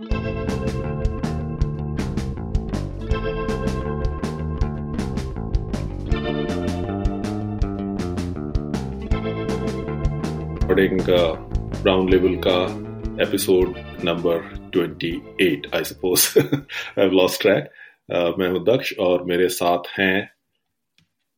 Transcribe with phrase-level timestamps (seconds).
[0.00, 0.20] Recording
[11.82, 12.64] brown level का
[13.22, 13.74] episode
[14.04, 14.36] number
[14.76, 16.58] 28 I suppose I
[16.98, 17.70] have lost track
[18.38, 20.30] मैं हूँ दक्ष और मेरे साथ हैं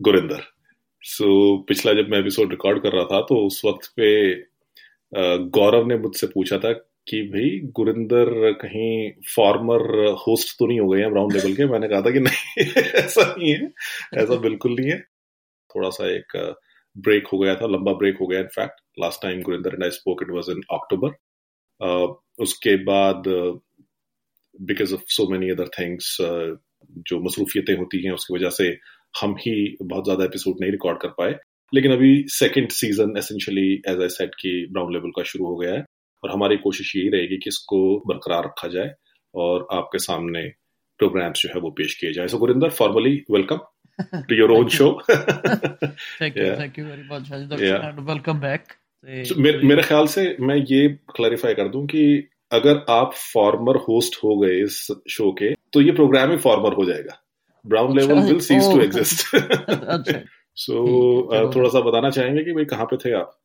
[0.03, 0.43] गुरिंदर।
[1.03, 5.51] सो so, पिछला जब मैं एपिसोड रिकॉर्ड कर रहा था तो उस वक्त पे uh,
[5.51, 8.31] गौरव ने मुझसे पूछा था कि भाई गुरिंदर
[8.63, 8.91] कहीं
[9.37, 9.83] फॉर्मर
[10.27, 12.67] होस्ट तो नहीं हो गए हैं ब्राउन लेवल के। मैंने कहा था कि नहीं,
[13.05, 13.71] ऐसा नहीं है,
[14.15, 14.99] ऐसा बिल्कुल नहीं है।
[15.71, 16.37] थोड़ा सा एक
[16.97, 20.23] ब्रेक हो गया था, लंबा ब्रेक हो गया in fact last time Gurinder and I spoke
[20.23, 21.17] it was in October
[22.43, 23.23] उसके बाद
[24.59, 28.69] because of so many other things जो मसरूफियतें होती हैं, उसकी वजह से
[29.15, 31.35] हम ही बहुत ज़्यादा एपिसोड नहीं रिकॉर्ड कर पाए।
[31.73, 35.75] लेकिन अभी second season essentially as I set की ब्राउन लेवल का शुरू हो गया
[35.75, 35.85] है।
[36.25, 38.95] और हमारी कोशिश यही रहेगी कि इसको बरकरार रखा जाए
[39.35, 40.43] और आपके सामने
[40.99, 43.59] प्रोग्राम्स जो है वो पेश किए जाए। So Gurinder formally welcome.
[47.61, 47.83] Yeah.
[47.83, 48.63] And welcome back.
[49.25, 54.17] So, मेरे, मेरे ख्याल से मैं ये क्लैरिफाई कर दूँ कि अगर आप फॉर्मर होस्ट
[54.25, 57.23] हो गए इस शो के तो ये प्रोग्राम ही फॉर्मर हो जाएगा
[57.67, 59.27] Brown Level will cease to exist
[60.57, 60.75] so
[61.57, 63.39] थोड़ा सा बताना चाहेंगे कि भाई कहाँ पे थे आप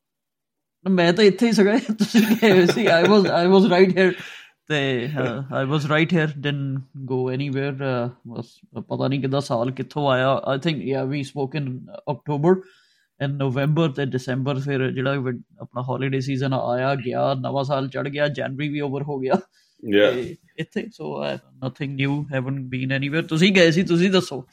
[0.85, 4.11] ਮੈਂ ਤਾਂ ਇੱਥੇ ਹੀ ਸਗਾ। ਤੁਸੀਂ ਕਹੇ ਸੀ ਆਈ ਵਾਸ ਆਈ ਵਾਸ ਰਾਈਟ ਹੇਅਰ
[4.67, 4.77] ਤੇ
[5.53, 7.73] I was right here didn't go anywhere
[8.27, 11.77] ਬਸ ਪਤਾ ਨਹੀਂ ਕਿਦਾਂ ਸਾਲ ਕਿੱਥੋਂ ਆਇਆ। I think ya we spoke in
[12.11, 12.61] October
[13.19, 15.13] and November ਤੇ ਦਸੰਬਰ ਫਿਰ ਜਿਹੜਾ
[15.61, 19.39] ਆਪਣਾ ਹੌਲੀਡੇ ਸੀਜ਼ਨ ਆਇਆ ਗਿਆ ਨਵਾਂ ਸਾਲ ਚੜ ਗਿਆ ਜਨਵਰੀ ਵੀ ਓਵਰ ਹੋ ਗਿਆ।
[19.83, 20.11] ਯਾ
[20.59, 21.23] ਇੱਥੇ so
[21.65, 24.43] nothing new haven't been anywhere ਤੁਸੀਂ ਗਏ ਸੀ ਤੁਸੀਂ ਦੱਸੋ।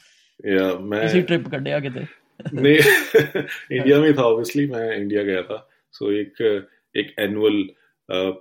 [0.47, 2.05] ਯਾ ਮੈਂ ਤੁਸੀਂ ਟ੍ਰਿਪ ਕੱਢਿਆ ਕਿਤੇ?
[2.53, 2.79] ਨਹੀਂ
[3.71, 6.41] ਇੰਡੀਆ ਮੇਂ ਥਾ ਆਬਵੀਅਸਲੀ ਮੈਂ ਇੰਡੀਆ ਗਿਆ ਥਾ सो एक
[6.95, 7.63] एक एनुअल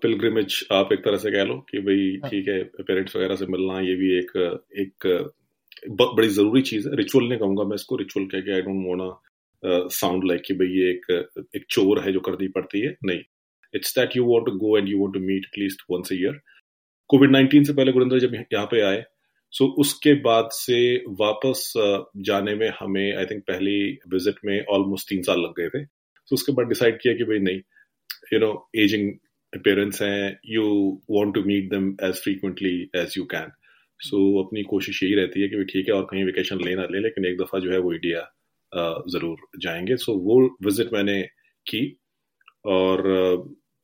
[0.03, 3.81] पिलग्रिमेज आप एक तरह से कह लो कि भाई ठीक है पेरेंट्स वगैरह से मिलना
[3.81, 4.31] ये भी एक
[4.81, 5.07] एक
[5.91, 9.93] बड़ी ज़रूरी चीज़ है। रिचुअल नहीं कहूँगा मैं इसको रिचुअल कह के I don't want
[9.93, 13.21] sound like कि भाई ये एक एक चोर है जो करनी पड़ती है। नहीं।
[13.75, 16.41] It's that you want to go and you want to meet at least once a year
[17.11, 19.05] covid nineteen से पहले गुरिंदर जब यहाँ पे आए
[19.53, 21.73] सो so, उसके बाद से वापस
[22.27, 23.81] जाने में हमें आई थिंक पहली
[24.13, 25.85] विज़िट में ऑलमोस्ट तीन साल लग गए थे।
[26.33, 27.61] तो उसके बाद डिसाइड किया कि भाई नहीं
[28.33, 28.51] यू नो
[28.83, 29.11] एजिंग
[29.53, 30.69] पेरेंट्स हैं you
[31.11, 33.51] want to meet them as frequently as you can
[34.01, 37.01] so अपनी कोशिश यही रहती है कि ठीक है और कहीं वेकेशन ले ना ले
[37.01, 38.21] लेकिन एक दफ़ा जो है वो इंडिया
[39.09, 41.21] ज़रूर जाएँगे। सो so, वो विज़िट मैंने
[41.67, 41.83] की
[42.67, 43.03] और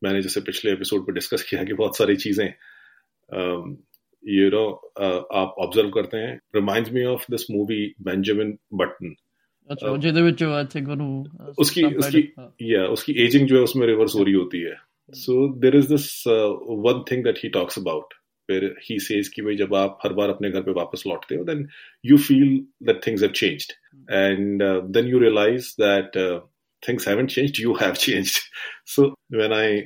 [0.02, 2.46] मैंने जैसे पिछले एपिसोड पर डिस्कस किया कि बहुत सारी चीज़ें
[4.24, 4.64] यू नो
[5.34, 9.14] आप ऑब्ज़र्व करते हैं। Reminds me of this movie Benjamin Button
[9.69, 11.11] अच्छा ਜਿਹਦੇ ਵਿੱਚ ਆਈ ਥਿੰਕ ਉਹਨੂੰ
[11.63, 12.21] उसकी उसकी
[12.69, 14.73] या उसकी एजिंग जो है उसमें रिवर्स हो रही होती है
[15.13, 16.07] so there is this
[16.85, 18.13] one thing that he talks about
[18.49, 21.43] फिर ही सेज कि भाई जब आप हर बार अपने घर पे वापस लौटते हो
[21.45, 21.65] then
[22.03, 22.51] you feel
[22.89, 23.73] that things have changed
[24.11, 24.63] and
[24.97, 26.17] then you realise that
[26.83, 28.39] things haven't changed you have changed
[28.95, 29.81] so when I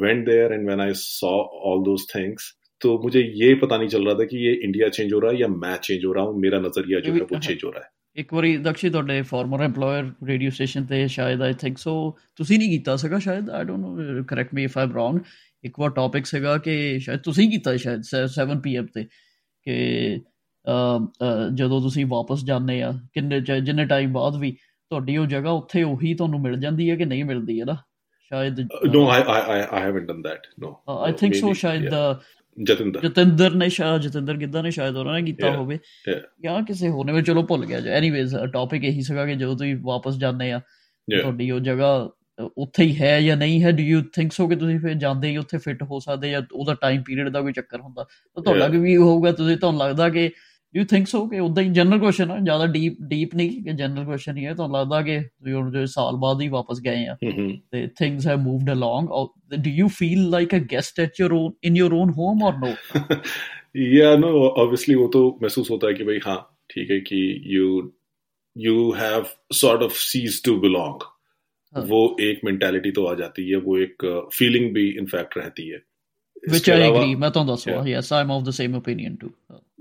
[0.00, 1.36] went there and when I saw
[1.68, 2.44] all those things
[2.82, 5.40] तो मुझे ये पता नहीं चल रहा था कि ये इंडिया चेंज हो रहा है
[5.40, 7.90] या मैं चेंज हो रहा हूँ मेरा नजरिया जो है वो चेंज हो रहा है
[8.15, 11.93] ਇੱਕ ਵਾਰੀ ਦਕਸ਼ੀ ਤੁਹਾਡੇ ਫਾਰਮਰ EMPLOYER ਰੇਡੀਓ ਸਟੇਸ਼ਨ ਤੇ ਸ਼ਾਇਦ ਆਈ ਥਿੰਕ ਸੋ
[12.35, 13.49] ਤੁਸੀਂ ਨਹੀਂ ਕੀਤਾ ਸੀਗਾ ਸ਼ਾਇਦ?
[13.49, 15.19] I don't know correct me if I am wrong
[15.63, 18.01] ਇੱਕ ਵਾਰ ਟੌਪਿਕ ਸੀਗਾ ਕਿ ਸ਼ਾਇਦ ਤੁਸੀਂ ਕੀਤਾ ਸ਼ਾਇਦ
[18.39, 19.03] 7 ਪੀਐਮ ਤੇ
[19.65, 20.19] ਕਿ
[21.53, 24.51] ਜਦੋਂ ਤੁਸੀਂ ਵਾਪਸ ਜਾਂਦੇ ਆ ਕਿੰਨੇ ਜਿੰਨੇ ਟਾਈਮ ਬਾਅਦ ਵੀ
[24.91, 27.75] ਤੁਹਾਡੀ ਉਹ ਜਗ੍ਹਾ ਉੱਥੇ ਉਹੀ ਤੁਹਾਨੂੰ ਮਿਲ ਜਾਂਦੀ ਹੈ ਕਿ ਨਹੀਂ ਮਿਲਦੀ ਹੈ ਨਾ?
[28.31, 28.59] ਸ਼ਾਇਦ
[28.93, 30.69] no i i i haven't done that no.
[31.07, 31.93] I think so ਸ਼ਾਇਦ
[32.57, 35.77] ਜਤਿੰਦਰ। ਜਤਿੰਦਰ ਨੇ ਸ਼ਾਇਦ ਜਤਿੰਦਰ ਗਿੱਧਾ ਨੇ ਸ਼ਾਇਦ ਉਹਨਾਂ ਨੇ ਕੀਤਾ ਹੋਵੇ।
[36.43, 39.75] ਜਾਂ ਕਿਸੇ ਹੋਰ ਨੇ ਮੈਂ ਚਲੋ ਭੁੱਲ ਗਿਆ। ਐਨੀਵੇਜ਼ ਟੌਪਿਕ ਇਹੀ ਸੀਗਾ ਕਿ ਜਦੋਂ ਤੁਸੀਂ
[39.81, 40.59] ਵਾਪਸ ਜਾਂਦੇ ਆ
[41.19, 42.09] ਤੁਹਾਡੀ ਉਹ ਜਗ੍ਹਾ
[42.57, 43.71] ਉੱਥੇ ਹੀ ਹੈ ਜਾਂ ਨਹੀਂ ਹੈ?
[43.71, 46.73] ਡੂ ਯੂ ਥਿੰਕ ਸੋ ਕਿ ਤੁਸੀਂ ਫਿਰ ਜਾਂਦੇ ਹੀ ਉੱਥੇ ਫਿੱਟ ਹੋ ਸਕਦੇ ਜਾਂ ਉਹਦਾ
[46.73, 50.29] ਟਾਈਮ ਪੀਰੀਅਡ ਦਾ ਕੋਈ ਚੱਕਰ ਹੁੰਦਾ। ਤਾਂ ਤੁਹਾਡਾ ਵੀ ਹੋਊਗਾ ਤੁਸੀਂ ਤੁਹਾਨੂੰ ਲੱਗਦਾ ਕਿ
[50.75, 54.05] यू थिंक सो कि उदा ही जनरल क्वेश्चन है। ज़्यादा डीप डीप नहीं कि जनरल
[54.05, 57.15] क्वेश्चन ही है। तो लगदा कि जो जो साल बाद ही वापस गए हैं।
[57.71, 61.53] ते थिंग्स हैव मूव्ड अलोंग और do you feel like a guest at your own
[61.63, 62.73] in your own home और नो
[63.77, 67.93] या नो ऑब्वियसली वो तो महसूस होता है कि भाई हाँ ठीक है कि you
[68.57, 70.99] you have sort of cease to belong
[71.87, 75.81] वो एक मेंटेलिटी तो आ जाती है। वो एक uh, फीलिंग भी इनफैक्ट रहती है।
[76.54, 79.32] which I agree मैं तो ਦੱਸਵਾ yes I'm of the same opinion too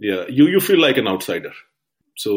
[0.09, 1.53] yeah you you feel like an outsider
[2.18, 2.31] so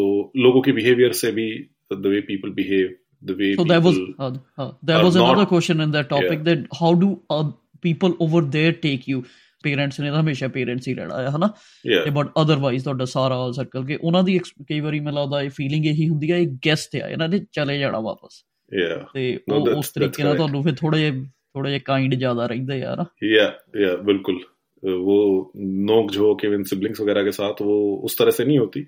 [0.47, 1.49] लोगों के behavior से भी
[1.91, 5.49] the way people behave the way so there was uh, uh, there was another not,
[5.49, 6.49] question in that topic yeah.
[6.51, 7.45] that how do uh,
[7.83, 9.25] people over there take you
[9.65, 11.49] parents ਨੇ ਤਾਂ ਹਮੇਸ਼ਾ parents ਹੀ ਰਹਿਣਾ ਹੈ ਹਨਾ
[11.85, 14.39] ਤੇ but otherwise ਤੁਹਾਡਾ ਸਾਰਾ circle ਕੇ ਉਹਨਾਂ ਦੀ
[14.69, 17.79] ਕਈ ਵਾਰੀ ਮੈਨੂੰ ਲੱਗਦਾ ਇਹ ਫੀਲਿੰਗ ਇਹੀ ਹੁੰਦੀ ਹੈ ਇਹ ਗੈਸਟ ਆ ਇਹਨਾਂ ਦੇ ਚਲੇ
[17.79, 21.25] ਜਾਣਾ ਵਾਪਸ ਯਾ ਤੇ ਉਹ ਉਸ ਤਰੀਕੇ ਨਾਲ ਤੁਹਾਨੂੰ ਫਿਰ ਥੋੜੇ ਜਿਹਾ
[21.57, 24.41] ਥੋੜਾ ਜਿਹਾ ਕਾਈਂਡ ਜ਼ਿਆਦਾ ਰਹਿੰਦਾ ਯਾਰ ਯਾ ਯਾ ਬਿਲਕੁਲ
[24.83, 25.53] वो
[25.89, 28.81] नोक झोंक इवन सिबलिंग्स वगैरह के साथ वो उस तरह से नहीं होती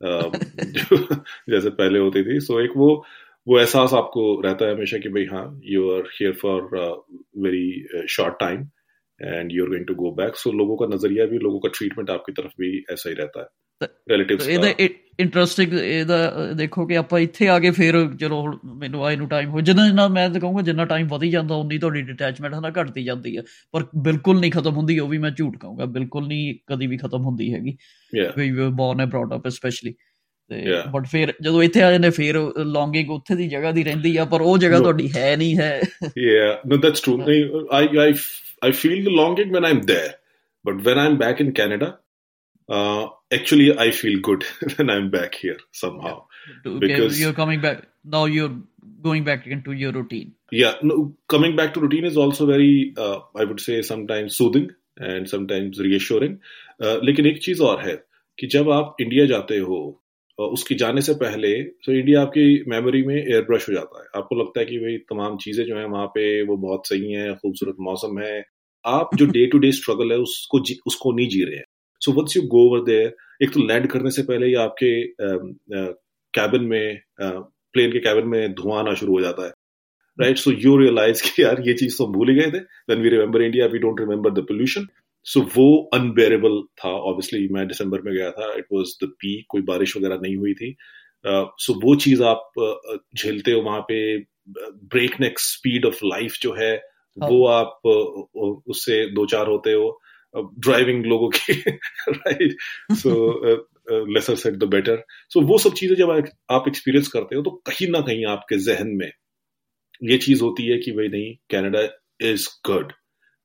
[0.00, 0.96] जो
[1.50, 2.88] जैसे पहले होती थी सो एक वो
[3.46, 6.66] वो एहसास आपको रहता है हमेशा कि भाई हाँ you are here for
[7.38, 8.66] very short time
[9.20, 12.10] and you are going to go back so लोगों का नजरिया भी लोगों का ट्रीटमेंट
[12.10, 13.48] आपकी तरफ भी ऐसा ही रहता है
[14.48, 14.68] ਇਹਦਾ
[15.18, 18.42] ਇੰਟਰਸਟਿੰਗ ਇਹਦਾ ਦੇਖੋ ਕਿ ਆਪਾਂ ਇੱਥੇ ਆ ਕੇ ਫਿਰ ਚਲੋ
[18.74, 21.78] ਮੈਨੂੰ ਆਏ ਨੂੰ ਟਾਈਮ ਹੋ ਜਿੰਨਾ ਜਿੰਨਾ ਮੈਂ ਤਾਂ ਕਹੂੰਗਾ ਜਿੰਨਾ ਟਾਈਮ ਵਧੀ ਜਾਂਦਾ ਉਨੀ
[21.78, 23.42] ਤੁਹਾਡੀ ਡਿਟੈਚਮੈਂਟ ਹਨਾ ਘਟਦੀ ਜਾਂਦੀ ਹੈ
[23.72, 27.24] ਪਰ ਬਿਲਕੁਲ ਨਹੀਂ ਖਤਮ ਹੁੰਦੀ ਉਹ ਵੀ ਮੈਂ ਝੂਠ ਕਹੂੰਗਾ ਬਿਲਕੁਲ ਨਹੀਂ ਕਦੀ ਵੀ ਖਤਮ
[27.24, 27.76] ਹੁੰਦੀ ਹੈਗੀ
[28.36, 29.94] ਵੀ ਬੋਰਨ ਹੈ ਬ੍ਰੌਟ ਅਪ ਸਪੈਸ਼ਲੀ
[30.50, 34.24] ਤੇ ਬਟ ਫਿਰ ਜਦੋਂ ਇੱਥੇ ਆ ਜਾਂਦੇ ਫਿਰ ਲੌਂਗਿੰਗ ਉੱਥੇ ਦੀ ਜਗ੍ਹਾ ਦੀ ਰਹਿੰਦੀ ਆ
[34.24, 35.80] ਪਰ ਉਹ ਜਗ੍ਹਾ ਤੁਹਾਡੀ ਹੈ ਨਹੀਂ ਹੈ
[36.18, 37.20] yeah no that's true
[37.72, 38.14] I I
[38.64, 40.12] I feel the longing when I am there
[40.64, 41.86] but when I am back in Canada
[42.68, 44.43] uh, actually I feel good
[44.75, 46.25] when I'm back here somehow.
[46.65, 48.25] Okay, because you're coming back now.
[48.25, 48.55] You're
[49.01, 50.33] going back into your routine.
[50.51, 54.69] Yeah, no, coming back to routine is also very, uh, I would say, sometimes soothing
[54.97, 56.39] and sometimes reassuring.
[56.79, 57.95] Uh, लेकिन एक चीज़ और है
[58.37, 59.79] कि जब आप India जाते हो
[60.39, 61.51] उसकी जाने से पहले
[61.85, 64.97] तो इंडिया आपकी मेमोरी में एयर ब्रश हो जाता है आपको लगता है कि भाई
[65.11, 68.43] तमाम चीज़ें जो है वहाँ पे वो बहुत सही है खूबसूरत मौसम है
[68.85, 71.65] आप जो डे टू डे स्ट्रगल है उसको उसको नहीं जी रहे हैं
[72.01, 74.91] so once you go over there एक तो लैंड करने से पहले ही आपके
[76.33, 79.51] कैबिन में प्लेन के कैबिन में धुआँ आना शुरू हो जाता है।
[80.17, 83.09] राइट सो यू रियलाइज़ कि यार ये चीज़ तो भूल ही गए थे। When we
[83.09, 84.87] remember India we don't remember the pollution
[85.25, 89.61] so वो अनबेरेबल था ऑब्वियसली मैं दिसंबर में गया था। इट वाज द पी कोई
[89.63, 90.75] बारिश वगैरह नहीं हुई थी।
[91.25, 92.51] सो वो चीज़ आप
[93.17, 93.97] झेलते हो वहाँ पे
[94.93, 97.29] breakneck speed of life जो है हाँ.
[97.29, 97.81] वो आप
[98.67, 99.99] उससे दो चार होते हो।
[100.35, 101.53] ड्राइविंग लोगों की
[102.09, 102.55] right
[102.93, 103.13] so
[104.13, 106.11] lesser set the better so वो सब चीज़ें जब
[106.51, 109.11] आप एक्सपीरियंस करते हो तो कहीं ना कहीं आपके जहन में
[110.03, 111.81] ये चीज़ होती है कि भाई नहीं कनाडा
[112.29, 112.93] इज़ गुड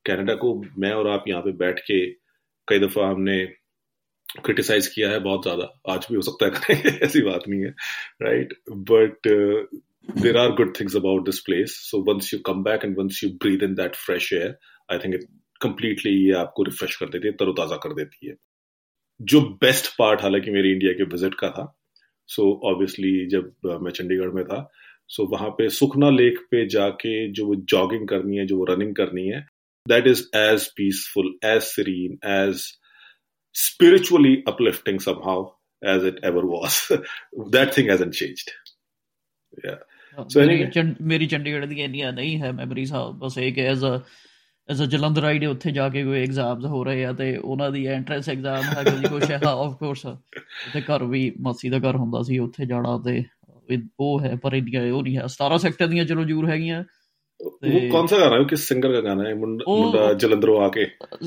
[0.04, 2.04] कनाडा को मैं और आप यहाँ पे बैठ के
[2.68, 3.44] कई दफ़ा हमने
[4.44, 7.70] क्रिटिसाइज किया है बहुत ज़्यादा। आज भी हो सकता है ऐसी बात नहीं है
[8.22, 8.54] right
[8.90, 9.28] but
[10.22, 13.30] there are good things about this place so once you come back and once you
[13.42, 14.56] breathe in that fresh air
[14.92, 15.28] I think it
[15.62, 18.35] completely ये आपको रिफ्रेश कर देती है तरोताज़ा कर देती है
[19.20, 21.73] जो बेस्ट पार्ट हालाँकि मेरे इंडिया के विज़िट का था
[22.29, 24.70] सो so, ऑब्वियसली जब uh, मैं चंडीगढ़ में था
[25.08, 28.64] सो so, वहाँ पे सुखना लेक पे जाके जो वो जॉगिंग करनी है जो वो
[28.64, 29.41] रनिंग करनी है
[29.87, 32.62] that is as peaceful as serene as
[33.55, 35.44] spiritually uplifting somehow
[35.82, 36.81] as it ever was
[37.50, 38.50] that thing hasn't changed.
[39.64, 39.79] Yeah.
[40.31, 40.44] So
[41.00, 43.85] मेरी चंडीगढ़ की नहीं है मेमोरीज हाँ, बस एक एज
[44.70, 47.86] ਐਜ਼ ਅ ਜਲੰਧਰਾਈ ਦੇ ਉੱਥੇ ਜਾ ਕੇ ਕੋਈ ਐਗਜ਼ਾਮਸ ਹੋ ਰਹੇ ਆ ਤੇ ਉਹਨਾਂ ਦੀ
[47.86, 50.06] ਐਂਟਰੈਂਸ ਐਗਜ਼ਾਮ ਹੈ ਕੋਈ ਕੁਛ ਹੈ ਆਫ ਕੋਰਸ
[50.72, 53.24] ਤੇ ਘਰ ਵੀ ਮਾਸੀ ਦਾ ਘਰ ਹੁੰਦਾ ਸੀ ਉੱਥੇ ਜਾਣਾ ਤੇ
[54.00, 56.84] ਉਹ ਹੈ ਪਰ ਇੰਡੀਆ ਉਹ ਨਹੀਂ ਹੈ। 17 ਸੈਕਟਰ ਦੀਆਂ ਚਲੋ ਜ਼ਰੂਰ ਹੈਗੀਆਂ।
[57.40, 58.44] ਉਹ ਕੌਣ ਸਾ ਗਾ ਰਹਾ ਹੈ?
[58.44, 59.34] ਕਿਸ ਸਿੰਗਰ ਦਾ ਗਾਣਾ ਹੈ?
[59.34, 60.86] ਮੁੰਡਾ ਜਲੰਧਰੋਂ ਆ ਕੇ।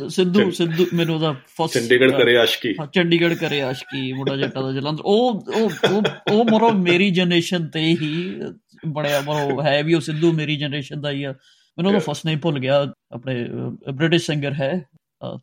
[0.09, 4.71] ਸਿੱਧੂ ਸਿੱਧੂ ਮੈਨੂੰ ਉਹਦਾ ਫਸਟ ਚੰਡੀਗੜ੍ਹ ਕਰੇ ਆਸ਼ਕੀ। ਹਾਂ ਚੰਡੀਗੜ੍ਹ ਕਰੇ ਆਸ਼ਕੀ ਮੁੰਡਾ ਜੱਟਾ ਦਾ
[4.71, 8.41] ਜਲੰਧਰ। ਉਹ ਉਹ ਉਹ ਮਰੋ ਮੇਰੀ ਜਨਰੇਸ਼ਨ ਤੇ ਹੀ
[8.87, 11.33] ਬੜਿਆ ਮਰੋ ਹੈ ਵੀ ਉਹ ਸਿੱਧੂ ਮੇਰੀ ਜਨਰੇਸ਼ਨ ਦਾ ਹੀ ਆ।
[11.79, 13.45] ਮੈਨੂੰ ਉਹਦਾ ਫਸਟ ਨੇਮ ਭੁੱਲ ਗਿਆ ਆਪਣੇ
[13.93, 14.85] ਬ੍ਰਿਟਿਸ਼ ਸਿੰਗਰ ਹੈ।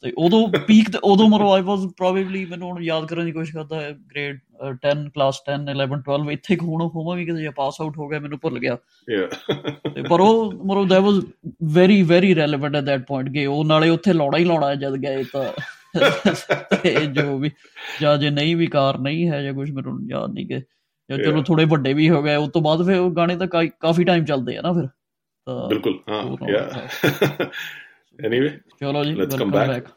[0.02, 3.80] ਤੇ ਉਦੋਂ ਪੀਕ ਉਦੋਂ ਮਰੋ ਆਈ ਵਾਸ ਪ੍ਰੋਬੇਬਲੀ ਮੈਨੂੰ ਹੁਣ ਯਾਦ ਕਰਨ ਦੀ ਕੋਸ਼ਿਸ਼ ਕਰਦਾ
[3.80, 4.38] ਹੈ ਗ੍ਰੇਡ
[4.86, 8.38] 10 ਕਲਾਸ 10 11 12 ਇੱਥੇ ਹੁਣ ਹੋਵਾਂਗੇ ਕਿ ਜੇ ਪਾਸ ਆਊਟ ਹੋ ਗਿਆ ਮੈਨੂੰ
[8.42, 8.76] ਭੁੱਲ ਗਿਆ।
[9.94, 11.24] ਤੇ ਪਰ ਉਹ ਮਰੋ that was
[11.72, 15.24] very very relevant at that point ਕਿ ਉਹ ਨਾਲੇ ਉੱਥੇ ਲੌੜਾ ਹੀ ਲੌੜਾ ਜਦ ਗਏ
[15.32, 15.52] ਤਾਂ।
[16.76, 17.50] ਤੇ ਜੋ ਵੀ
[18.00, 20.60] ਜਾਂ ਜੇ ਨਹੀਂ ਵੀ ਕਾਰ ਨਹੀਂ ਹੈ ਜਾਂ ਕੁਝ ਮੈਨੂੰ ਯਾਦ ਨਹੀਂ ਕਿ
[21.24, 23.46] ਚਲੋ ਥੋੜੇ ਵੱਡੇ ਵੀ ਹੋ ਗਏ ਉਸ ਤੋਂ ਬਾਅਦ ਫਿਰ ਉਹ ਗਾਣੇ ਤਾਂ
[23.80, 24.88] ਕਾਫੀ ਟਾਈਮ ਚੱਲਦੇ ਆ ਨਾ ਫਿਰ।
[25.46, 26.60] बिल्कुल हाँ या
[28.18, 28.48] anyway
[29.12, 29.88] let's come back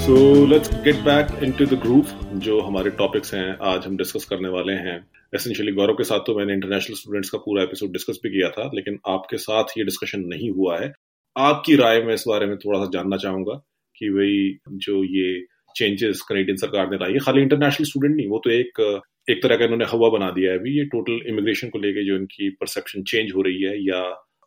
[0.00, 1.26] so let's get back
[1.62, 4.96] the group जो हमारे टॉपिक्स हैं आज हम डिस्कस करने वाले हैं।
[5.34, 8.70] एसेंशियली गौरव के साथ तो मैंने इंटरनेशनल स्टूडेंट्स का पूरा एपिसोड डिस्कस भी किया था
[8.74, 10.92] लेकिन आपके साथ ये डिस्कशन नहीं हुआ है।
[11.38, 13.54] आपकी राय में इस बारे में थोड़ा सा जानना चाहूँगा
[13.96, 15.44] कि भाई जो ये
[15.76, 19.56] चेंजेस कनेडियन सरकार ने लाई है खाली इंटरनेशनल स्टूडेंट नहीं, वो तो एक एक तरह
[19.56, 23.02] का इन्होंने हवा बना दिया है अभी। ये टोटल इमिग्रेशन को लेके जो इनकी परसेप्शन
[23.02, 23.98] चेंज हो रही है या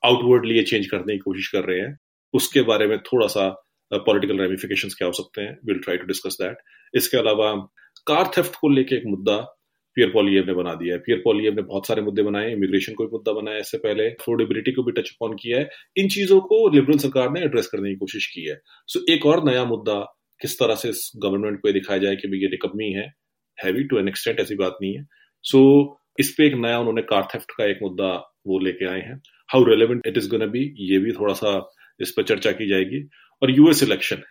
[0.04, 1.98] आउटवर्डली ये चेंज करने की कोशिश कर रहे हैं,
[2.34, 3.48] उसके बारे में थोड़ा सा
[3.92, 5.58] पॉलिटिकल रेमिफिकेशन क्या हो सकते हैं?
[5.66, 6.58] Will try to discuss that
[6.94, 7.54] इसके अलावा
[8.08, 9.38] कार थेफ्ट को लेके एक मुद्दा
[9.96, 13.06] पियर पॉलियव ने बना दिया है। पियर पॉलियव ने बहुत सारे मुद्दे बनाए इमिग्रेशन को
[13.06, 16.68] भी मुद्दा बनाया इससे पहले अफोर्डेबिलिटी को भी टच अपॉन किया है। इन चीज़ों को
[16.70, 20.00] लिबरल सरकार ने एड्रेस करने की कोशिश की है। सो so, एक और नया मुद्दा
[20.42, 23.14] किस तरह से इस गवर्नमेंट को दिखाया जाए कि ये रिकवनी है
[23.58, 25.06] हैवी टू एन एक्सटेंट ऐसी बात नहीं है।
[25.44, 28.14] सो so, इस पे एक नया उन्होंने कार थेफ्ट का एक मुद्दा
[28.48, 32.12] वो लेके आए हैं। How relevant it is gonna be ये भी थोड़ा सा इस
[32.12, 33.08] पर चर्चा की जाएगी।
[33.42, 34.22] और US election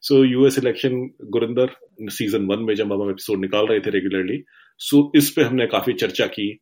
[0.00, 0.90] so US election
[1.30, 1.70] Gurinder
[2.10, 4.36] season one में जब हम एपिसोड निकाल रहे थे रेगुलरली
[4.78, 6.60] सो इस पे हमने काफ़ी चर्चा की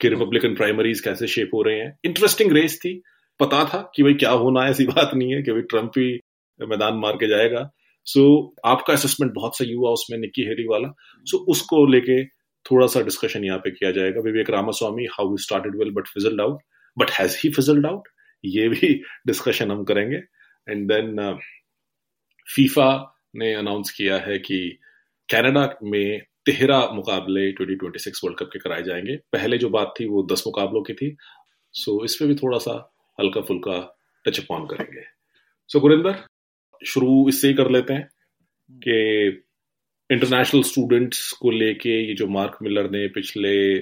[0.00, 3.02] कि रिपब्लिकन प्राइमरीज कैसे शेप हो रहे हैं। इंटरेस्टिंग रेस थी।
[3.40, 6.20] पता था कि भाई क्या होना है ऐसी बात नहीं है कि भाई ट्रंप ही
[6.66, 7.70] मैदान मार के जाएगा।
[8.04, 10.88] सो so, आपका असेसमेंट बहुत सही हुआ उसमें निक्की हेरी वाला।
[11.24, 12.24] सो so, उसको लेके
[12.66, 16.58] थोड़ा सा डिस्कशन यहाँ पे किया जाएगा। Vivek Ramaswamy how started well but fizzled out
[16.98, 18.08] but has he fizzled out
[18.44, 18.94] ये भी
[19.26, 20.16] डिस्कशन हम करेंगे।
[20.68, 21.38] एंड देन
[22.56, 24.78] फीफा ने अनाउंस किया है कि
[25.32, 30.22] कनाडा में तेरह मुकाबले 2026 वर्ल्ड कप के कराए जाएँगे। पहले जो बात थी वो
[30.32, 31.16] दस मुकाबलों की थी।
[31.74, 35.02] सो so, इसमें भी थोड़ा सा हल्का फुल्का टच अपॉन करेंगे।
[35.70, 36.24] सो गुरिंदर
[36.82, 38.08] शुरू इससे ही कर लेते हैं
[38.70, 39.28] कि
[40.10, 43.78] इंटरनेशनल स्टूडेंट्स को लेके ये जो मार्क मिलर ने पिछले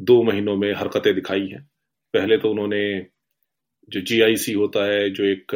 [0.00, 1.62] दो महीनों में हरकतें दिखाई हैं।
[2.14, 3.06] पहले तो उन्होंने
[3.88, 5.54] जो जीआईसी होता है जो एक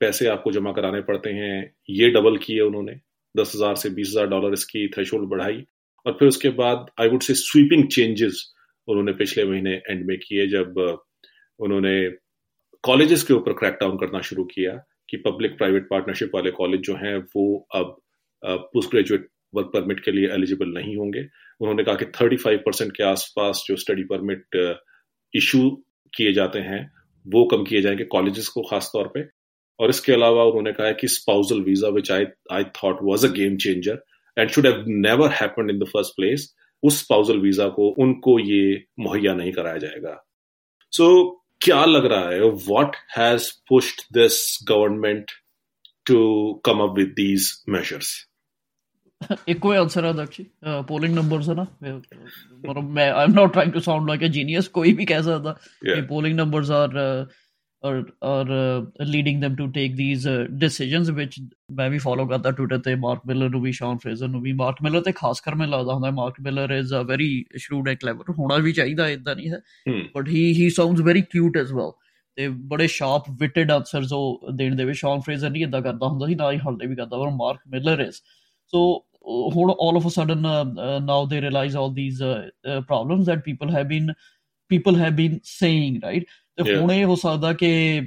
[0.00, 2.92] पैसे आपको जमा कराने पड़ते हैं ये डबल किए उन्होंने।
[3.34, 5.64] दस हज़ार से बीस हज़ार डॉलर इसकी थ्रेशोल्ड बढ़ाई।
[6.06, 8.44] और फिर उसके बाद I would say sweeping changes
[8.88, 10.74] उन्होंने पिछले महीने एंड में किए, जब
[11.60, 11.94] उन्होंने
[12.84, 14.72] कॉलेजेस के ऊपर क्रैकडाउन करना शुरू किया
[15.10, 17.96] कि पब्लिक प्राइवेट पार्टनरशिप वाले कॉलेज जो हैं, वो अब
[18.42, 21.20] पोस्ट ग्रेजुएट वर्क परमिट के लिए एलिजिबल नहीं होंगे।
[21.60, 24.56] उन्होंने कहा कि 35 परसेंट के आसपास जो स्टडी परमिट
[25.34, 25.70] इशू
[26.12, 26.80] किए जाते हैं,
[27.26, 29.28] वो कम किए जाएँगे कॉलेजेस को खास तौर पे।
[29.80, 33.56] और इसके अलावा उन्होंने कहा कि spousal visa which I I thought was a game
[33.56, 34.02] changer
[34.36, 38.84] and should have never happened in the first place उस स्पाउजल वीज़ा को उनको ये
[39.00, 40.20] मुहैया नहीं कराया जाएगा।
[40.92, 41.32] सो so,
[41.64, 42.40] क्या लग रहा है?
[42.68, 44.36] What has pushed this
[44.68, 45.30] government
[46.06, 46.18] to
[46.64, 48.14] come up with these measures
[49.48, 51.66] एक कोई आंसर है दक्षी पोलिंग नंबर है ना?
[52.80, 55.54] मैं I am not trying to sound like a genius कोई भी कह सकता।
[55.88, 56.08] Yeah.
[56.08, 56.90] Polling numbers are
[57.88, 61.34] or or uh, leading them to take these uh, decisions which
[61.72, 64.76] ਮੈਂ ਵੀ ਫੋਲੋ ਕਰਦਾ ਟਵਿੱਟਰ ਤੇ ਮਾਰਕ ਮਿਲਰ ਨੂੰ ਵੀ ਸ਼ੌਨ ਫਰੇਜ਼ਰ ਨੂੰ ਵੀ। ਮਾਰਕ
[64.82, 68.30] ਮਿਲਰ ਤੇ ਖਾਸ ਕਰ ਮੈਨੂੰ ਲੱਗਦਾ ਹੁੰਦਾ Mark Miller is a very shrewd and clever
[68.30, 69.60] ਹੋਣਾ ਵੀ ਚਾਹੀਦਾ ਇਦਾਂ ਨਹੀਂ ਹੈ।
[70.16, 71.92] But he he sounds very cute as well
[72.36, 76.26] ਤੇ ਬੜੇ ਸ਼ਾਰਪ ਵਿਟਡ ਆਨਸਰਸ ਉਹ ਦੇਣ ਦੇ ਵਿੱਚ। ਸ਼ੌਨ ਫਰੇਜ਼ਰ ਨਹੀਂ ਇਦਾਂ ਕਰਦਾ ਹੁੰਦਾ
[76.26, 78.14] ਸੀ ਨਾ ਹੀ ਹਲਦੇ ਵੀ ਕਰਦਾ ਪਰ ਮਾਰਕ ਮਿਲਰ ਇਜ਼
[78.68, 79.04] ਸੋ
[79.56, 83.38] ਹੁਣ all of a sudden uh, uh, now they realize all these uh, problems that
[83.44, 84.10] people have been
[84.72, 86.22] people have been saying right?
[86.56, 88.00] ਤੇ ਹੁਣ ਇਹ ਹੋ ਸਕਦਾ ਕਿ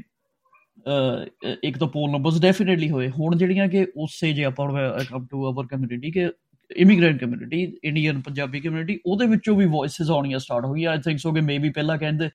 [1.63, 4.69] ਇੱਕ ਤਾਂ ਪੋਲ ਨੰਬਰਸ ਡੈਫੀਨਿਟਲੀ ਹੋਏ। ਹੁਣ ਜਿਹੜੀਆਂ ਕਿ ਉਸੇ ਜੇ ਆਪਾਂ
[5.11, 6.29] ਕਮ ਟੂ ਆਵਰ ਕਮਿਊਨਿਟੀ ਕਿ
[6.77, 11.31] immigrant community Indian Punjabi community ਉਹਦੇ ਵਿੱਚੋਂ ਵੀ ਵੌਇਸਸ ਆਉਣੀਆਂ ਸਟਾਰਟ ਹੋਈ ਆਈ ਥਿੰਕ ਸੋ
[11.31, 12.29] ਕਿ ਮੇਬੀ ਪਹਿਲਾਂ ਕਹਿੰਦੇ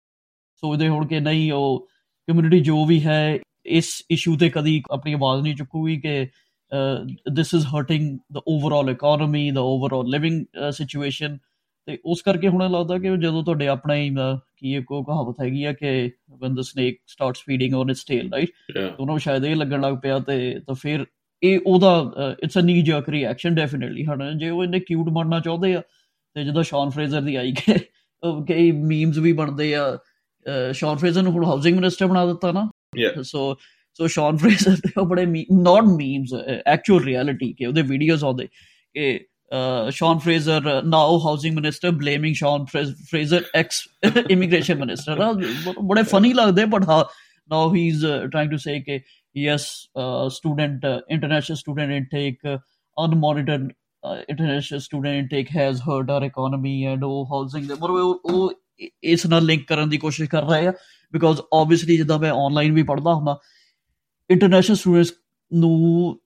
[0.54, 1.88] ਸੋਚਦੇ ਹੁਣ ਕਿ ਨਹੀਂ ਉਹ
[2.28, 6.28] ਕਮਿਊਨਿਟੀ ਜੋ ਵੀ ਹੈ ਇਸ ਇਸ਼ੂ ਤੇ ਕਦੀ ਆਪਣੀ ਆਵਾਜ਼ ਨਹੀਂ ਚੁੱਕੂਗੀ ਕਿ
[7.32, 11.38] this is hurting the overall economy the overall living situation
[11.86, 14.10] ਤੇ ਉਸ ਕਰਕੇ ਹੁਣ ਲੱਗਦਾ ਕਿ ਜਦੋਂ ਤੁਹਾਡੇ ਆਪਣਾ ਹੀ
[14.56, 18.24] ਕੀ ਇੱਕ ਉਹ ਕਹਾਵਤ ਹੈਗੀ ਆ ਕਿ when the snake starts feeding on its tail
[18.24, 18.48] right?
[18.86, 21.06] ਉਹਨਾਂ ਨੂੰ ਸ਼ਾਇਦ ਇਹ ਲੱਗਣ ਲੱਗ ਪਿਆ ਤੇ ਤਾਂ ਫਿਰ
[21.42, 22.12] ਇਹ ਉਹਦਾ
[22.42, 25.82] ਇਟਸ ਅ ਨੀ ਜਰਕ ਰਿਐਕਸ਼ਨ ਡੈਫੀਨਿਟਲੀ ਹਣ ਜੇ ਉਹ ਇਹਨੇ ਕਿਊਟ ਬਣਨਾ ਚਾਹੁੰਦੇ ਆ
[26.34, 27.74] ਤੇ ਜਦੋਂ ਸ਼ੌਨ ਫਰੇਜ਼ਰ ਦੀ ਆਈ ਕਿ
[28.48, 29.98] ਕਈ ਮੀਮਸ ਵੀ ਬਣਦੇ ਆ
[30.72, 32.70] ਸ਼ੌਨ ਫਰੇਜ਼ਰ ਨੂੰ ਹੁਣ ਹਾਊਸਿੰਗ ਮਿਨਿਸਟਰ ਬਣਾ ਦਿੱਤਾ ਨਾ?
[33.22, 33.56] ਸੋ
[33.94, 36.34] ਸੋ ਸ਼ੌਨ ਫਰੇਜ਼ਰ ਉਹ ਬੜੇ ਨਾਟ ਮੀਮਸ
[36.66, 38.48] ਐਕਚੁਅਲ ਰਿਐਲਿਟੀ ਕਿ ਉਹਦੇ ਵੀਡੀਓਜ਼ ਆਉਂਦੇ
[38.94, 39.26] ਕਿ
[39.90, 43.82] Sean Fraser, now housing minister blaming Sean Fraser ex
[44.30, 45.32] immigration minister ਨਾ
[45.82, 46.84] ਬੜੇ ਫਨੀ ਲੱਗਦੇ but
[47.50, 49.00] now he is trying to say ਕਿ
[49.36, 49.66] yes
[50.28, 52.46] student international student intake
[52.96, 53.68] unmonitored
[54.28, 58.52] international student intake has hurt our economy and ਉਹ housing ਦੇ ਮਰ ਉਹ
[59.02, 60.72] ਇਸ ਨਾਲ ਲਿੰਕ ਕਰਨ ਦੀ ਕੋਸ਼ਿਸ਼ ਕਰ ਰਹੇ ਆ
[61.14, 63.38] ਬਿਕੋਜ਼ ਆਬਵੀਅਸਲੀ ਜਦੋਂ ਮੈਂ ਆਨਲਾਈਨ ਵੀ ਪੜਦਾ ਹੁੰਦਾ
[64.30, 65.12] ਇੰਟਰਨੈਸ਼ਨਲ ਸਟੂਡੈਂਟਸ
[65.52, 66.18] ਨੂੰ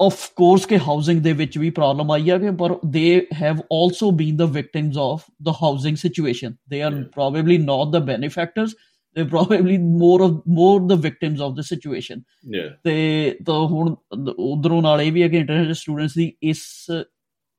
[0.00, 4.10] ਆਫ ਕੋਰਸ ਕਿ ਹਾਊਸਿੰਗ ਦੇ ਵਿੱਚ ਵੀ ਪ੍ਰੋਬਲਮ ਆਈ ਹੈ ਕਿ ਪਰ they have also
[4.10, 8.74] been the victims of the housing situation they are probably not the benefactors
[9.16, 12.20] they probably more of more the victims of the situation
[12.84, 12.94] ਤੇ
[13.46, 13.94] ਤਾਂ ਹੁਣ
[14.38, 16.64] ਉਧਰੋਂ ਨਾਲ ਇਹ ਵੀ ਹੈ ਕਿ ਇੰਟਰਨੈਸ਼ਨਲ ਸਟੂਡੈਂਟਸ ਦੀ ਇਸ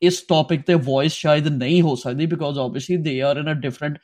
[0.01, 3.97] ਇਸ ਟੌਪਿਕ ਤੇ ਵੌਇਸ ਸ਼ਾਇਦ ਨਹੀਂ ਹੋ ਸਕਦੀ because obviously they are in a different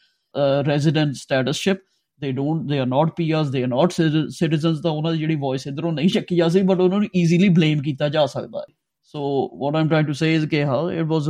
[0.67, 1.77] resident statusship
[2.21, 5.67] they don't they are not ਪੀਆਰਸ ਦੇ ਆਰ ਨਾਟ ਸਿਟੀਜ਼ਨਸ ਤਾਂ ਉਹਨਾਂ ਦੀ ਜਿਹੜੀ ਵੌਇਸ
[5.67, 8.73] ਇਧਰੋਂ ਨਹੀਂ ਚੱਕੀ ਜਾ ਸਕਦੀ ਬਟ ਉਹਨਾਂ ਨੂੰ ਈਜ਼ੀਲੀ ਬਲੇਮ ਕੀਤਾ ਜਾ ਸਕਦਾ ਹੈ।
[9.03, 11.29] So what I'm trying to say is ਕਿ ਹਾਂ it was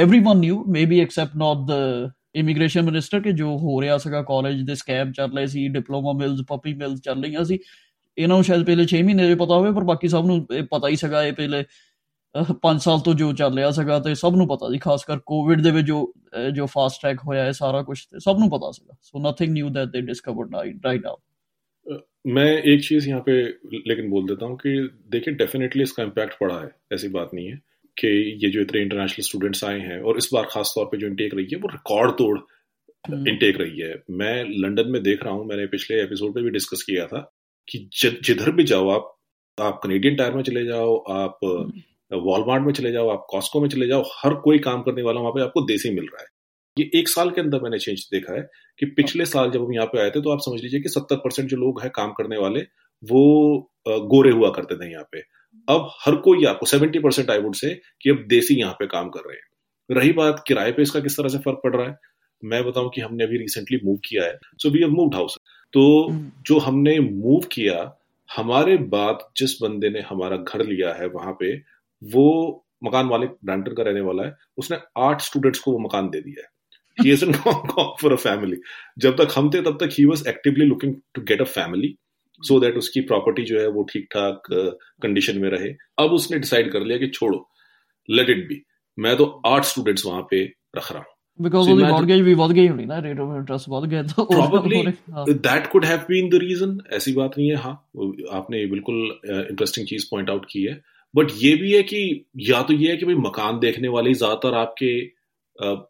[0.00, 4.74] everyone knew, maybe except not the immigration minister ਕਿ ਜੋ ਹੋ ਰਿਹਾ ਸੀਗਾ ਕਾਲਜ ਦੇ
[4.74, 7.58] ਸਕੈਮ ਚੱਲ ਰਹੇ ਸੀ ਡਿਪਲੋਮਾ ਮਿਲਸ ਪਪੀ ਮਿਲਸ ਚੱਲ ਰਹੀਆਂ ਸੀ।
[8.18, 10.96] ਇਹਨਾਂ ਨੂੰ ਸ਼ਾਇਦ ਪਹਿਲੇ 6 ਮਹੀਨੇ ਦੇ ਪਤਾ ਹੋਵੇ, ਪਰ ਬਾਕੀ ਸਭ ਨੂੰ ਪਤਾ ਹੀ
[10.96, 11.64] ਸੀਗਾ, ਇਹ ਪਹਿਲੇ
[12.35, 15.61] 5 ਸਾਲ ਤੋਂ ਜੋ ਚੱਲ ਰਿਹਾ ਸੀਗਾ ਤੇ ਸਭ ਨੂੰ ਪਤਾ ਸੀ ਖਾਸ ਕਰ ਕੋਵਿਡ
[15.61, 15.99] ਦੇ ਵਿੱਚ ਜੋ
[16.53, 19.69] ਜੋ ਫਾਸਟ ਟਰੈਕ ਹੋਇਆ ਹੈ ਸਾਰਾ ਕੁਝ ਤੇ ਸਭ ਨੂੰ ਪਤਾ ਸੀਗਾ so nothing new
[19.69, 21.15] that they discovered right now
[22.27, 23.33] मैं एक चीज यहाँ पे
[23.87, 24.71] लेकिन बोल देता हूँ कि
[25.09, 27.57] देखिए डेफिनेटली इसका इम्पैक्ट पड़ा है ऐसी बात नहीं है
[27.97, 28.11] कि
[28.43, 31.35] ये जो इतने इंटरनेशनल स्टूडेंट्स आए हैं और इस बार खास तौर पे जो इनटेक
[31.35, 32.37] रही है वो रिकॉर्ड तोड़
[33.25, 36.83] इनटेक रही है मैं लंदन में देख रहा हूँ मैंने पिछले एपिसोड में भी डिस्कस
[36.83, 37.21] किया था
[37.67, 39.11] कि जिधर भी जाओ आप
[39.57, 41.39] आप कनेडियन टायर में चले जाओ आप
[42.10, 45.32] वॉलमार्ट में चले जाओ आप कॉस्को में चले जाओ हर कोई काम करने वाला वहाँ
[45.32, 46.28] पे आपको देसी मिल रहा है।
[46.76, 48.42] ये एक साल के अंदर मैंने चेंज देखा है
[48.78, 51.16] कि पिछले साल जब हम यहाँ पे आए थे तो आप समझ लीजिए कि सत्तर
[51.18, 52.60] परसेंट जो लोग हैं काम करने वाले
[53.02, 53.22] वो
[53.88, 55.22] गोरे हुआ करते थे यहाँ पे।
[55.68, 59.08] अब हर कोई आपको seventy percent I would say कि अब देसी यहाँ पे काम
[59.08, 61.96] कर रहे हैं। रही बात किराए पे इसका किस तरह से फ़र्क पड़ रहा है?
[62.42, 65.38] मैं बताऊँ कि हमने अभी रिसेंटली मूव किया है। So we have moved house
[65.74, 67.96] तो हम्म। जो हमने मूव किया
[68.28, 71.56] हमारे बाद जिस बंदे ने हमारा घर लिया है वहाँ पे
[72.04, 76.20] वो मकान मालिक ब्रांटन का रहने वाला है उसने आठ स्टूडेंट्स को वो मकान दे
[76.20, 76.60] दिया है।
[77.00, 77.34] He hasn't
[77.72, 78.56] gone for a family.
[78.98, 81.90] जब तक हम थे तब तक he was actively looking to get a family
[82.42, 84.42] so so that उसकी प्रॉपर्टी जो है वो ठीक ठाक
[85.02, 87.50] कंडीशन में रहे। अब उसने डिसाइड कर लिया कि छोड़ो
[88.10, 88.62] लेट इट बी
[88.98, 90.44] मैं तो आठ स्टूडेंट्स वहाँ पे
[90.76, 93.68] रख रहा हूँ। Because so the mortgage भी बढ़ गई होनी ना रेट ऑफ़ इंटरेस्ट
[93.68, 94.82] बढ़ गया तो probably
[95.46, 96.78] that could have been the reason.
[96.92, 97.74] ऐसी बात नहीं है हाँ
[98.32, 100.82] आपने बिल्कुल इंटरेस्टिंग चीज़ पॉइंट आउट की है।
[101.14, 102.02] बट ये भी है कि
[102.36, 104.92] या तो ये है कि भाई मकान देखने वाले ज़्यादातर आपके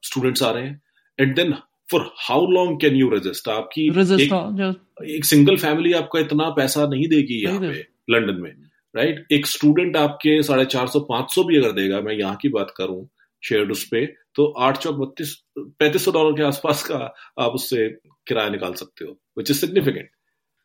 [0.06, 0.82] स्टूडेंट्स uh, आ रहे हैं।
[1.18, 1.54] And then
[1.92, 4.74] for how long can you resist आपकी resist एक, हाँ,
[5.06, 8.50] एक सिंगल फैमिली आपका इतना पैसा नहीं देगी यहाँ पे लंदन में
[8.96, 9.32] राइट right?
[9.32, 12.72] एक स्टूडेंट आपके साढ़े चार सौ पाँच सौ भी अगर देगा मैं यहाँ की बात
[12.76, 13.08] करूँ
[13.42, 16.96] शेयर उस पे तो आठ चौक बत्तीस पैंतीस सौ डॉलर के आसपास का
[17.38, 17.88] आप उससे
[18.26, 20.08] किराया निकाल सकते हो which is significant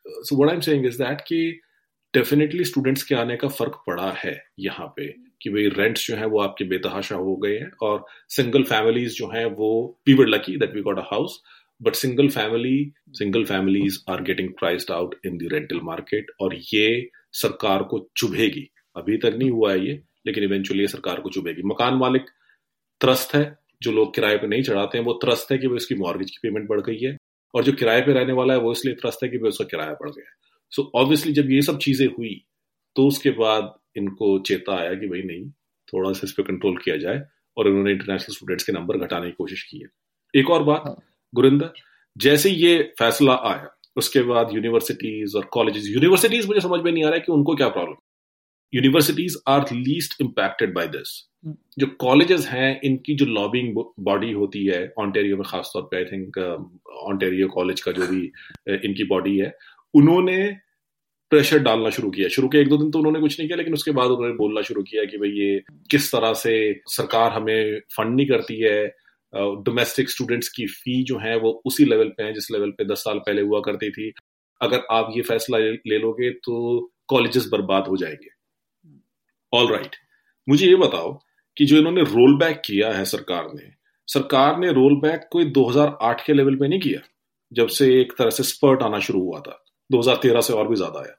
[0.06, 1.60] so what I am saying is that कि
[2.16, 5.06] डेफिनेटली स्टूडेंट्स के आने का फ़र्क पड़ा है यहाँ पे
[5.42, 8.04] कि भाई रेंट्स जो है वो आपके बेतहाशा हो गए हैं और
[8.36, 9.68] सिंगल फैमिलीज़ जो हैं वो
[10.08, 11.40] we were lucky that we got a house
[11.80, 12.78] but single family
[13.18, 16.86] single families are getting priced out in the rental market और ये
[17.34, 21.62] सरकार को चुभेगी। अभी तक नहीं हुआ है ये, लेकिन इवेंचुअली ये सरकार को चुभेगी।
[21.64, 22.30] मकान मालिक
[23.00, 23.44] त्रस्त है,
[23.82, 26.38] जो लोग किराए पे नहीं चढ़ाते हैं, वो त्रस्त है कि वो इसकी मॉर्गेज की
[26.42, 27.16] पेमेंट बढ़ गई है
[27.54, 29.92] और जो किराए पे रहने वाला है, वो इसलिए त्रस्त है कि वो उसका किराया
[29.92, 30.34] बढ़ गया है।
[30.70, 32.44] सो so, ऑब्वियसली जब ये सब चीज़ें हुई
[32.96, 35.50] तो उसके बाद इनको चेता आया कि भाई नहीं
[35.92, 37.22] थोड़ा सा इस पर कंट्रोल किया जाए
[37.56, 39.88] और इन्होंने इंटरनेशनल स्टूडेंट्स के नंबर घटाने की कोशिश की है।
[40.34, 40.96] एक और बात हाँ।
[41.34, 41.72] गुरिंदर
[42.16, 47.06] जैसे ये फैसला आया उसके बाद यूनिवर्सिटीज और कॉलेजेस यूनिवर्सिटीज मुझे समझ में नहीं आ
[47.06, 47.94] रहा है कि उनको क्या problem
[48.74, 51.30] universities are least impacted by this
[51.78, 56.38] जो कॉलेजेस हैं इनकी जो लॉबिंग बॉडी होती है ऑन्टेरियो में खासतौर पे आई थिंक
[56.88, 58.32] ऑन्टेरियो कॉलेज का जो भी
[58.70, 59.54] uh, इनकी बॉडी है
[59.94, 60.56] उन्होंने
[61.32, 63.74] प्रेशर डालना शुरू किया। शुरू के एक दो दिन तो उन्होंने कुछ नहीं किया, लेकिन
[63.74, 68.16] उसके बाद उन्होंने बोलना शुरू किया कि भाई ये किस तरह से सरकार हमें फंड
[68.16, 68.86] नहीं करती है।
[69.34, 72.98] डोमेस्टिक स्टूडेंट्स की फ़ी जो है वो उसी लेवल पे है, जिस लेवल पे दस
[72.98, 74.12] साल पहले हुआ करती थी।
[74.60, 78.28] अगर आप ये फैसला ले लोगे तो कॉलेजेस बर्बाद हो जाएँगे।
[79.52, 79.96] All right right.
[80.48, 81.12] मुझे ये बताओ
[81.56, 83.70] कि जो इन्होंने रोल बैक किया है सरकार ने
[84.08, 87.00] सरकार ने रोल बैक कोई 2008 के लेवल पे नहीं किया,
[87.52, 89.62] जब से एक तरह से स्पर्ट आना शुरू हुआ था?
[89.90, 91.16] 2013 से और भी ज़्यादा आया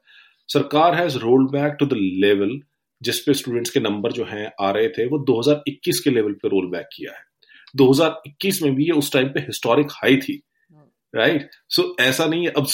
[0.49, 2.59] सरकार has rolled back to the level
[3.01, 6.69] जिसपे स्टूडेंट्स के नंबर जो हैं आ रहे थे वो 2021 के लेवल पे रोल
[6.69, 7.25] बैक किया है
[7.73, 10.41] 2021 में भी ये उस टाइम पे हिस्टोरिक हाई थी
[11.13, 11.53] राइट right?
[11.69, 12.67] सो so, ऐसा नहीं है अब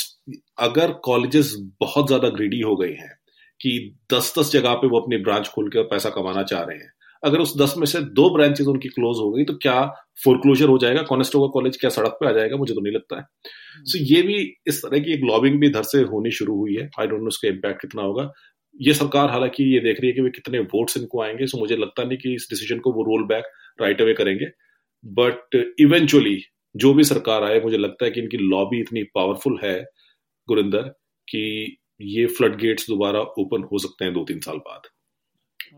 [0.60, 3.15] अगर कॉलेजेस बहुत ज़्यादा ग्रीडी हो गए हैं
[3.60, 3.71] कि
[4.13, 6.93] दस दस जगह पे वो अपनी ब्रांच खोल के पैसा कमाना चाह रहे हैं
[7.24, 9.86] अगर उस दस में से दो ब्रांचेज उनकी क्लोज हो गई तो क्या
[10.26, 11.02] फोरक्लोजर हो जाएगा?
[11.02, 12.58] कॉनेस्टोगा कॉलेज क्या सड़क पे आ जाएगा?
[12.58, 15.60] मुझे तो नहीं लगता है। सो हम्म। so, ये भी इस तरह की एक लॉबिंग
[15.60, 18.32] भी इधर से होनी शुरू हुई है। आई डोंट नो उसका इम्पैक्ट कितना होगा।
[18.82, 21.76] ये सरकार हालाँकि ये देख रही है कि वे कितने वोट्स इनको आएँगे सो मुझे
[21.76, 23.46] लगता नहीं कि इस डिसीज़न को वो रोल बैक
[23.82, 24.46] राइट अवे करेंगे।
[25.06, 26.42] बट इवेंचुअली
[26.76, 29.86] जो भी सरकार आए मुझे लगता है कि इनकी लॉबी इतनी पावरफुल है
[30.48, 30.82] गुरिंदर
[31.30, 34.82] कि ये फ्लड गेट्स दोबारा ओपन हो सकते हैं दो तीन साल बाद।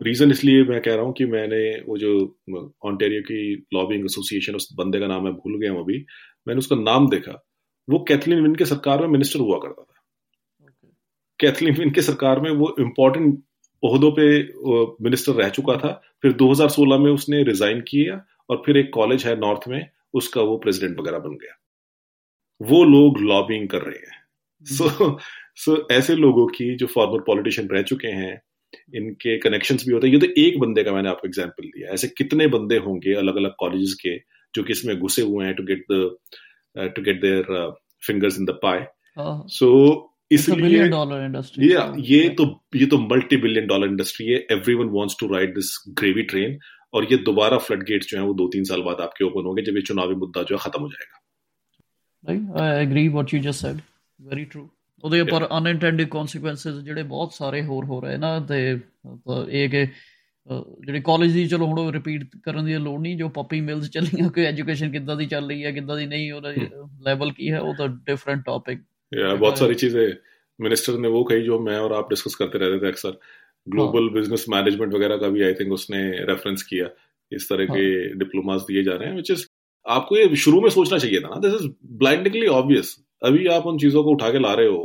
[0.03, 2.37] रीजन इसलिए मैं कह रहा हूँ कि मैंने वो जो
[2.85, 6.05] ऑन्टेरियो की लॉबिंग एसोसिएशन उस बंदे का नाम मैं भूल गया हूँ अभी
[6.47, 7.45] मैंने उसका नाम देखा।
[7.89, 10.01] वो कैथलीन विन के सरकार में मिनिस्टर हुआ करता था।
[11.39, 13.43] कैथलीन विन के सरकार में वो इम्पोर्टेंट
[13.83, 14.43] ओहदों पे
[15.03, 19.39] मिनिस्टर रह चुका था। फिर 2016 में उसने रिजाइन किया और फिर एक कॉलेज है
[19.39, 21.61] नॉर्थ में उसका वो प्रेसिडेंट वगैरह बन गया।
[22.61, 24.25] वो लोग लॉबिंग कर रहे हैं।
[24.65, 25.19] सो हम्म। so,
[25.55, 28.41] सो so, ऐसे लोगों की जो फॉर्मर पॉलिटिशियन रह चुके हैं
[28.95, 32.07] इनके कनेक्शंस भी होते हैं। ये तो एक बंदे का मैंने आपको एग्जांपल दिया ऐसे
[32.17, 34.17] कितने बंदे होंगे अलग अलग कॉलेजेस के
[34.53, 37.73] जो कि इसमें घुसे हुए हैं to get the to get their
[38.07, 38.79] fingers in the pie
[39.57, 39.67] सो
[40.31, 40.83] इसलिए
[41.59, 41.73] ये
[42.13, 46.23] ये तो ये तो मल्टी बिलियन डॉलर इंडस्ट्री है। Everyone wants to ride this gravy
[46.31, 46.57] train
[46.93, 49.63] और ये दोबारा फ्लड गेट्स जो है वो दो तीन साल बाद आपके ओपन होंगे
[49.63, 51.21] जब ये चुनावी मुद्दा जो है खत्म हो जाएगा।
[52.27, 52.33] I
[52.83, 53.81] agree what you just said.
[54.19, 54.69] Very true.
[55.04, 58.78] ਉਹਦੇ ਉੱਪਰ ਅਨਇੰਟੈਂਡਡ ਕਨਸੀਕੁਐਂਸਸ ਜਿਹੜੇ ਬਹੁਤ ਸਾਰੇ ਹੋਰ ਹੋ ਰਹੇ ਨਾ ਤੇ
[59.50, 59.86] ਇਹ ਕਿ
[60.80, 64.44] ਜਿਹੜੇ ਕਾਲਜ ਦੀ ਚਲੋ ਹੁਣ ਰਿਪੀਟ ਕਰਨ ਦੀ ਲੋੜ ਨਹੀਂ ਜੋ ਪਪੀ ਮਿਲਸ ਚੱਲੀਆਂ ਕੋਈ
[64.44, 66.52] ਐਜੂਕੇਸ਼ਨ ਕਿੱਦਾਂ ਦੀ ਚੱਲ ਰਹੀ ਹੈ ਕਿੱਦਾਂ ਦੀ ਨਹੀਂ ਉਹਦਾ
[67.02, 68.80] ਲੈਵਲ ਕੀ ਹੈ ਉਹ ਤਾਂ ਡਿਫਰੈਂਟ ਟਾਪਿਕ
[69.12, 70.02] या बहुत सारी चीजें
[70.58, 73.14] मिनिस्टर ने वो कही जो मैं और आप डिस्कस करते रहते थे अक्सर
[73.66, 76.86] ग्लोबल बिजनेस मैनेजमेंट वगैरह का भी आई थिंक उसने रेफरेंस किया
[77.32, 79.46] इस तरह के डिप्लोमास दिए जा रहे हैं विच इज
[79.86, 81.66] आपको ये शुरू में सोचना चाहिए था ना दिस इज
[81.96, 84.80] ब्लाइंडिंगली ऑब्वियस अभी आप उन चीजों को उठा के ला रहे हो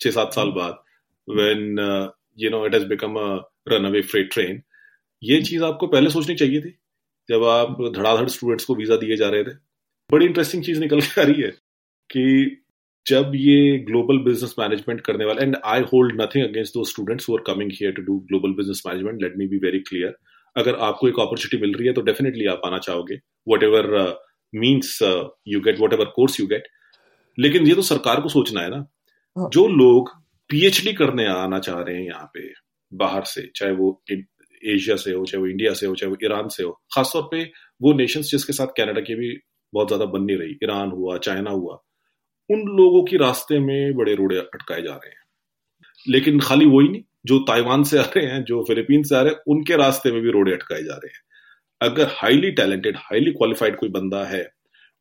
[0.00, 0.74] छह सात साल बाद
[1.28, 1.78] when
[2.38, 3.28] you know it has become a
[3.86, 4.62] runaway freight train
[5.22, 6.70] ये चीज़ आपको पहले सोचनी चाहिए थी,
[7.28, 9.54] जब आप धड़ाधड़ स्टूडेंट्स को वीज़ा दिए जा रहे थे।
[10.10, 11.50] बड़ी इंटरेस्टिंग चीज़ निकल के आ रही है
[12.10, 12.24] कि
[13.06, 17.36] जब ये ग्लोबल बिज़नेस मैनेजमेंट करने वाले and I hold nothing against those students who
[17.36, 20.16] are coming here to do global business management let me be very clear
[20.56, 23.18] अगर आपको एक अपॉर्चुनिटी मिल रही है तो डेफिनेटली आप आना चाहोगे।
[23.62, 23.88] Whatever
[24.52, 26.68] means you get whatever course you get
[27.38, 28.84] लेकिन ये तो सरकार को सोचना है ना।
[29.52, 30.10] जो लोग
[30.50, 32.52] पीएचडी करने आना चाह रहे हैं यहाँ पे,
[32.92, 36.48] बाहर से, चाहे वो एशिया से हो, चाहे वो इंडिया से हो, चाहे वो ईरान
[36.48, 37.42] से हो, खासतौर पे
[37.80, 39.36] वो नेशंस जिसके साथ कनाडा की भी
[39.72, 41.74] बहुत ज़्यादा बन नहीं रही ईरान हुआ चाइना हुआ,
[42.50, 45.22] उन लोगों की रास्ते में बड़े रोड़े अटकाए जा रहे हैं।
[46.06, 49.32] लेकिन खाली वही नहीं, जो ताइवान से आ रहे हैं, जो फिलीपीन से आ रहे
[49.32, 51.22] हैं, उनके रास्ते में भी रोड़े अटकाए जा रहे हैं।
[51.80, 54.46] अगर हाईली टैलेंटेड हाईली क्वालिफाइड कोई बंदा है,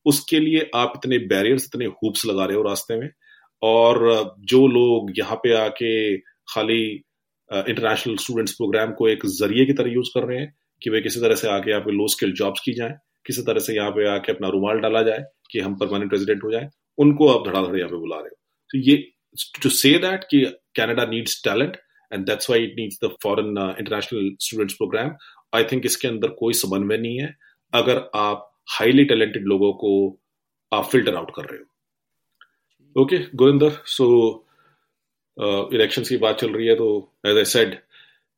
[0.05, 3.09] उसके लिए आप इतने बैरियर्स इतने हुप्स लगा रहे हो रास्ते में
[3.61, 6.83] और जो लोग यहाँ पे आके खाली
[7.49, 11.19] इंटरनेशनल स्टूडेंट्स प्रोग्राम को एक ज़रिए की तरह यूज़ कर रहे हैं कि वे किसी
[11.21, 14.07] तरह से आके यहाँ पे लो स्किल जॉब्स की जाए, किसी तरह से यहाँ पे
[14.07, 17.89] आके अपना रुमाल डाला जाए कि हम परमानेंट रेजिडेंट हो जाए, उनको आप धड़ाधड़ यहाँ
[17.89, 18.35] पे बुला रहे हो।
[18.69, 18.97] तो ये
[19.63, 20.43] टू से दैट कि
[20.75, 21.77] Canada needs talent
[22.11, 25.15] and that's why it needs the foreign international students program
[25.53, 27.33] I think इसके अंदर कोई समन्वय नहीं है।
[27.73, 30.19] अगर आप हाईली टैलेंटेड लोगों को,
[30.71, 31.65] आप फ़िल्टर आउट कर रहे हो।
[32.97, 34.05] ओके गुरिंदर सो
[35.73, 36.87] इलेक्शन की बात चल रही है तो
[37.27, 37.75] एज आई सेड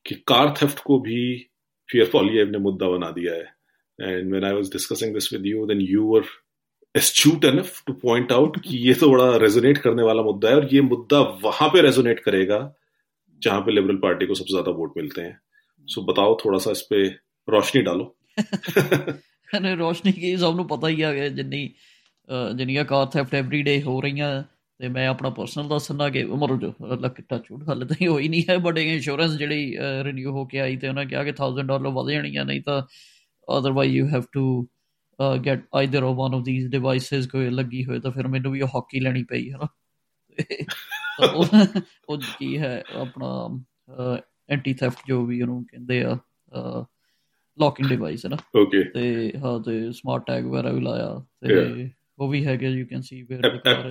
[0.06, 1.22] कि कार थेफ्ट को भी
[1.89, 3.45] फियर पॉलीएव ने मुद्दा बना दिया है।
[4.00, 6.26] And when I was discussing this with you then you were
[6.95, 10.67] astute enough to point out कि ये तो बड़ा रेजोनेट करने वाला मुद्दा है और
[10.74, 12.60] ये मुद्दा वहाँ पे रेजोनेट करेगा
[13.41, 15.39] जहाँ पे लिबरल पार्टी को सबसे ज़्यादा वोट मिलते हैं।
[15.88, 17.08] सो so, बताओ थोड़ा सा इस पे
[17.48, 18.15] रोशनी डालो।
[19.80, 21.63] रोशनी की सबनों पता ही आ गया जिन्नी
[22.29, 24.43] ਗਿਆ ਜਿੰਨੀ ਜਿੰਨੀਆਂ ਕਾਰ ਥੈਫਟ ਐਵਰੀ ਡੇ ਹੋ ਰਹੀਆਂ
[24.79, 28.57] ਤੇ ਮੈਂ ਆਪਣਾ ਪਰਸਨਲ ਦੱਸਣਾ ਕਿ ਉਮਰ ਜੋ ਲੱਕ ਟੱਚੂਡ ਹਾਲੇ ਤਾਂ ਹੋਈ ਨਹੀਂ ਹੈ
[28.57, 32.45] ਬਟ ਇੰਸ਼ੋਰੈਂਸ ਜਿਹੜੀ ਰੀਨਿਊ ਹੋ ਕੇ ਆਈ ਤੇ ਉਹਨਾਂ ਕਿਹਾ ਕਿ 1000 ਡਾਲਰ ਵਧ ਜਾਣੀਆਂ
[32.45, 32.81] ਨਹੀਂ ਤਾਂ
[33.59, 34.67] otherwise you have to
[35.45, 38.99] get either of one of these devices ਕੋਈ ਲੱਗੀ ਹੋਏ ਤਾਂ ਫਿਰ ਮੈਨੂੰ ਵੀ ਹਾਕੀ
[38.99, 39.67] ਲੈਣੀ ਪਈ ਹੈ ਨਾ
[42.09, 43.59] ਉਹ ਕੀ ਹੈ ਆਪਣਾ
[44.49, 46.17] ਐਂਟੀ ਥੈਫਟ ਜੋ ਵੀ ਉਹਨੂੰ ਕਹਿੰਦੇ ਆ
[47.59, 51.89] ਲੌਕਿੰਗ ਡਿਵਾਈਸ ਹੈ ਨਾ ਓਕੇ ਤੇ ਹਾਂ ਤੇ ਸਮਾਰਟ ਟੈਗ ਵਗੈਰਾ ਵੀ ਲਾਇਆ ਤੇ
[52.19, 53.45] ਉਹ ਵੀ ਹੈਗੇ you can see where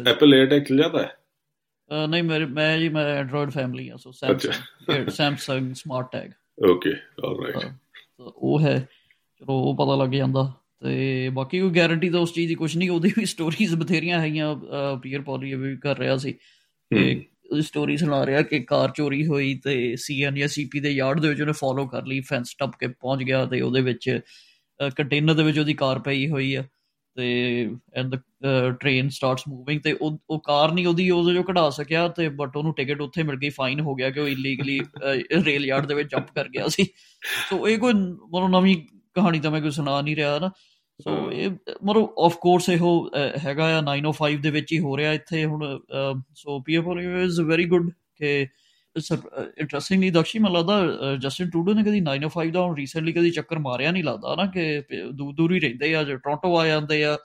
[0.08, 2.06] Apple AirTag ਚੱਲ ਜਾਂਦਾ ਹੈ?
[2.08, 6.30] ਨਹੀਂ ਮੇਰੇ ਮੈਂ ਜੀ ਮੈਂ ਐਂਡਰੋਇਡ ਫੈਮਿਲੀ ਆ so Samsung Samsung smart tag
[6.70, 6.90] okay
[7.24, 7.72] alright
[8.20, 8.78] ਉਹ ਹੈ।
[9.40, 12.90] ਚਲੋ ਉਹ ਪਤਾ ਲੱਗ ਜਾਂਦਾ। ਤੇ ਬਾਕੀ ਕੋਈ ਗਾਰੰਟੀ ਤਾਂ ਉਸ ਚੀਜ਼ ਦੀ ਕੁਝ ਨਹੀਂ
[12.90, 14.54] ਉਹਦੀ ਵੀ ਸਟੋਰੀਜ਼ ਬਥੇਰੀਆਂ ਹੈਗੀਆਂ
[15.02, 16.32] ਪੀਅਰ ਪੌਲੀ ਵੀ ਕਰ ਰਿਹਾ ਸੀ।
[16.90, 17.24] ਤੇ
[17.60, 21.40] ਸਟੋਰੀ ਸੁਣਾ ਰਿਹਾ ਕਿ ਕਾਰ ਚੋਰੀ ਹੋਈ ਤੇ ਸੀਐਨ ਜਾਂ ਸੀਪੀ ਦੇ ਯਾਰਡ ਦੇ ਵਿੱਚ
[21.40, 24.20] ਉਹਨੇ ਫੋਲੋ ਕਰ ਲਈ ਫੈਂਸ ਟੱਪ ਕੇ ਪਹੁੰਚ ਗਿਆ ਤੇ ਉਹਦੇ ਵਿੱਚ
[24.96, 26.64] ਕੰਟੇਨਰ ਦੇ ਵਿੱਚ ਉਹਦੀ ਕਾਰ ਪਈ ਹੋਈ ਆ।
[27.18, 28.18] ਤੇ and the
[28.80, 32.56] train starts moving ਤੇ ਉਹ ਉਹ ਕਾਰ ਨਹੀਂ ਉਹਦੀ ਉਹਦੇ ਜੋ ਕਢਾ ਸਕਿਆ ਤੇ ਬਟ
[32.56, 34.80] ਉਹਨੂੰ ਟਿਕਟ ਉੱਥੇ ਮਿਲ ਗਈ ਫਾਈਨ ਹੋ ਗਿਆ ਕਿ ਉਹ ਇਲੀਗਲੀ
[35.44, 36.84] ਰੇਲ ਯਾਰਡ ਦੇ ਵਿੱਚ ਜੰਪ ਕਰ ਗਿਆ ਸੀ।
[37.50, 38.76] ਸੋ ਇਹ ਕੋਈ ਮਨੋਂ ਨਵੀਂ
[39.14, 40.50] ਕਹਾਣੀ ਤਾਂ ਮੈਂ ਕੋਈ ਸੁਣਾ ਨਹੀਂ ਰਿਹਾ ਨਾ।
[41.00, 41.50] ਸੋ ਇਹ
[41.84, 43.10] ਮਰੋ ਆਫ ਕੋਰਸ ਇਹੋ
[43.44, 45.80] ਹੈਗਾ ਆ 905 ਦੇ ਵਿੱਚ ਹੀ ਹੋ ਰਿਹਾ ਇੱਥੇ ਹੁਣ
[46.34, 46.84] so PF
[47.24, 48.46] is very good ਕਿ
[48.96, 49.12] ਇਟਸ
[49.58, 53.90] ਇੰਟਰਸਟਿੰਗਲੀ ਦਕਸ਼ੀ ਮੈਨੂੰ ਲੱਗਦਾ ਜਸਟਿਨ ਟੂਡੋ ਨੇ ਕਦੀ 905 ਦਾ ਹੁਣ ਰੀਸੈਂਟਲੀ ਕਦੀ ਚੱਕਰ ਮਾਰਿਆ
[53.90, 57.18] ਨਹੀਂ ਲੱਗਦਾ ਨਾ ਕਿ ਦੂਰ ਦੂਰ ਹੀ ਰਹਿੰਦੇ ਆ ਜੇ ਟੋਰਾਂਟੋ ਆ ਜਾਂਦੇ ਆ।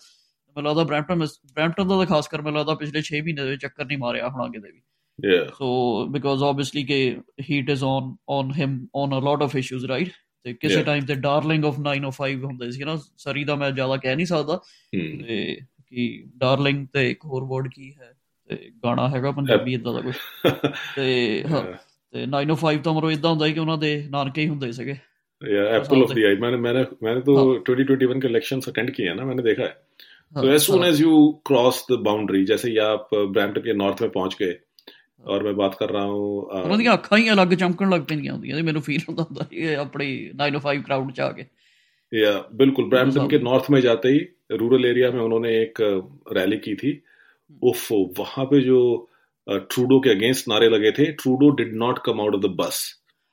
[0.56, 3.98] ਮੈਨੂੰ ਲੱਗਦਾ ਬ੍ਰੈਂਟਨ ਬ੍ਰੈਂਟਨ ਦਾ ਖਾਸ ਕਰ ਮੈਨੂੰ ਲੱਗਦਾ ਪਿਛਲੇ 6 ਮਹੀਨੇ ਦੇ ਚੱਕਰ ਨਹੀਂ
[3.98, 4.82] ਮਾਰਿਆ ਹੋਣਾ ਕਿਤੇ ਵੀ।
[5.30, 5.48] Yeah.
[5.48, 5.68] So
[6.16, 7.00] because obviously ke
[7.48, 8.72] heat is on on him
[9.02, 10.10] on a lot of issues, right?
[10.44, 14.16] ਤੇ ਕਿਸੇ ਟਾਈਮ ਤੇ ਡਾਰਲਿੰਗ ਆਫ 905 ਹੁੰਦੇ ਸੀ ਨਾ ਸਰੀ ਦਾ ਮੈਂ ਜ਼ਿਆਦਾ ਕਹਿ
[14.16, 18.13] ਨਹੀਂ ਸਕਦਾ। ਤੇ ਕਿ ਡਾਰਲਿੰਗ ਤੇ ਇੱਕ ਹੋਰ ਵਰਡ ਕੀ ਹੈ?
[18.51, 20.15] ਤੇ ਗਾਣਾ ਹੈਗਾ ਪੰਜਾਬੀ ਇਦਾਂ ਦਾ ਕੁਝ
[20.97, 21.63] ਤੇ ਹਾਂ
[22.15, 24.97] ਤੇ 905 ਤਾਂ ਮਰੋ ਇਦਾਂ ਹੁੰਦਾ ਸੀ ਕਿ ਉਹਨਾਂ ਦੇ ਨਾਨਕੇ ਹੀ ਹੁੰਦੇ ਸੀਗੇ
[25.43, 27.35] या एप्पल ऑफ द आई मैंने मैंने मैंने तो
[27.67, 31.19] 2021 के इलेक्शंस अटेंड किए हैं ना मैंने देखा है तो as soon as you
[31.47, 34.57] cross the boundary जैसे ही आप ब्रैम्पटन के नॉर्थ में पहुंच गए
[35.27, 38.57] ਔਰ ਮੈਂ ਬਾਤ ਕਰ ਰਹਾ ਹੂੰ ਉਹਨਾਂ ਦੀਆਂ ਅੱਖਾਂ ਹੀ ਅਲੱਗ ਚਮਕਣ ਲੱਗ ਪੈਂਦੀਆਂ ਹੁੰਦੀਆਂ
[38.57, 40.09] ਨੇ ਮੈਨੂੰ ਫੀਲ ਹੁੰਦਾ ਹੁੰਦਾ ਇਹ ਆਪਣੀ
[40.43, 41.47] 905 क्राउड ਚ ਆ ਕੇ
[42.13, 44.21] या बिल्कुल ब्रैम्पटन के नॉर्थ में जाते ही
[44.59, 45.81] रूरल एरिया में उन्होंने एक
[46.35, 46.93] रैली की थी
[47.63, 47.87] उफ
[48.19, 48.81] वहां पे जो
[49.47, 52.83] ट्रूडो के अगेंस्ट नारे लगे थे Trudeau did not come out of the bus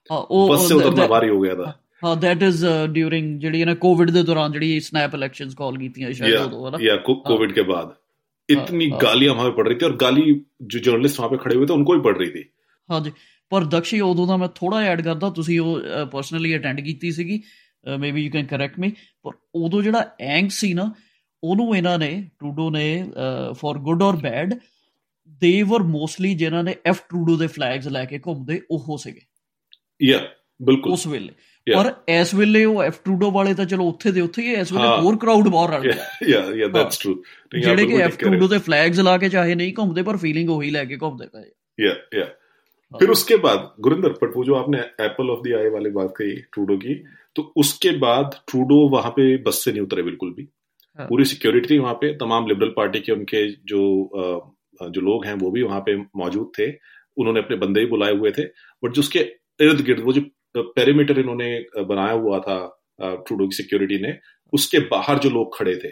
[0.09, 4.23] bus से उतरना भारी हो गया था ਹਾਂ ਦੈਟ ਇਜ਼ ਡਿਊਰਿੰਗ ਜਿਹੜੀ ਨਾ ਕੋਵਿਡ ਦੇ
[4.23, 7.93] ਦੌਰਾਨ ਜਿਹੜੀ ਸਨੈਪ ਇਲੈਕਸ਼ਨਸ ਕਾਲ ਕੀਤੀਆਂ ਸ਼ਾਇਦ ਉਦੋਂ ਹੈ ਨਾ या कोविड के बाद
[8.49, 10.25] इतनी गालियां वहां पे पड़ रही थी और गाली
[10.73, 12.43] जो जर्नलिस्ट वहां पे खड़े हुए थे उनको भी पड़ रही थी
[12.89, 13.11] ਹਾਂਜੀ
[13.51, 17.41] ਪਰ ਦਕਸ਼ੀ ਉਦੋਂ ਦਾ ਮੈਂ ਥੋੜਾ ਐਡ ਕਰਦਾ ਤੁਸੀਂ ਉਹ ਪਰਸਨਲੀ ਅਟੈਂਡ ਕੀਤੀ ਸੀਗੀ
[17.99, 18.91] maybe you can correct me
[19.25, 20.91] ਪਰ ਉਦੋਂ ਜਿਹੜਾ ਐਂਗ ਸੀ ਨਾ
[21.42, 22.86] ਉਹਨੂੰ ਇਹਨਾਂ ਨੇ ਟਰੂਡੋ ਨੇ
[23.52, 24.54] ਫॉर ਗੁੱਡ অর ਬੈਡ
[25.42, 29.20] ਦੇ ਵਰ ਮੋਸਟਲੀ ਜਿਨ੍ਹਾਂ ਨੇ ਐਫ ਟਰੂਡੋ ਦੇ ਫਲੈਗਸ ਲੈ ਕੇ ਘੁੰਮਦੇ ਉਹ ਸੀਗੇ
[30.00, 30.20] ਯਾ
[30.60, 31.32] ਬਿਲਕੁਲ ਉਸ ਵੇਲੇ
[31.66, 34.88] ਪਰ ਇਸ ਵੇਲੇ ਉਹ ਐਫ ਟਰੂਡੋ ਵਾਲੇ ਤਾਂ ਚਲੋ ਉੱਥੇ ਦੇ ਉੱਥੇ ਹੀ ਇਸ ਵੇਲੇ
[35.02, 37.22] ਹੋਰ ਕਰਾਊਡ ਬਾਹਰ ਰਲ ਗਿਆ ਯਾ ਯਾ ਦੈਟਸ ਟਰੂ
[37.52, 40.84] ਜਿਹੜੇ ਕਿ ਐਫ ਟਰੂਡੋ ਦੇ ਫਲੈਗਸ ਲਾ ਕੇ ਚਾਹੇ ਨਹੀਂ ਘੁੰਮਦੇ ਪਰ ਫੀਲਿੰਗ ਉਹੀ ਲੈ
[40.84, 42.26] ਕੇ ਘੁੰਮਦੇ ਪਏ ਯਾ ਯਾ
[42.92, 46.32] फिर उसके बाद गुरिंदर बट वो जो आपने एप्पल ऑफ़ द आई वाले बात कही
[46.52, 46.94] ट्रूडो की
[47.36, 50.46] तो उसके बाद ट्रूडो वहाँ पे बस से नहीं उतरे बिल्कुल भी
[51.00, 53.80] पूरी सिक्योरिटी थी वहाँ पे तमाम लिबरल पार्टी के उनके जो
[54.82, 56.70] जो लोग हैं वो भी वहाँ पे मौजूद थे।
[57.16, 58.44] उन्होंने अपने बंदे ही बुलाए हुए थे।
[58.82, 59.18] बट जो उसके
[59.60, 60.22] इर्द गिर्द वो जो
[60.56, 61.48] पेरीमीटर इन्होंने
[61.84, 62.58] बनाया हुआ था
[63.00, 64.14] ट्रूडो की सिक्योरिटी ने,
[64.52, 65.88] उसके बाहर जो लोग खड़े थे,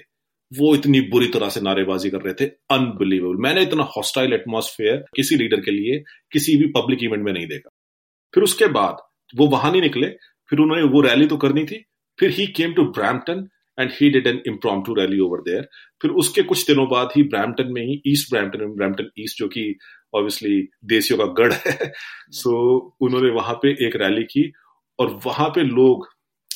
[0.53, 5.37] वो इतनी बुरी तरह से नारेबाजी कर रहे थे। अनबिलीवेबल मैंने इतना हॉस्टाइल एटमोसफेयर किसी
[5.37, 7.71] लीडर के लिए किसी भी पब्लिक इवेंट में नहीं देखा।
[8.35, 8.97] फिर उसके बाद
[9.35, 10.09] वो वहाँ नहीं निकले,
[10.51, 11.85] फिर उन्होंने वो रैली तो करनी थी,
[12.19, 13.49] फिर he came to Brampton
[13.81, 14.43] and he did an
[14.83, 15.69] impromptu rally over there
[16.03, 19.77] फिर उसके कुछ दिनों बाद ही ब्रैम्पटन में ही ईस्ट ब्रैम्पटन ब्रैम्पटन ईस्ट जो कि
[20.15, 21.93] ऑब्वियसली देसियों का गढ़ है
[22.31, 24.53] सो so, उन्होंने वहाँ पे एक रैली की
[24.99, 26.09] और वहाँ पे लोग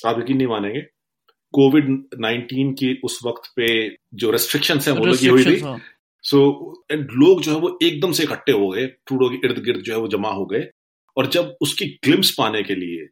[0.06, 0.80] आप यकीन नहीं मानेंगे
[1.54, 5.56] कोविड नाइनटीन की उस वक्त पे जो रेस्ट्रिक्शन है वो लगी हुई थी।
[6.22, 9.64] सो so, एंड लोग जो है वो एकदम से इकट्ठे हो गए ट्रूडो के इर्द
[9.64, 10.70] गिर्द जो है वो जमा हो गए।
[11.16, 13.08] और जब उसकी ग्लिम्स पाने के लिए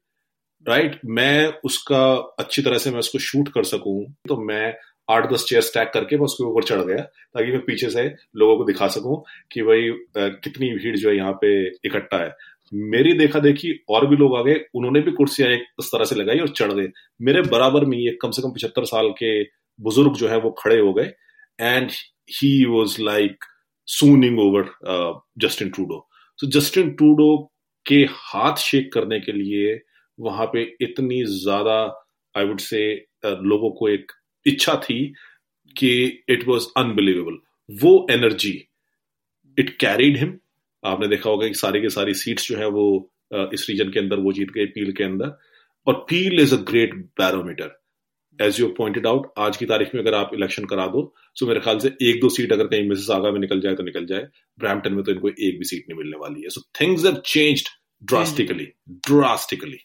[0.66, 4.74] राइट right, मैं उसका अच्छी तरह से मैं उसको शूट कर सकूँ तो मैं
[5.10, 8.04] आठ दस चेयर स्टैक करके मैं उसके ऊपर चढ़ गया ताकि मैं पीछे से
[8.36, 12.34] लोगों को दिखा सकूँ कि भाई कितनी भीड़ जो है यहाँ पे इकट्ठा है।
[12.72, 16.14] मेरी देखा देखी और भी लोग आ गए उन्होंने भी कुर्सियाँ एक इस तरह से
[16.14, 16.88] लगाई और चढ़ गए।
[17.20, 19.42] मेरे बराबर में ये कम से कम पिछहत्तर साल के
[19.78, 21.12] बुज़ुर्ग जो है वो खड़े हो गए
[21.60, 21.90] and
[22.40, 23.44] he was like
[23.88, 24.70] swooning over
[25.38, 27.36] Justin Trudeau तो जस्टिन ट्रूडो
[27.86, 29.80] के हाथ शेक करने के लिए
[30.20, 31.76] वहाँ पे इतनी ज़्यादा
[32.34, 32.82] आई वुड से
[33.24, 34.12] लोगों को एक
[34.46, 35.00] इच्छा थी
[35.76, 35.92] कि
[36.30, 38.52] इट वॉज़ अनबिलीवेबल वो एनर्जी
[39.58, 40.38] इट कैरीड हिम
[40.82, 42.84] आपने देखा होगा कि सारी की सारी सीट्स जो है वो
[43.54, 45.36] इस रीजन के अंदर, वो जीत गए पील के अंदर.
[45.86, 47.76] और Peel is a great barometer
[48.38, 51.02] as you pointed out आज की तारीख में अगर आप इलेक्शन करा दो
[51.38, 53.82] तो मेरे ख्याल से एक दो सीट अगर कहीं मिसेस आगा में निकल जाए तो
[53.82, 54.26] निकल जाए.
[54.58, 56.48] ब्रैम्पटन में तो इनको एक भी सीट नहीं मिलने वाली है.
[56.48, 57.68] So things have changed
[58.02, 58.66] drastically
[59.08, 59.78] drastically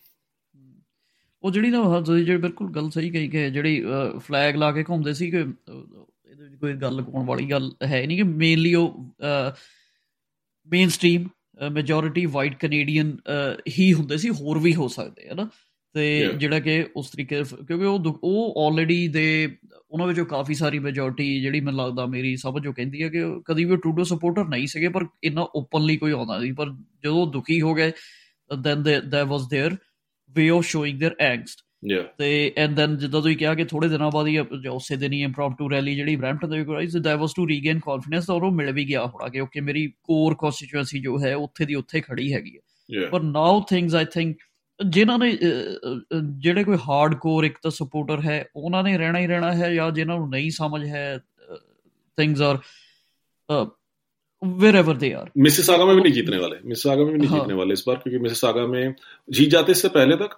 [1.45, 3.85] ਉਹ ਜਿਹੜੀ ਨਾ ਤੁਸੀਂ ਜਿਹੜੀ ਬਿਲਕੁਲ ਗੱਲ ਸਹੀ ਕਹੀ ਕਿ ਜਿਹੜੀ
[4.19, 8.17] ਫਲੈਗ ਲਾ ਕੇ ਘੁੰਮਦੇ ਸੀ ਕਿ ਇਹਦੇ ਵਿੱਚ ਕੋਈ ਗੱਲ ਕੋਣ ਵਾਲੀ ਗੱਲ ਹੈ ਨਹੀਂ
[8.17, 9.15] ਕਿ ਮੇਨਲੀ ਉਹ
[10.89, 11.29] mainstream
[11.73, 13.17] majority white Canadian
[13.69, 15.49] ਹੀ ਹੁੰਦੇ ਸੀ ਹੋਰ ਵੀ ਹੋ ਸਕਦੇ ਹੈ ਨਾ
[15.93, 19.57] ਤੇ ਜਿਹੜਾ ਕਿ ਉਸ ਤਰੀਕੇ ਕਿਉਂਕਿ ਉਹ ਉਹ ਆਲਰੇਡੀ ਦੇ
[19.91, 23.65] ਉਹਨਾਂ ਵਿੱਚੋਂ ਕਾਫੀ ਸਾਰੀ ਮੈਜੋਰਿਟੀ ਜਿਹੜੀ ਮੈਨੂੰ ਲੱਗਦਾ ਮੇਰੀ ਸਮਝ ਉਹ ਕਹਿੰਦੀ ਹੈ ਕਿ ਕਦੀ
[23.65, 26.71] ਵੀ ਟਰੂਡੋ ਸਪੋਰਟਰ ਨਹੀਂ ਸੀਗੇ ਪਰ ਇੰਨਾ ਓਪਨਲੀ ਕੋਈ ਆਉਂਦਾ ਸੀ ਪਰ
[27.05, 27.93] ਜਦੋਂ ਦੁਖੀ ਹੋ ਗਏ
[28.63, 29.77] ਦੈਨ ਦੇਰ ਵਾਸ there
[30.36, 31.60] way of showing their angst
[31.92, 35.24] ਯਾ ਤੇ ਐਂਡ ਦੈਨ ਜਿੱਦਾਂ ਤੁਸੀਂ ਕਿਹਾ ਕਿ ਥੋੜੇ ਦਿਨਾਂ ਬਾਅਦ ਹੀ ਉਸੇ ਦਿਨ ਹੀ
[35.24, 38.72] ਇੰਪ੍ਰੋਮਪਟੂ ਰੈਲੀ ਜਿਹੜੀ ਬ੍ਰੈਂਟਨ ਦੇ ਕਰਾਈ ਸੀ that was to regain confidence ਔਰ ਉਹ ਮਿਲ
[38.72, 42.58] ਵੀ ਗਿਆ ਹੋਣਾ ਕਿ ਓਕੇ ਮੇਰੀ ਕੋਰ ਕਨਸਟੀਚੁਐਂਸੀ ਜੋ ਹੈ ਉੱਥੇ ਦੀ ਉੱਥੇ ਖੜੀ ਹੈਗੀ
[42.58, 44.38] ਹੈ। ਪਰ ਨਾਓ ਥਿੰਗਸ ਆਈ ਥਿੰਕ
[44.90, 45.38] ਜਿਨ੍ਹਾਂ ਨੇ
[46.40, 50.18] ਜਿਹੜੇ ਕੋਈ ਹਾਰਡਕੋਰ ਇੱਕ ਤਾਂ ਸਪੋਰਟਰ ਹੈ ਉਹਨਾਂ ਨੇ ਰਹਿਣਾ ਹੀ ਰਹਿਣਾ ਹੈ ਜਾਂ ਜਿਨ੍ਹਾਂ
[50.18, 51.20] ਨੂੰ ਨਹੀਂ ਸਮਝ ਹੈ
[52.18, 52.58] things are
[54.76, 57.40] wherever they are Mississauga में भी नहीं जीतने वाले। मिसिसागा में भी नहीं हाँ.
[57.40, 58.96] जीतने वाले इस बार क्योंकि मिसिसागा में
[59.30, 60.38] जीत जाते इससे पहले तक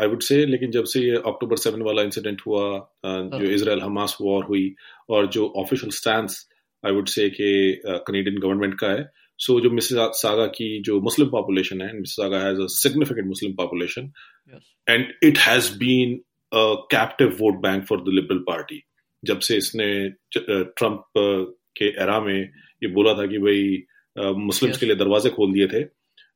[0.00, 3.80] आई वुड से लेकिन जब से ये अक्टूबर सेवन वाला इंसिडेंट हुआ uh, जो इसराइल
[3.80, 4.74] हमास वॉर हुई
[5.10, 6.28] और जो official stand
[6.84, 11.28] I would say कि कनेडियन गवर्नमेंट का है सो so, जो मिसिसागा की जो मुस्लिम
[11.28, 14.10] पॉपुलेशन है Mississauga has a significant Muslim population
[14.88, 16.20] and it has been
[16.90, 18.82] captive vote bank for the Liberal Party
[19.24, 20.08] जब से इसने
[20.38, 21.04] ट्रंप
[21.76, 22.38] के एरा में
[22.82, 24.78] ये बोला था कि भाई मुस्लिम्स.
[24.78, 25.82] के लिए दरवाजे खोल दिए थे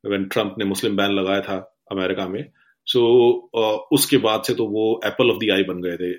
[0.04, 1.56] व्हेन ट्रंप ने मुस्लिम बैन लगाया था
[1.92, 2.44] अमेरिका में।
[2.86, 3.00] सो
[3.54, 6.10] so, उसके बाद से तो वो एप्पल ऑफ़ द आई बन गए थे।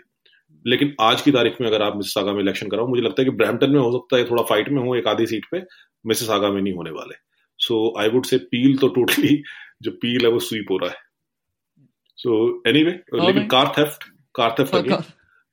[0.66, 3.26] लेकिन आज की तारीख में अगर आप मिस सागा में इलेक्शन कराओ मुझे लगता है
[3.26, 5.62] कि ब्रैम्पटन में हो सकता है थोड़ा फाइट में हो एक आधी सीट पे
[6.06, 7.16] मिस सागा में नहीं होने वाले।
[7.60, 9.42] So I would say Peel तो टोटली
[9.82, 14.04] जो पील है वो स्वीप हो रहा है। सो एनी वे लेकिन car theft
[14.36, 14.76] car theft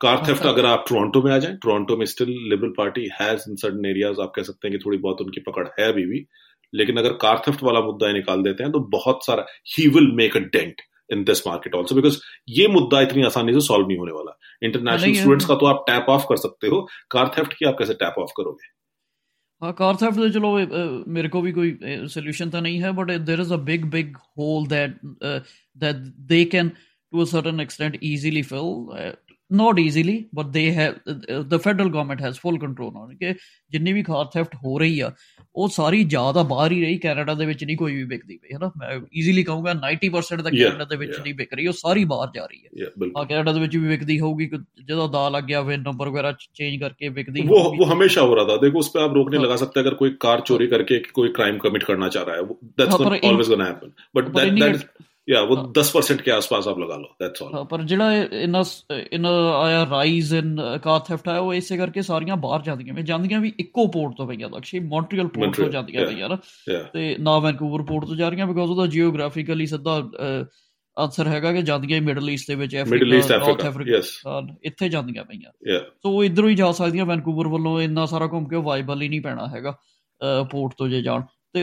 [0.01, 3.57] car theft अगर आप टोरंटो में आ जाए टोरंटो में still Liberal Party has in
[3.57, 6.27] certain areas आप कह सकते हैं कि थोड़ी बहुत उनकी पकड़ है अभी भी
[6.73, 10.37] लेकिन अगर कार थेफ्ट वाला मुद्दा निकाल देते हैं तो बहुत सारा ही will make
[10.37, 14.13] a dent in this market also because ये मुद्दा इतनी आसानी से सॉल्व नहीं होने
[14.13, 16.81] वाला। इंटरनेशनल स्टूडेंट्स का तो आप टैप ऑफ़ कर सकते हो।
[17.11, 18.75] कार थेफ्ट की आप कैसे टैप ऑफ़ करोगे?
[19.63, 20.53] हाँ कार थेफ्ट तो चलो
[21.13, 21.77] मेरे को भी कोई
[22.09, 25.97] सोल्यूशन तो नहीं है but there is a big big hole that that
[26.29, 29.15] they can to a certain extent easily fill
[29.51, 30.95] not easily but they have
[31.49, 33.37] the federal government has full control on it
[33.71, 35.11] ਜਿੰਨੀ ਵੀ ਕਾਰ theft ਹੋ ਰਹੀ ਆ
[35.55, 38.71] ਉਹ ਸਾਰੀ ਜ਼ਿਆਦਾ ਬਾਹਰ ਹੀ ਰਹੀ Canada ਦੇ ਵਿੱਚ ਨਹੀਂ ਕੋਈ ਵੀ ਵਿਕਦੀ ਪਈ ਹੈਨਾ
[38.77, 42.47] ਮੈਂ ਈਜ਼ੀਲੀ ਕਹੂੰਗਾ 90% ਦਾ ਕੈਨੇਡਾ ਦੇ ਵਿੱਚ ਨਹੀਂ ਵਿਕ ਰਹੀ ਉਹ ਸਾਰੀ ਬਾਹਰ ਜਾ
[42.47, 44.49] ਰਹੀ ਹੈ ਆ ਕੈਨੇਡਾ ਦੇ ਵਿੱਚ ਵੀ ਵਿਕਦੀ ਹੋਊਗੀ
[44.89, 48.45] ਜਦੋਂ ਦਾ ਲੱਗ ਗਿਆ ਫਿਰ ਨੰਬਰ ਵਗੈਰਾ ਚੇਂਜ ਕਰਕੇ ਵਿਕਦੀ ਉਹ ਉਹ ਹਮੇਸ਼ਾ ਹੋ ਰਹਾ
[48.45, 51.59] ਥਾ ਦੇਖੋ ਉਸ ਪੇ ਆਪ ਰੋਕਨੇ ਲਗਾ ਸਕਤੇ ਅਗਰ ਕੋਈ ਕਾਰ ਚੋਰੀ ਕਰਕੇ ਕੋਈ क्राइम
[51.59, 52.45] कमिट करना चाह रहा है
[52.79, 52.95] that's
[53.29, 54.87] always gonna happen but that
[55.28, 58.64] या वो 10% के आसपास आप लगा लो दैट्स ऑल ਪਰ ਜਿਹੜਾ ਇਹਨਾਂ
[58.96, 63.40] ਇਹਨਾਂ ਆਇਆ ਰਾਈਜ਼ ਇਨ ਕਾਰ ਥੈਫਟ ਆਇਆ ਉਹ ਇਸੇ ਕਰਕੇ ਸਾਰੀਆਂ ਬਾਹਰ ਜਾਂਦੀਆਂ ਵੇ ਜਾਂਦੀਆਂ
[63.40, 66.38] ਵੀ ਇੱਕੋ ਪੋਰਟ ਤੋਂ ਪਈਆਂ ਲਕਸ਼ੀ ਮੌਂਟਰੀਅਲ ਪੋਰਟ ਤੋਂ ਜਾਂਦੀਆਂ ਪਈਆਂ ਨਾ
[66.94, 69.96] ਤੇ ਨਾ ਵੈਨਕੂਵਰ ਪੋਰਟ ਤੋਂ ਜਾ ਰਹੀਆਂ ਬਿਕੋਜ਼ ਉਹਦਾ ਜੀਓਗ੍ਰਾਫਿਕਲੀ ਸਿੱਧਾ
[70.98, 75.52] ਆਨਸਰ ਹੈਗਾ ਕਿ ਜਾਂਦੀਆਂ ਮਿਡਲ ਈਸਟ ਦੇ ਵਿੱਚ ਅਫਰੀਕਾ ਨਾਰਥ ਅਫਰੀਕਾ ਇੱਥੇ ਜਾਂਦੀਆਂ ਪਈਆਂ
[76.04, 79.22] ਸੋ ਉਹ ਇਧਰੋਂ ਹੀ ਜਾ ਸਕਦੀਆਂ ਵੈਨਕੂਵਰ ਵੱਲੋਂ ਇੰਨਾ ਸਾਰਾ ਘੁੰਮ ਕੇ ਵਾਈਬਲ ਹੀ ਨਹੀਂ
[79.22, 79.76] ਪੈਣਾ ਹੈਗਾ
[80.52, 81.22] ਪੋਰਟ ਤੋਂ ਜੇ ਜਾਣ
[81.55, 81.63] ਤੇ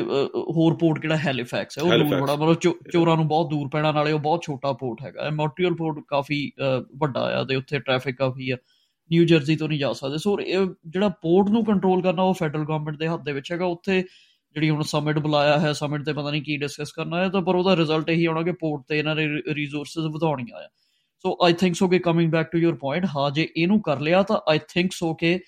[0.56, 1.84] ਹੋਰ ਪੋਰਟ ਕਿਹੜਾ ਹੈਲੀਫੈਕਸ ਹੈ?
[1.84, 5.30] ਉਹ ਦੂਰ ਬੜਾ ਮਤਲਬ ਚੋਰਾਂ ਨੂੰ ਬਹੁਤ ਦੂਰ ਪੈਣਾ ਨਾਲੇ ਉਹ ਬਹੁਤ ਛੋਟਾ ਪੋਰਟ ਹੈਗਾ।
[5.34, 6.52] ਮੌਂਟਰੀਅਲ ਪੋਰਟ ਕਾਫੀ
[6.98, 8.58] ਵੱਡਾ ਆ ਤੇ ਉੱਥੇ ਟ੍ਰੈਫਿਕ ਕਾਫੀ ਆ।
[9.12, 12.66] ਨਿਊ ਜਰਸੀ ਤੋਂ ਨਹੀਂ ਜਾ ਸਕਦੇ। ਸੋ ਇਹ ਜਿਹੜਾ ਪੋਰਟ ਨੂੰ ਕੰਟਰੋਲ ਕਰਨਾ ਉਹ ਫੈਡਰਲ
[12.66, 14.02] ਗਵਰਨਮੈਂਟ ਦੇ ਹੱਥ ਦੇ ਵਿੱਚ ਹੈਗਾ। ਉੱਥੇ
[14.56, 17.56] ਜਿਹੜੀ ਹੁਣ ਸਮਿਟ ਬੁਲਾਇਆ ਹੈ ਸਮਿਟ ਤੇ ਪਤਾ ਨਹੀਂ ਕੀ ਡਿਸਕਸ ਕਰਨਾ ਹੈ ਤਾਂ ਪਰ
[17.56, 20.68] ਉਹਦਾ ਰਿਜ਼ਲਟ ਇਹੀ ਆਉਣਾ ਕਿ ਪੋਰਟ ਤੇ ਇਹਨਾਂ ਦੇ ਰਿਸੋਰਸਸ ਵਧਾਉਣੀਆਂ ਆ।
[21.26, 24.22] ਸੋ ਆਈ ਥਿੰਕ ਸੋ ਕਿ coming back to your point ਹਾਂ ਜੇ ਇਹਨੂੰ ਕਰ ਲਿਆ
[24.24, 25.40] ਤਾਂ ਆਈ ਥਿੰਕ ਸੋ ਕਿ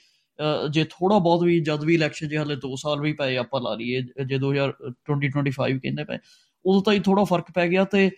[0.72, 3.74] ਜੇ ਥੋੜਾ ਬਹੁਤ ਵੀ ਜਦ ਵੀ ਇਲੈਕਸ਼ਨ ਜੇ ਹਲੇ 2 ਸਾਲ ਵੀ ਪਏ ਆਪਾਂ ਲਾ
[3.76, 6.18] ਲਈਏ, ਜੇ 2025 ਕਹਿੰਦੇ ਪਏ,
[6.66, 8.10] ਉਦੋਂ ਤਾਂ ਹੀ ਥੋੜਾ ਫ਼ਰਕ ਪੈ ਗਿਆ ਤੇ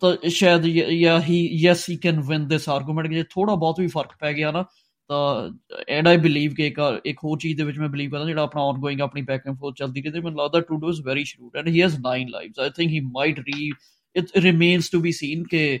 [0.00, 0.66] ਤਾਂ ਸ਼ਾਇਦ
[1.00, 4.50] ਜਾਂ ਹੀ yes he can win this argument ਜੇ ਥੋੜਾ ਬਹੁਤ ਵੀ ਫ਼ਰਕ ਪੈ ਗਿਆ
[4.52, 4.64] ਨਾ,
[5.10, 5.50] ਤਾਂ
[5.88, 8.62] ਐਂਡ ਆਈ ਬਲੀਵ ਕਿ ਇੱਕ ਇੱਕ ਹੋਰ ਚੀਜ਼ ਦੇ ਵਿੱਚ ਮੈਂ ਬਲੀਵ ਕਰਦਾ ਜਿਹੜਾ ਆਪਣਾ
[8.62, 11.56] ਆਨਗੋਇੰਗ ਆਪਣੀ ਬੈਕ ਐਂਡ ਫੋਰਥ ਚੱਲਦੀ ਰਹੀ ਤੇ ਮੈਨੂੰ ਲੱਗਦਾ ਟੂ do is very shrewd
[11.56, 13.70] and he has 9 lives I think he might re
[14.16, 15.80] it remains to be seen ਕਿ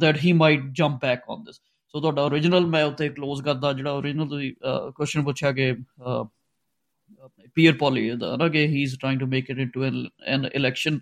[0.00, 1.58] that he might jump back on this
[1.92, 4.52] so ਤੁਹਾਡਾ origignal ਮੈਂ ਉੱਤੇ ক্লোਜ਼ ਕਰਦਾ, ਜਿਹੜਾ origignal ਤੁਸੀਂ
[4.94, 5.76] ਕੁਐਸਚਨ ਪੁੱਛਿਆ ਕਿ
[7.22, 9.84] ਆਪਣੇ ਪੀਅਰ ਪੋਲੀ ਦਾ ਨਾ ਕਿ he is trying to make it into
[10.26, 11.00] an election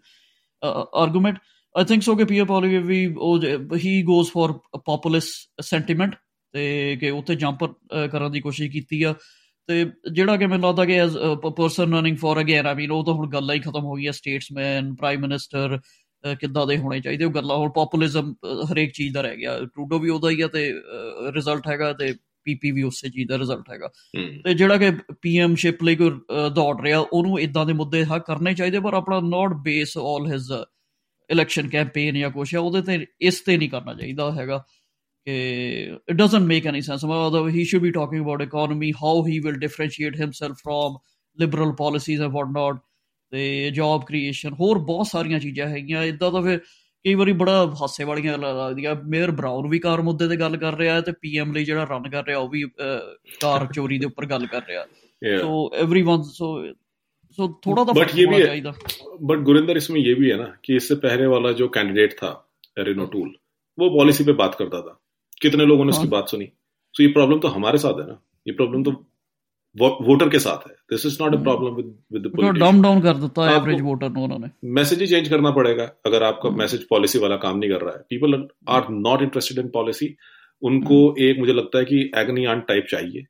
[0.95, 1.39] argument
[1.77, 3.41] I think so ਕਿ ਪੀਅਰ ਪੋਲੀ ਵੀ ਉਹ
[3.77, 6.17] ਹੀ ਗੋਜ਼ ਫॉर ਪਪੂਲਿਸ ਸੈਂਟੀਮੈਂਟ
[6.53, 7.65] ਤੇ ਕਿ ਉੱਥੇ ਜੰਪ
[8.13, 9.15] ਕਰਨ ਦੀ ਕੋਸ਼ਿਸ਼ ਕੀਤੀ ਆ।
[9.67, 13.15] ਤੇ ਜਿਹੜਾ ਕਿ ਮੈਨੂੰ ਲੱਗਦਾ ਕਿ as person running for again I mean ਉਹ ਤਾਂ
[13.15, 15.81] ਹੁਣ ਗੱਲਾਂ ਹੀ ਖਤਮ ਹੋ ਗਈ ਹੈ ਸਟੇਟਸਮੈਨ ਪ੍ਰਾਈਮ ਮਿਨਿਸਟਰ
[16.41, 18.35] ਕਿੱਦਾਂ ਦੇ ਹੋਣੇ ਚਾਹੀਦੇ ਉਹ ਗੱਲਾਂ ਹੁਣ ਪਪੂਲਿਜ਼ਮ
[18.73, 20.75] ਹਰੇਕ ਚੀਜ਼ ਦਾ ਰਹਿ ਗਿਆ ਟਰੂਡੋ ਵੀ ਉਹਦਾ ਹੀ ਆ ਤੇ
[21.33, 23.89] ਰਿਜ਼ਲਟ ਹੈਗਾ ਤੇ ਪੀਪੀ ਵੀ ਉਸੇ ਚੀਜ਼ ਦਾ ਰਿਜ਼ਲਟ ਹੈਗਾ।
[24.45, 24.91] ਤੇ ਜਿਹੜਾ ਕਿ
[25.23, 26.11] ਪੀਐਮ ਸ਼ਿਪ ਲਈ ਕੋਈ
[26.55, 30.53] ਦੌੜ ਰਿਹਾ ਉਹਨੂੰ ਇਦਾਂ ਦੇ ਮੁੱਦੇ ਹੱਕ ਕਰਨੇ ਚਾਹੀਦੇ ਪਰ ਆਪਣਾ not base all his
[31.31, 34.65] election campaign ਜਾਂ ਕੁਛ ਉਹਦੇ ਤੇ ਇਸ ਤੇ ਨਹੀਂ ਕਰਨਾ ਚਾਹੀਦਾ ਹੈਗਾ।
[35.25, 35.35] ਕਿ
[36.09, 39.55] it doesn't make any sense ਮਤਲਬ he should be talking about economy how he will
[39.55, 40.99] differentiate himself from
[41.41, 42.77] Liberal policies and what not
[43.32, 46.60] ਤੇ ਜੌਬ ਕ੍ਰੀਏਸ਼ਨ ਹੋਰ ਬਹੁਤ ਸਾਰੀਆਂ ਚੀਜ਼ਾਂ ਹੈਗੀਆਂ ਇਦਾਂ ਤਾਂ ਫਿਰ
[47.06, 50.78] ਕਈ ਵਾਰੀ ਬੜਾ ਹਾਸੇ ਵਾਲੀਆਂ ਗੱਲਾਂ ਲੱਗਦੀਆਂ ਮੇਅਰ ਬਰਾਊਨ ਵੀ ਕਾਰ ਮੁੱਦੇ ਤੇ ਗੱਲ ਕਰ
[50.78, 52.64] ਰਿਹਾ ਹੈ ਤੇ ਪੀਐਮ ਲਈ ਜਿਹੜਾ ਰਨ ਕਰ ਰਿਹਾ ਉਹ ਵੀ
[53.42, 54.86] ਕਾਰ ਚੋਰੀ ਦੇ ਉੱਪਰ ਗੱਲ ਕਰ ਰਿਹਾ
[55.22, 56.48] सो एवरीवन सो
[57.40, 58.72] सो थोड़ा तो बट ये भी है
[59.22, 62.32] बट गुरिंदर इसमें ये भी है ना कि इससे पहले वाला जो कैंडिडेट था
[62.80, 63.30] रेनो टूल
[63.78, 65.00] वो पॉलिसी पे बात करता था
[65.42, 66.46] कितने लोगों ने उसकी बात सुनी
[66.96, 68.92] सो ये प्रॉब्लम तो हमारे साथ है ना ये प्रॉब्लम तो
[69.81, 73.15] वोटर के साथ है। This is not a problem with with the dumb down कर
[73.15, 76.89] देता है एवरेज वोटर को उन्होंने। मैसेज ही चेंज करना पड़ेगा। अगर आपका मैसेज hmm.
[76.91, 80.15] पॉलिसी वाला काम नहीं कर रहा है। People are not interested in policy
[80.63, 81.19] उनको hmm.
[81.21, 83.21] एक मुझे लगता है कि एग्नी आंट टाइप चाहिए।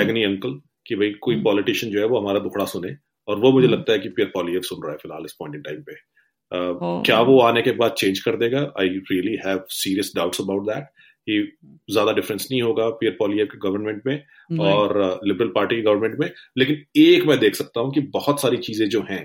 [0.00, 0.30] एग्नी hmm.
[0.30, 2.96] अंकल कि भाई कोई पॉलिटिशियन जो है वो हमारा दुखड़ा सुने।
[3.28, 5.62] और वो मुझे लगता है कि पियर पॉलियव सुन रहा है फ़िलहाल इस पॉइंट इन
[5.62, 8.60] टाइम पे। uh, क्या वो आने के बाद चेंज कर देगा?
[8.80, 10.84] I really have serious doubts about that
[11.26, 11.56] कि
[11.90, 16.30] ज़्यादा डिफरेंस नहीं होगा पियर पॉलियर के गवर्नमेंट में और लिबरल पार्टी की गवर्नमेंट में।
[16.58, 19.22] लेकिन एक मैं देख सकता हूँ कि बहुत सारी चीज़ें जो हैं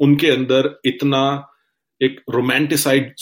[0.00, 1.24] उनके अंदर इतना
[2.00, 3.12] एक रोमांटिसाइड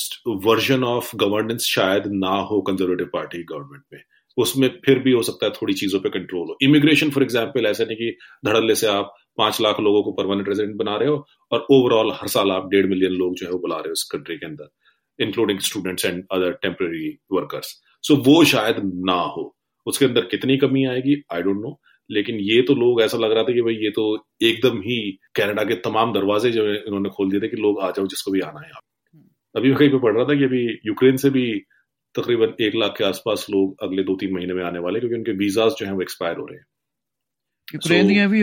[0.45, 4.01] वर्जन ऑफ़ गवर्नेंस शायद ना हो कंजर्वेटिव पार्टी गवर्नमेंट में।
[4.39, 7.85] उसमें फिर भी हो सकता है थोड़ी चीज़ों पे कंट्रोल हो। इमिग्रेशन फॉर एग्ज़ाम्पल ऐसा
[7.85, 11.67] नहीं कि धड़ल्ले से आप पाँच लाख लोगों को परमानेंट रेजिडेंट बना रहे हो और
[11.71, 14.37] ओवरऑल हर साल आप डेढ़ मिलियन लोग जो है वो बुला रहे हो इस कंट्री
[14.37, 14.69] के अंदर।
[15.23, 19.57] Including students and other temporary workers so वो शायद ना हो।
[19.87, 21.23] उसके अंदर कितनी कमी आएगी?
[21.33, 21.81] आई डोंट नो
[22.11, 25.65] लेकिन ये तो लोग ऐसा लग रहा था कि भाई ये तो एकदम ही कनाडा
[25.65, 28.61] के तमाम दरवाजे जो इन्होंने खोल दिए थे कि लोग आ जाओ जिसको भी आना
[28.61, 29.37] है यहाँ hmm.
[29.57, 31.61] अभी कहीं पे पढ़ रहा था कि अभी यूक्रेन से भी
[32.19, 35.33] तकरीबन एक लाख के आसपास लोग अगले दो तीन महीने में आने वाले क्योंकि उनके
[35.33, 36.67] वीजाज जो है वो एक्सपायर हो रहे हैं।
[37.75, 38.41] यूक्रेन so, भी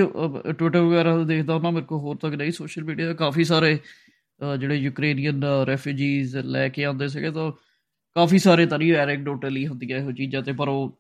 [0.54, 3.80] ट्विटर वगैरह देखता हूँ ना मेरे को होता तो कि नहीं सोशल मीडिया काफ़ी सारे
[4.42, 7.52] ਜਿਹੜੇ ਯੂਕਰੇਨੀਅਨ ਰੈਫਿਊਜੀਜ਼ ਲੈ ਕੇ ਆਉਂਦੇ ਸੀਗੇ ਤਾਂ
[8.16, 10.98] ਕਾਫੀ ਸਾਰੇ ਤਰੀ ਐਨੈਕਡੋਟਲੀ ਹੁੰਦੀਆਂ ਇਹੋ ਚੀਜ਼ਾਂ ਤੇ ਪਰ ਉਹ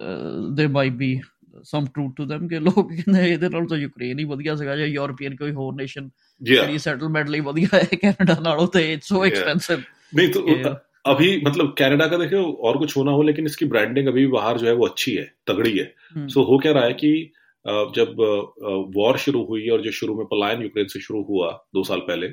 [0.55, 1.19] there might be
[1.63, 4.87] some truth to them ਕਿ ਲੋਕ ਕਹਿੰਦੇ ਇਹਦੇ ਨਾਲ ਤਾਂ ਯੂਕਰੇਨ ਹੀ ਵਧੀਆ ਸੀਗਾ ਜਾਂ
[4.87, 6.09] ਯੂਰੋਪੀਅਨ ਕੋਈ ਹੋਰ ਨੇਸ਼ਨ
[6.41, 9.81] ਜਿਹੜੀ ਸੈਟਲਮੈਂਟ ਲਈ ਵਧੀਆ ਹੈ ਕੈਨੇਡਾ ਨਾਲੋਂ ਤੇ ਇਟਸ ਸੋ ਐਕਸਪੈਂਸਿਵ
[10.13, 10.69] नहीं तो
[11.05, 14.67] अभी मतलब कनाडा का देखो और कुछ होना हो लेकिन इसकी ब्रांडिंग अभी बाहर जो
[14.67, 17.11] है वो अच्छी है तगड़ी है सो so, हो क्या रहा है कि
[17.97, 18.23] जब
[18.95, 22.31] वॉर शुरू हुई और जो शुरू में पलायन यूक्रेन से शुरू हुआ दो साल पहले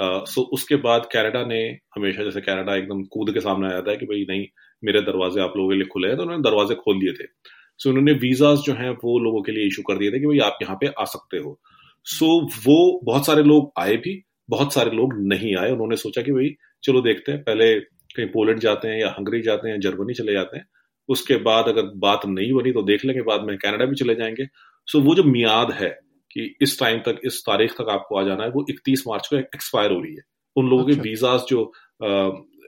[0.00, 1.60] सो उसके बाद कनाडा ने
[1.96, 4.46] हमेशा जैसे कनाडा एकदम कूद के सामने आया था कि भाई नहीं
[4.84, 7.90] मेरे दरवाजे आप लोगों के लिए खुले हैं तो उन्होंने दरवाजे खोल दिए थे। सो
[7.90, 10.38] so, उन्होंने वीजाज जो हैं वो लोगों के लिए इशू कर दिए थे कि भाई
[10.38, 11.60] आप यहाँ पे आ सकते हो।
[12.04, 16.22] सो so, वो बहुत सारे लोग आए भी बहुत सारे लोग नहीं आए। उन्होंने सोचा
[16.22, 20.14] कि भाई चलो देखते हैं पहले कहीं पोलैंड जाते हैं या हंगरी जाते हैं जर्मनी
[20.14, 20.66] चले जाते हैं
[21.08, 24.46] उसके बाद अगर बात नहीं बनी तो देख लेंगे बाद में कनाडा भी चले जाएँगे।
[24.86, 25.98] सो so, वो जो मियाद है
[26.32, 29.36] कि इस टाइम तक इस तारीख तक आपको आ जाना है वो 31 मार्च को
[29.36, 30.22] एक्सपायर हो रही है।
[30.56, 31.72] उन लोगों अच्छा। के वीजाज जो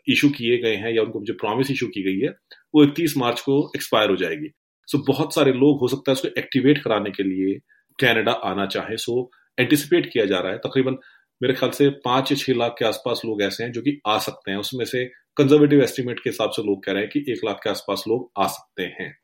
[0.08, 2.28] इशू किए गए हैं या उनको जो प्रॉमिस इशू की गई है
[2.74, 4.50] वो 31 मार्च को एक्सपायर हो जाएगी।
[4.86, 7.58] सो so, बहुत सारे लोग हो सकता है उसको एक्टिवेट कराने के लिए
[8.00, 10.96] कनाडा आना चाहे। सो एंटिसिपेट किया जा रहा है। तकरीबन
[11.42, 14.18] मेरे ख्याल से पाँच या छह लाख के आसपास लोग ऐसे हैं जो कि आ
[14.18, 15.04] सकते हैं। उसमें से
[15.36, 18.30] कंजर्वेटिव एस्टिमेट के हिसाब से लोग कह रहे हैं कि एक लाख के आसपास लोग
[18.38, 19.18] आ सकते हैं।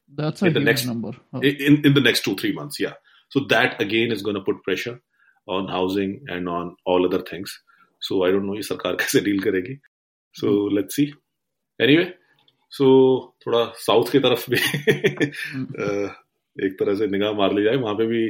[0.47, 0.87] In the next
[1.45, 3.01] in in the next two three months या
[3.33, 4.99] so that again is gonna put pressure
[5.49, 7.65] on housing and on all other things
[8.01, 9.79] so I don't know ये सरकार कैसे डील करेगी
[10.35, 11.13] so let's see
[11.81, 12.15] anyway
[12.73, 12.87] so
[13.47, 14.57] थोड़ा south की तरफ़ भी.
[16.57, 18.27] एक तरह से निगाह मार ली जाए वहाँ पे भी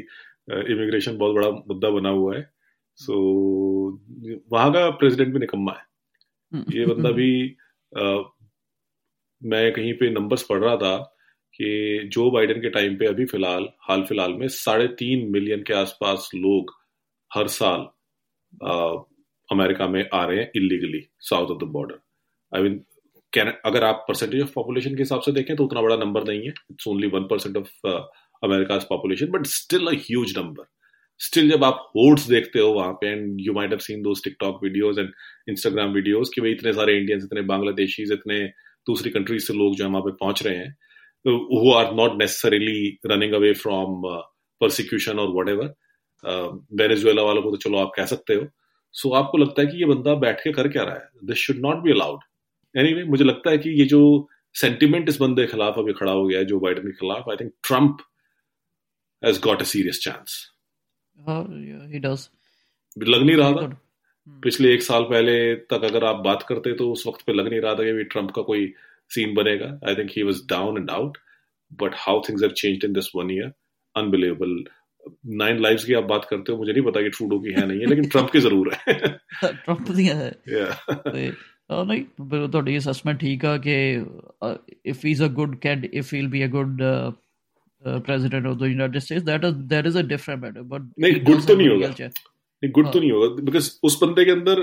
[0.73, 2.53] इमिग्रेशन बहुत बड़ा मुद्दा बना हुआ है
[2.97, 5.83] सो so, वहाँ का प्रेसिडेंट भी निकम्मा है.
[6.77, 7.51] ये बंदा भी
[7.99, 8.23] आ,
[9.43, 11.17] मैं कहीं पे नंबर्स पढ़ रहा था
[11.61, 15.75] कि जो बाइडेन के टाइम पे अभी फ़िलहाल हाल फ़िलहाल में साढ़े तीन मिलियन के
[15.75, 16.71] आसपास लोग
[17.31, 17.81] हर साल
[18.65, 18.75] आ,
[19.49, 21.99] अमेरिका में आ रहे हैं illegally south of the border
[22.53, 22.85] I mean
[23.33, 26.43] can अगर आप परसेंटेज ऑफ़ पॉपुलेशन के हिसाब से देखें तो उतना बड़ा नंबर नहीं
[26.47, 26.53] है.
[26.71, 27.87] It's only one percent of
[28.43, 30.67] America population but still a huge number
[31.21, 34.63] still जब आप होर्ड्स देखते हो वहाँ पे and you might have seen those TikTok
[34.65, 35.11] videos and
[35.49, 38.45] Instagram videos कि भाई इतने सारे इंडियंस इतने बांग्लादेशी इतने
[38.87, 40.77] दूसरी कंट्रीज़ से लोग जो है वहाँ पे पहुँच रहे हैं
[41.27, 44.03] who are not necessarily running away from
[44.61, 45.75] persecution और वट एवर
[46.73, 48.47] वेनेजुएला वालों को तो चलो आप कह सकते हो।
[48.93, 51.09] सो so, आपको लगता है कि ये बंदा बैठ के कर क्या रहा है?
[51.25, 52.21] This should not be allowed
[52.77, 56.27] anyway मुझे लगता है कि ये जो सेंटिमेंट इस बंदे के खिलाफ अभी खड़ा हो
[56.27, 57.99] गया है जो बाइडन के खिलाफ I think Trump
[59.25, 60.51] has got a serious chance
[62.99, 64.43] लग नहीं रहा था। Hmm.
[64.43, 67.61] पिछले एक साल पहले तक अगर आप बात करते तो उस वक्त पे लग नहीं
[67.61, 68.75] रहा था कि ट्रंप का कोई
[69.16, 71.18] सीन बनेगा I think he was down and out
[71.82, 73.52] but how things have changed in this one year
[73.96, 74.64] unbelievable
[75.42, 77.80] nine lives की आप बात करते हो मुझे नहीं पता कि ट्रूडो की है नहीं
[77.80, 78.96] है लेकिन ट्रंप की जरूर है
[79.44, 80.32] ट्रंप दी है
[81.72, 82.04] ਨਹੀਂ
[82.48, 83.76] ਤੁਹਾਡੀ ਅਸੈਸਮੈਂਟ ਠੀਕ ਆ ਕਿ
[84.86, 86.82] if he is a good cad if he will be a good
[88.06, 91.44] president of the United States that is that is a different matter but नहीं गुड
[91.48, 91.90] तो नहीं होगा
[92.63, 94.63] नहीं गुड तो नहीं होगा बिकॉज़ उस बंदे के अंदर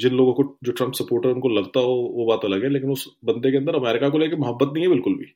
[0.00, 3.06] जिन लोगों को जो ट्रंप सपोर्टर उनको लगता हो वो बात अलग है लेकिन उस
[3.24, 5.32] बंदे के अंदर अमेरिका को लेकर मोहब्बत नहीं है बिल्कुल भी।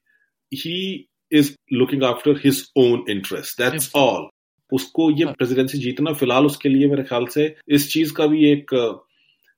[0.52, 4.28] He is looking after his own interest that's all
[4.72, 8.74] उसको ये प्रेसिडेंसी जीतना फ़िलहाल उसके लिए मेरे ख्याल से इस चीज़ का भी एक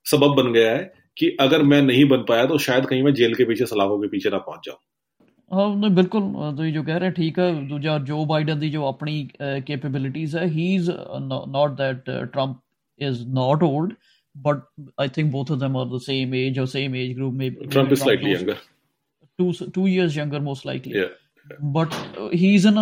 [0.05, 3.35] सबब बन गया है कि अगर मैं नहीं बन पाया तो शायद कहीं मैं जेल
[3.35, 4.77] के पीछे सलाखों के पीछे ना पहुँच जाऊँ।
[5.53, 9.27] ਹਾਂ ਨਹੀਂ ਬਿਲਕੁਲ ਤੁਸੀਂ ਜੋ ਕਹਿ ਰਹੇ ਠੀਕ ਹੈ ਦੂਜਾ ਜੋ ਬਾਈਡਨ ਦੀ ਜੋ ਆਪਣੀ
[9.67, 10.89] ਕੈਪੇਬਿਲਿਟੀਜ਼ ਹੈ he is
[11.49, 12.57] not that Trump
[12.99, 13.93] is not old
[14.35, 14.61] but
[14.97, 17.33] I think both of them are the same age or same age group.
[17.33, 18.57] Maybe Trump is slightly younger,
[19.39, 20.95] two two years younger most likely.
[20.95, 21.11] Yeah.
[21.71, 21.93] But
[22.33, 22.77] he is in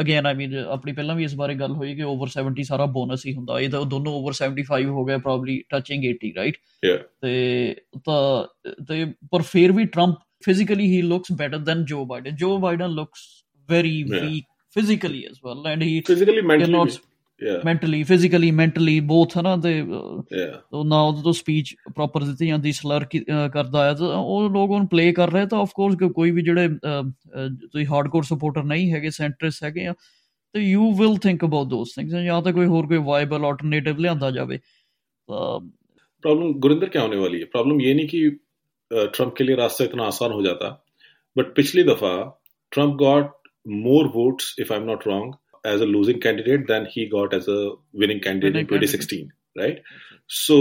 [0.00, 3.24] again I mean ਆਪਣੀ ਪਹਿਲਾਂ ਵੀ ਇਸ ਬਾਰੇ ਗੱਲ ਹੋਈ ਕਿ over 70 ਸਾਰਾ bonus
[3.26, 6.56] ਹੀ ਹੁੰਦਾ ਇਹ ਤਾਂ ਦੋਨੋਂ ਓਵਰ 75 ਹੋ ਗਏ ਪ੍ਰੋਬਬਲੀ ਟੱਚਿੰਗ 80 ਰਾਈਟ
[7.22, 7.32] ਤੇ
[8.06, 8.20] ਤਾਂ
[8.88, 12.36] ਤੇ ਪਰ ਫਿਰ ਵੀ Trump physically he looks better than Joe Biden.
[12.36, 13.24] Joe Biden looks
[13.68, 14.22] very yeah.
[14.22, 16.72] weak physically as well, and he physically mentally.
[16.72, 16.98] Cannot,
[17.40, 17.60] yeah.
[17.64, 19.72] mentally physically mentally both ਹੈ ਨਾ ਤੇ
[20.86, 23.06] ਨਾ ਉਹਦੋਂ ਸਪੀਚ ਪ੍ਰੋਪਰ ਦਿੱਤੀ ਜਾਂਦੀ ਸਲਰ
[23.52, 26.68] ਕਰਦਾ ਆ ਤਾਂ ਉਹ ਲੋਕ ਉਹਨ ਪਲੇ ਕਰ ਰਹੇ ਤਾਂ ਆਫ ਕੋਰਸ ਕੋਈ ਵੀ ਜਿਹੜੇ
[26.68, 29.94] ਤੁਸੀਂ ਹਾਰਡਕੋਰ ਸਪੋਰਟਰ ਨਹੀਂ ਹੈਗੇ ਸੈਂਟਰਿਸ ਹੈਗੇ ਆ
[30.54, 34.30] ਤੇ you will think about those things ਜਾਂ ਤਾਂ ਕੋਈ ਹੋਰ ਕੋਈ ਵਾਇਬਲ ਆਲਟਰਨੇਟਿਵ ਲਿਆਂਦਾ
[34.30, 34.58] ਜਾਵੇ
[35.28, 38.30] ਪ੍ਰੋਬਲਮ ਗੁਰਿੰਦਰ ਕੀ ਹੋਣੇ ਵਾਲੀ ਹੈ ਪ੍ਰੋਬਲਮ ਇਹ ਨਹੀਂ ਕਿ
[38.94, 40.84] ट्रंप के लिए रास्ता इतना आसान हो जाता।
[41.38, 42.42] बट पिछली दफ़ा
[42.72, 43.32] Trump got
[43.68, 45.34] more votes if I am not wrong
[45.66, 49.28] a losing candidate than he got as a winning candidate winning in 2016
[49.58, 49.78] right?
[50.28, 50.58] So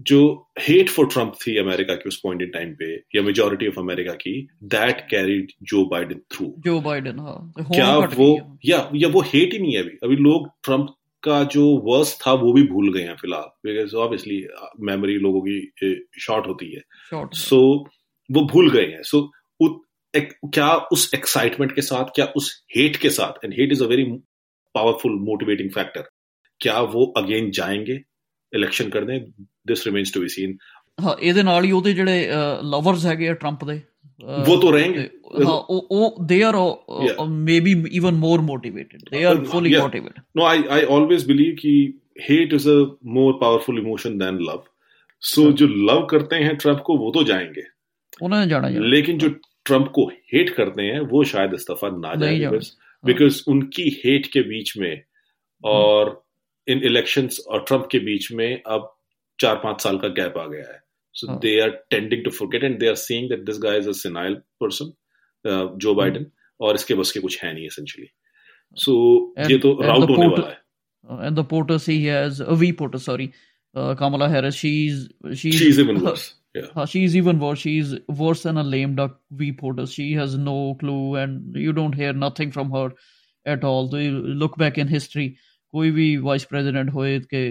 [0.00, 3.80] जो हेट फॉर ट्रंप थी अमेरिका की उस पॉइंट इन टाइम पे या majority of
[3.80, 9.20] America की that carried Joe Biden through Joe Biden हाँ। क्या वो या या वो
[9.20, 12.93] हेट ही नहीं है अभी। अभी लोग ट्रंप का जो वर्स था वो भी भूल
[12.93, 14.37] गए हैं फिलहाल बिकॉज ऑब्वियसली
[14.89, 17.61] मेमोरी लोगों की शॉर्ट होती है सो so,
[18.29, 19.31] वो भूल गए हैं सो so,
[20.13, 24.03] क्या उस एक्साइटमेंट के साथ क्या उस हेट के साथ and hate is a very
[24.75, 26.09] powerful motivating factor
[26.61, 28.01] क्या वो अगेन जाएंगे
[28.53, 29.19] ਇਲੈਕਸ਼ਨ ਕਰਨੇ
[29.67, 30.57] this remains to be seen
[30.97, 32.27] ਹਾਂ ਇਹਦੇ ਨਾਲ ਹੀ ਉਹਦੇ ਜਿਹੜੇ
[32.63, 33.79] ਲਵਰਸ ਹੈਗੇ ਆ ਟਰੰਪ ਦੇ
[34.24, 35.00] वो तो रहेंगे।
[35.44, 39.04] हाँ वो they are uh, maybe even more motivated.
[39.12, 39.84] They are fully yeah.
[39.84, 40.22] motivated.
[40.38, 44.64] No I I always believe कि hate is a more powerful emotion than love
[45.20, 47.62] so जो लव करते हैं ट्रंप को वो तो जाएँगे।
[48.22, 49.28] उन्हें जाना लेकिन जो
[49.64, 52.60] ट्रंप को हेट करते हैं वो शायद इस्तीफा ना जाए
[53.04, 55.02] बिकॉज़ उनकी हेट के बीच में
[55.64, 56.24] और
[56.68, 58.96] इन इलेक्शंस और ट्रंप के बीच में अब
[59.40, 61.38] चार पाँच साल का गैप आ गया है। So oh.
[61.42, 64.40] they are tending to forget and they are seeing that this guy is a senile
[64.60, 64.94] person,
[65.44, 66.30] uh, Joe Biden,
[66.60, 66.66] hmm.
[66.66, 68.10] iske इसके बस के कुछ है essentially.
[68.74, 70.56] So and, ये तो route wala hai
[71.08, 73.32] uh, And the porter see he has a V porter sorry,
[73.74, 74.54] uh, Kamala Harris.
[74.54, 76.34] She's she's she's even worse.
[76.54, 76.66] Yeah.
[76.74, 77.60] Uh, She's even worse.
[77.60, 79.86] She's worse than a lame duck V porter.
[79.86, 82.90] She has no clue, and you don't hear nothing from her
[83.46, 83.88] at all.
[83.90, 85.36] So you look back in history,
[85.72, 87.42] कोई भी vice president होए के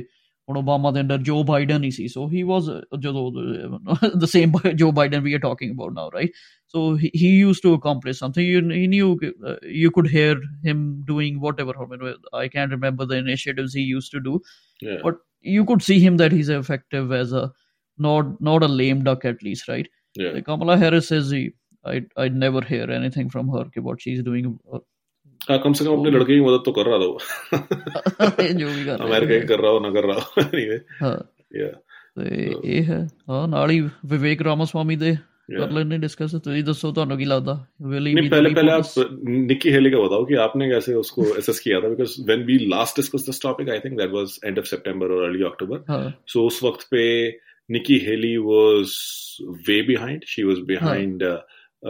[0.49, 2.97] When Obama's under Joe Biden is so he was uh, uh
[4.15, 6.31] the same Joe Biden we are talking about now, right?
[6.65, 8.43] So he, used to accomplish something.
[8.43, 11.73] You, knew uh, you could hear him doing whatever.
[12.33, 14.41] I, can't remember the initiatives he used to do,
[15.03, 17.51] but you could see him that he's effective as a
[17.99, 19.87] not not a lame duck at least, right?
[20.45, 21.51] Kamala Harris says he,
[21.85, 24.79] I I never hear anything from her about what she's doing uh,
[25.48, 27.18] हाँ कम से कम अपने लड़के की मदद तो कर रहा था वो
[28.54, 31.16] जो भी कर अमेरिका ही कर रहा हो ना कर रहा हो anyway ਹਾਂ
[31.58, 31.74] yeah
[32.16, 35.16] ਤੇ ਇਹ ਹੈ ਹਾਂ ਨਾਲ ਹੀ ਵਿਵੇਕ ਰਾਮਸਵਾਮੀ ਦੇ
[35.60, 37.54] कर लेने डिस्कस ਤੁਸੀਂ ਦੱਸੋ ਤੁਹਾਨੂੰ ਕੀ ਲੱਗਦਾ
[37.88, 38.86] विल नहीं पहले पहले आप
[39.48, 43.00] निक्की हेली का बताओ कि आपने कैसे उसको एसेस किया था because when we last
[43.00, 46.62] discuss this topic I think that was end of September और अर्ली अक्टूबर सो उस
[46.64, 47.02] वक्त पे
[47.68, 48.94] Nikki Haley was
[49.68, 51.26] way behind she was behind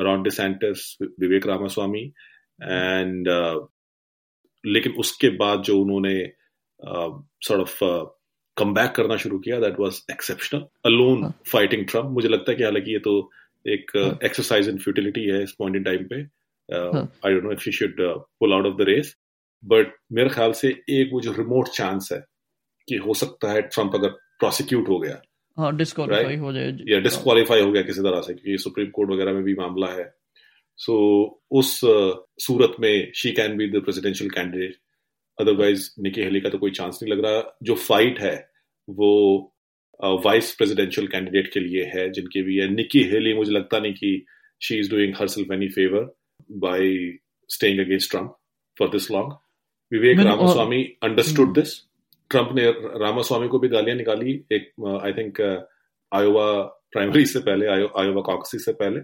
[0.09, 0.87] Ron DeSantis
[1.20, 2.05] Vivek Ramaswamy
[2.64, 3.68] and uh,
[4.66, 6.32] लेकिन उसके बाद जो उन्होंने
[7.43, 7.80] सॉर्ट ऑफ़
[8.57, 12.64] कम बैक करना शुरू किया that was exceptional alone fighting Trump मुझे लगता है कि
[12.64, 13.32] हालाँकि ये तो
[13.68, 13.91] एक
[14.24, 16.22] एक्सरसाइज इन फ्यूटिलिटी है इस पॉइंट इन टाइम पे।
[17.28, 17.95] I don't know if she should
[18.39, 19.16] pull out of the race
[19.64, 22.20] but मेरे ख्याल से एक वो जो रिमोट चांस है
[22.88, 25.22] कि हो सकता है ट्रंप अगर प्रोसिक्यूट हो गया।
[25.57, 29.34] हाँ डिस्कालीफाई हो जाए। या डिस्कालीफाई हो गया किसी तरह से क्योंकि सुप्रीम कोर्ट वगैरह
[29.34, 30.18] में भी मामला है।
[30.80, 30.96] सो
[31.52, 31.80] उस
[32.46, 34.76] सूरत में she can be the presidential candidate
[35.38, 37.58] otherwise Nikki Haley का तो कोई चांस नहीं लग रहा.
[37.64, 38.36] जो फाइट है
[38.88, 39.10] वो
[40.26, 42.68] वाइस प्रेसिडेंशियल कैंडिडेट के लिए है जिनके भी है.
[42.74, 44.26] निकी हेली मुझे लगता नहीं कि
[44.62, 46.10] she is doing herself any favour
[46.60, 46.96] by
[47.50, 48.36] staying against Trump
[48.78, 49.34] for this long
[49.92, 51.78] Vivek Ramaswamy understood this
[52.32, 52.66] Trump ने
[53.04, 54.34] रामास्वामी को भी गालियाँ निकाली.
[54.52, 54.72] एक
[55.04, 55.42] आई थिंक
[56.12, 56.48] आयोवा
[56.94, 59.00] प्राइमरी से पहले आयोवा कॉकसी से पहले।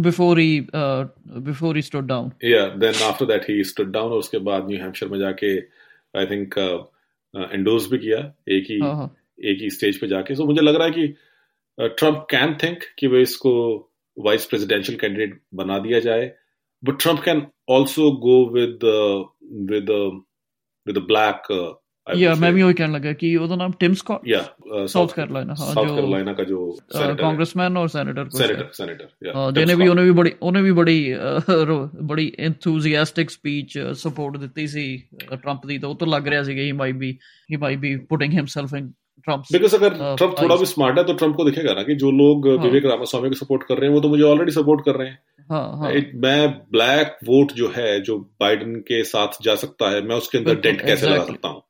[0.00, 4.38] Before he before he stood down या then after that he stood down और उसके
[4.48, 5.56] बाद न्यू हैम्पशायर में जाके
[6.18, 6.58] आई थिंक
[7.34, 8.18] एंडोर्स भी किया
[8.48, 9.14] एक ही हाँ, हाँ.
[9.44, 11.06] एक ही स्टेज पे जाके। सो मुझे लग रहा है कि
[11.78, 13.54] ट्रंप कैन थिंक कि वो इसको
[14.16, 16.32] वाइस प्रेसिडेंशियल कैंडिडेट बना दिया जाए।
[16.82, 18.84] But Trump can also go with
[19.70, 19.90] with
[20.86, 21.48] with black
[22.07, 24.39] या मैं भी वही कहने लगा कि ਉਹਦਾ ਨਾਮ ਟਿਮ ਸਕਾਟ या
[24.85, 26.59] साउथ कैरोलिना हाँ साउथ कैरोलिना का जो
[27.17, 30.97] कांग्रेसमैन और सेनेटर सेनेटर सेनेटर हाँ ਜਿਹਨੇ ਵੀ ਉਹਨੇ ਵੀ ਬੜੀ ਉਹਨੇ ਵੀ ਬੜੀ
[32.11, 34.85] ਬੜੀ enthusiastic speech support ਦਿੱਤੀ ਸੀ
[35.29, 37.11] ਟਰੰਪ ਦੀ ਤਾਂ ਉਹ ਤੋਂ ਲੱਗ ਰਿਹਾ ਸੀ ਕਿ he might be
[37.49, 38.89] he might be putting himself in
[39.27, 42.11] Trump because अगर ट्रम्प थोड़ा भी स्मार्ट है तो ट्रम्प को दिखेगा ना कि जो
[42.17, 45.07] लोग विवेक रामास्वामी को सपोर्ट कर रहे हैं वो तो मुझे ऑलरेडी सपोर्ट कर रहे
[45.07, 45.17] हैं
[45.49, 45.91] हाँ, हाँ.
[46.25, 46.41] मैं
[46.71, 50.81] ब्लैक वोट जो है जो बाइडन के साथ जा सकता है मैं उसके अंदर डेंट
[50.83, 51.61] कैसे लगा सकता हूँ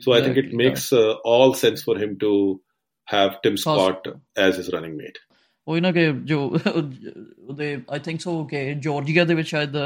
[0.00, 0.14] So exactly.
[0.14, 2.60] I think it makes uh, all sense for him to
[3.08, 5.18] have Tim Scott as his running mate.
[5.68, 6.38] ਉਹ ਇਹਨਾਂ ਕਿ ਜੋ
[7.38, 9.76] ਉਹਦੇ ਆਈ ਥਿੰਕ ਸੋ ਕਿ ਜਾਰਜੀਆ ਦੇ ਵਿੱਚ ਸ਼ਾਇਦ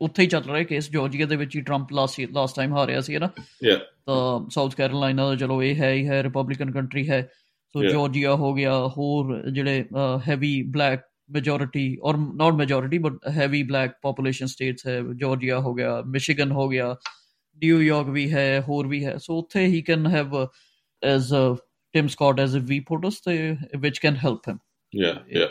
[0.00, 3.18] ਉੱਥੇ ਹੀ ਚੱਲ ਰਿਹਾ ਕੇਸ ਜਾਰਜੀਆ ਦੇ ਵਿੱਚ ਹੀ ਟਰੰਪ ਲਾਸਟ ਲਾਸਟ ਟਾਈਮ ਹਾਰਿਆ ਸੀ
[3.18, 3.28] ਨਾ?
[3.64, 3.76] ਯਾ
[4.06, 7.22] ਤਾਂ ਸਾਊਥ ਕੈਰੋਲਾਈਨਾ ਦਾ ਚਲੋ ਇਹ ਹੈ ਹੀ ਹੈ ਰਿਪਬਲਿਕਨ ਕੰਟਰੀ ਹੈ।
[7.74, 9.84] ਸੋ ਜਾਰਜੀਆ ਹੋ ਗਿਆ ਹੋਰ ਜਿਹੜੇ
[10.28, 11.00] heavy black
[11.30, 16.68] majority or not majority but heavy black population states ਹੈ। ਜਾਰਜੀਆ ਹੋ ਗਿਆ ਮਿਸ਼ੀਗਨ ਹੋ
[16.68, 16.94] ਗਿਆ।
[17.56, 20.46] ਨਿਊਯਾਰਕ ਵੀ ਹੈ ਹੋਰ ਵੀ ਹੈ। ਸੋ ਉੱਥੇ he can have
[21.04, 21.56] as a
[21.92, 24.58] Tim Scott as a VPOTUS ਤੇ ਵਿਚ ਕੈਨ ਹੈਲਪ ਹਿਮ
[24.96, 25.48] ਯਾ ਯਾ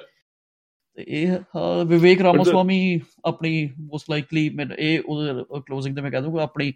[1.07, 1.37] ਇਹ
[1.85, 5.17] ਵਿਵੇਕ ਰਾਮਸਵਾਮੀ ਆਪਣੀ ਮੋਸਟ ਲਾਈਕਲੀ ਮੈਂ ਇਹ ਉਹ
[5.61, 6.73] ਕਲੋਜ਼ਿੰਗ ਤੇ ਮੈਂ ਕਹਿ ਦੂੰਗਾ ਆਪਣੀ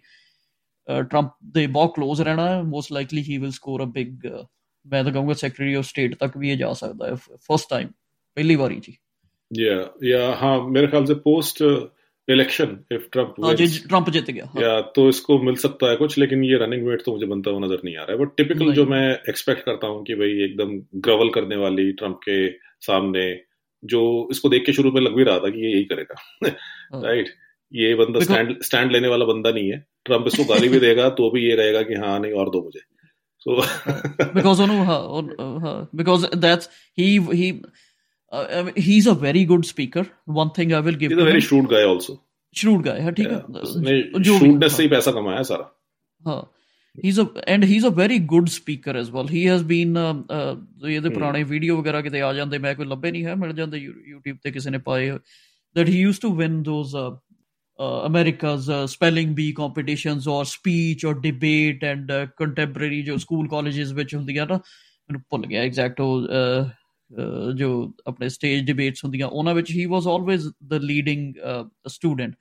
[1.10, 4.26] ਟਰੰਪ ਦੇ ਬਹੁਤ ক্লোਜ਼ ਰਹਿਣਾ most likely he will score a big
[4.86, 7.88] ਮੈਂ ਤਾਂ ਕਹੂੰਗਾ ਸੈਕਟਰੀ ਆਫ ਸਟੇਟ ਤੱਕ ਵੀ ਇਹ ਜਾ ਸਕਦਾ ਹੈ ਫਰਸਟ ਟਾਈਮ
[8.34, 8.96] ਪਹਿਲੀ ਵਾਰੀ ਜੀ।
[9.62, 11.62] ਯਾ ਯਾ ਹਾਂ ਮੇਰੇ ਖਿਆਲ ਸੇ post
[12.28, 13.34] election if Trump
[13.88, 14.62] Trump जीत गया हाँ.
[14.62, 17.60] या तो इसको मिल सकता है कुछ लेकिन ये रनिंग मेट तो मुझे बनता हुआ
[17.66, 20.72] नज़र नहीं आ रहा है। बट टिपिकल जो मैं एक्सपेक्ट करता हूँ कि भाई एकदम
[21.00, 22.48] ग्रवल करने वाली ट्रंप के
[22.86, 23.24] सामने
[23.82, 26.50] जो इसको देख के शुरू में लग भी रहा था कि ये यही करेगा।
[27.06, 27.28] राइट
[27.72, 31.30] ये बंदा स्टैंड स्टैंड लेने वाला बंदा नहीं है। ट्रंप इसको गाली भी देगा तो
[31.30, 32.80] भी ये रहेगा कि हाँ नहीं और दो मुझे।
[33.46, 33.56] So
[34.34, 34.60] because
[35.94, 36.68] because that's
[36.98, 37.68] he he uh,
[38.31, 40.07] I mean, he's a very good speaker.
[40.25, 41.11] One thing I will give.
[41.11, 41.47] He's a very him.
[41.47, 42.19] shrewd guy also.
[42.59, 45.67] shrewd guy है ठीक है जो shrewdness से ही पैसा कमाया सारा
[46.21, 46.39] हाँ
[47.03, 51.43] he's a and he's a very good speaker as well he has been ਇਹਦੇ ਪੁਰਾਣੇ
[51.51, 54.69] ਵੀਡੀਓ ਵਗੈਰਾ ਕਿਤੇ ਆ ਜਾਂਦੇ ਮੈਂ ਕੋਈ ਲੱਭੇ ਨਹੀਂ ਹੈ ਮਿਲ ਜਾਂਦੇ YouTube ਤੇ ਕਿਸੇ
[54.69, 55.11] ਨੇ ਪਾਏ
[55.75, 57.05] that he used to win those uh,
[57.79, 63.47] uh, America's uh, spelling bee competitions or speech or debate and uh, contemporary ਜੋ ਸਕੂਲ
[63.47, 66.27] ਕਾਲਜਸ ਵਿੱਚ ਹੁੰਦੀਆਂ ਨਾ ਮੈਨੂੰ ਭੁੱਲ ਗਿਆ ਐਗਜ਼ੈਕਟ ਉਹ
[67.56, 67.70] ਜੋ
[68.06, 71.34] ਆਪਣੇ ਸਟੇਜ ਡਿਬੇਟਸ ਹੁੰਦੀਆਂ ਉਹਨਾਂ ਵਿੱਚ he was always the leading
[71.88, 72.34] student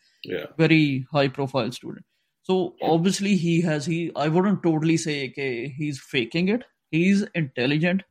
[0.59, 0.83] very
[1.15, 2.03] high profile student
[2.47, 2.57] so
[2.93, 5.49] obviously he has he I wouldn't totally say ਕਿ
[5.79, 6.63] he is faking it
[6.93, 8.01] he is intelligent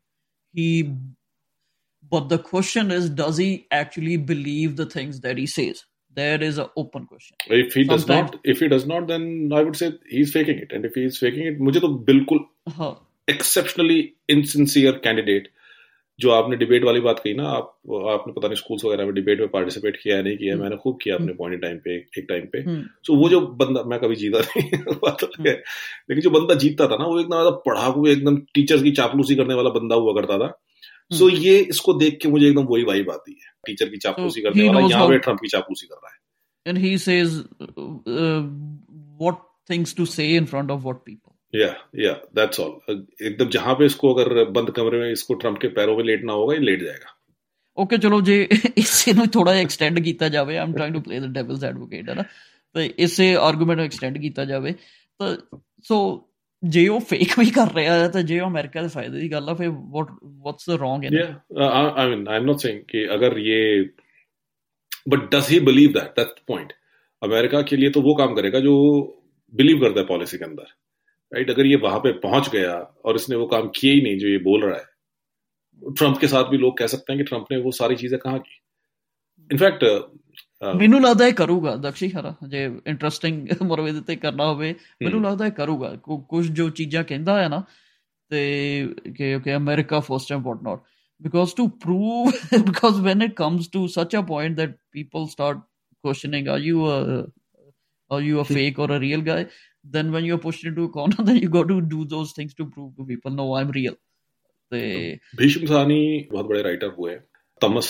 [0.55, 0.95] he
[2.11, 5.85] but the question is does he actually believe the things that he says?
[6.17, 7.37] There is an open question.
[7.47, 10.59] If he Sometimes, does not if he does not then i would say he's faking
[10.59, 10.75] it.
[10.77, 12.45] And if he's faking it mujhe to bilkul
[13.29, 13.99] exceptionally
[14.29, 15.49] insincere candidate
[16.21, 19.41] जो आपने debate वाली बात कही ना आप आपने पता नहीं स्कूल्स वगैरह में डिबेट
[19.41, 22.65] में पार्टिसिपेट किया नहीं किया मैंने खूब किया अपने पॉइंट टाइम पे एक टाइम पे।
[22.83, 25.53] सो वो जो बंदा मैं कभी जीता नहीं बात है।
[26.11, 29.71] लेकिन जो बंदा जीतता था ना वो एकदम पढ़ाकू एकदम टीचर्स की चापलूसी करने वाला
[29.71, 30.61] बंदा हुआ करता था।
[31.13, 34.69] सो ये इसको देख के मुझे एकदम वही वाइब आती है। टीचर की चापलूसी करने
[34.69, 36.21] वाला यहाँ पे ट्रंप की चापलूसी कर रहा है।
[36.67, 37.45] He says
[38.07, 38.43] uh,
[39.19, 39.37] what
[39.67, 41.34] things to say in front of what people.
[41.54, 41.70] या
[42.00, 42.74] या दैट्स ऑल
[43.22, 46.54] एकदम जहां पे इसको अगर बंद कमरे में इसको ट्रम्प के पैरों में लेटना होगा
[46.54, 47.16] ये लेट जाएगा
[47.78, 48.36] ਓਕੇ ਚਲੋ ਜੇ
[48.78, 52.16] ਇਸੇ ਨੂੰ ਥੋੜਾ ਜਿਹਾ ਐਕਸਟੈਂਡ ਕੀਤਾ ਜਾਵੇ I'm trying to play the devil's advocate ਹੈ
[52.16, 52.24] ਨਾ
[52.76, 54.74] ਤੇ ਇਸੇ ਆਰਗੂਮੈਂਟ ਨੂੰ ਐਕਸਟੈਂਡ ਕੀਤਾ ਜਾਵੇ
[55.20, 55.36] ਤਾਂ
[55.86, 56.00] ਸੋ
[56.64, 59.50] ਜੇ ਉਹ ਫੇਕ ਵੀ ਕਰ ਰਿਹਾ ਹੈ ਤਾਂ ਜੇ ਉਹ ਅਮਰੀਕਾ ਦੇ ਫਾਇਦੇ ਦੀ ਗੱਲ
[59.50, 60.08] ਆ ਫਿਰ what
[60.46, 61.32] what's the wrong in yeah
[61.66, 61.70] uh,
[62.02, 63.62] i mean i'm not saying कि अगर ये
[65.14, 66.74] but does he believe that that's the point
[67.22, 68.76] America के लिए तो वो काम करेगा जो
[69.54, 70.76] बिलीव करता है पॉलिसी के अंदर
[71.34, 74.28] राइट अगर ये वहां पे पहुंच गया और इसने वो काम किए ही नहीं जो
[74.28, 77.58] ये बोल रहा है ट्रंप के साथ भी लोग कह सकते हैं कि ट्रंप ने
[77.62, 78.58] वो सारी चीजें कहा की
[79.50, 79.84] ਇਨਫੈਕਟ
[80.78, 84.74] ਮੈਨੂੰ ਲੱਗਦਾ ਇਹ ਕਰੂਗਾ ਦਕਸ਼ੀ ਖਰਾ ਜੇ ਇੰਟਰਸਟਿੰਗ ਮਰਵੇ ਦੇ ਤੇ ਕਰਨਾ ਹੋਵੇ
[85.04, 85.96] ਮੈਨੂੰ ਲੱਗਦਾ ਇਹ ਕਰੂਗਾ
[86.30, 87.64] ਕੁਝ ਜੋ ਚੀਜ਼ਾਂ ਕਹਿੰਦਾ ਹੈ ਨਾ
[88.32, 88.42] ਤੇ
[89.18, 90.88] ਕਿ okay America first and what not
[91.22, 92.36] because to prove
[92.68, 95.58] because when it comes to such a point that people start
[96.04, 97.00] questioning are you a
[98.12, 99.40] are you a fake or a real guy
[99.85, 102.67] then when you're pushed into a corner then you got to do those things to
[102.67, 103.97] prove to people no i'm real.
[104.73, 107.15] They Bhisham Sahni बहुत बड़े writer हुए
[107.61, 107.89] तमस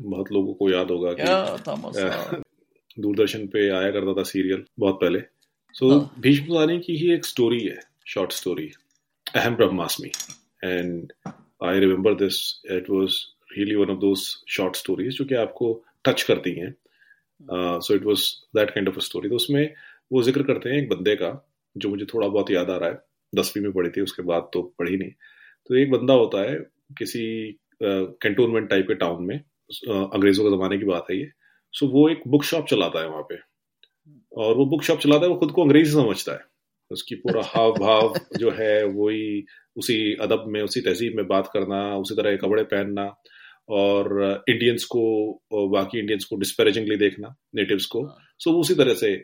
[0.00, 2.40] बहुत लोगों को याद होगा कि तमस
[2.98, 5.20] दूरदर्शन पे आया करता था सीरियल बहुत पहले।
[5.74, 8.70] सो so, भीष्म सानी की ही एक स्टोरी है short story
[9.36, 10.10] Aham Brahmasmi.
[10.64, 11.12] And
[11.64, 13.14] I remember this it was
[13.58, 16.74] really one of those short stories जो कि आपको टच करती हैं।
[17.80, 19.74] So it was that kind of a story तो उसमें
[20.10, 21.30] वो ज़िक्र करते हैं एक बंदे का
[21.76, 22.98] जो मुझे थोड़ा बहुत याद आ रहा है।
[23.32, 26.56] दसवीं में पढ़ी थी उसके बाद तो पढ़ी नहीं। तो एक बंदा होता है
[26.98, 27.22] किसी
[27.82, 31.30] कैंटोनमेंट टाइप के टाउन में। अंग्रेज़ों के ज़माने की बात है ये।
[31.74, 33.38] सो वो एक बुक शॉप चलाता है वहाँ पे।
[34.32, 36.48] और वो बुक शॉप चलाता है वो खुद को अंग्रेज़ी समझता है।
[36.90, 39.44] उसकी पूरा हाव भाव जो है वही
[39.76, 43.04] उसी अदब में उसी तहजीब में बात करना उसी तरह के कपड़े पहनना
[43.70, 45.02] और इंडियंस को
[45.68, 48.02] बाकी इंडियंस को डिस्पैरेजिंगली देखना नेटिव्स को।
[48.40, 49.16] सो वो उसी तरह से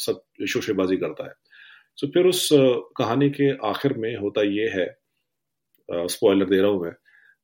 [0.00, 1.32] सब शोशेबाजी करता है।
[1.98, 2.48] सो फिर उस
[2.98, 4.86] कहानी के आखिर में होता ये है
[6.08, 6.92] स्पॉइलर दे रहा हूँ मैं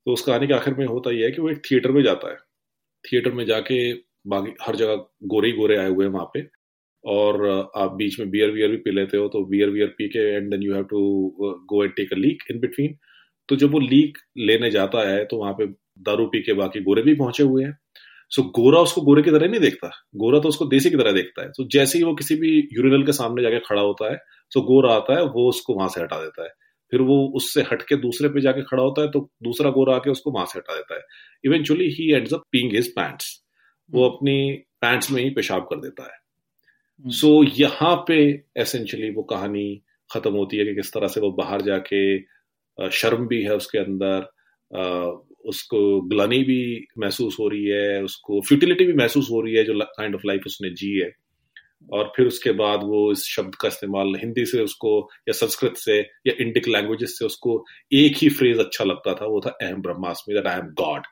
[0.07, 2.31] तो उस कहानी के आखिर में होता यह है कि वो एक थिएटर में जाता
[2.31, 2.37] है।
[3.05, 3.79] थिएटर में जाके
[4.29, 4.95] बाकी हर जगह
[5.31, 6.41] गोरे ही गोरे आए हुए हैं वहाँ पे,
[7.05, 7.47] और
[7.77, 10.51] आप बीच में बियर वियर भी पी लेते हो तो बियर वियर पी के and
[10.51, 11.01] then you have to
[11.71, 12.97] go and take a leak in between
[13.49, 15.67] तो जब वो लीक लेने जाता है तो वहाँ पे
[16.07, 17.77] दारू पी के बाकी गोरे भी पहुँचे हुए हैं।
[18.31, 21.13] सो so, गोरा उसको गोरे की तरह नहीं देखता। गोरा तो उसको देसी की तरह
[21.13, 24.11] देखता है। तो so, जैसे ही वो किसी भी यूरिनल के सामने जाके खड़ा होता
[24.13, 24.17] है
[24.53, 26.51] सो so, गोरा आता है वो उसको वहाँ से हटा देता है।
[26.93, 30.31] फिर वो उससे हटके दूसरे पे जाके खड़ा होता है तो दूसरा गोरा आके उसको
[30.31, 31.03] वहाँ से हटा देता है।
[31.45, 33.43] Eventually he ends up peeing his pants
[33.91, 39.23] वो अपनी पैंट्स में ही पेशाब कर देता है। सो so, यहाँ पे एसेंशियली वो
[39.23, 42.19] कहानी खत्म होती है कि किस तरह से वो बाहर जाके
[42.91, 44.27] शर्म भी है उसके अंदर
[45.47, 49.79] उसको ग्लानी भी महसूस हो रही है उसको फ्यूटिलिटी भी महसूस हो रही है जो
[49.79, 51.13] काइंड ऑफ़ लाइफ उसने जी है।
[51.93, 55.99] और फिर उसके बाद वो इस शब्द का इस्तेमाल हिंदी से उसको या संस्कृत से
[56.01, 60.35] या इंडिक लैंग्वेजेस से उसको एक ही फ्रेज अच्छा लगता था वो था अहम ब्रह्मास्मि
[60.35, 61.07] that I am god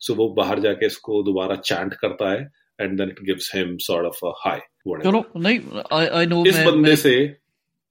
[0.00, 4.06] so वो बाहर जाके इसको दोबारा चैंट करता है and then it gives him sort
[4.06, 4.58] of a high
[5.02, 5.60] चलो नहीं
[5.92, 7.14] आई आई नो इस बंदे से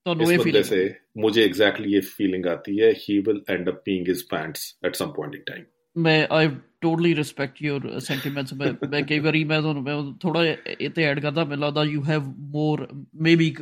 [0.06, 3.82] तो इस बंदे से मुझे एग्जैक्टली exactly ये फीलिंग आती है he will end up
[3.86, 5.64] peeing his pants at some point in time
[5.98, 6.50] ਮੈਂ I
[6.82, 10.46] totally respect your sentiments ਮੈਂ ਮੈਂ ਕਈ ਵਾਰੀ ਮੈਂ ਤੁਹਾਨੂੰ ਮੈਂ ਥੋੜਾ
[10.80, 13.56] ਇਹ ਤੇ ਐਡ ਕਰਦਾ ਮੈਨੂੰ ਲੱਗਦਾ you have more maybe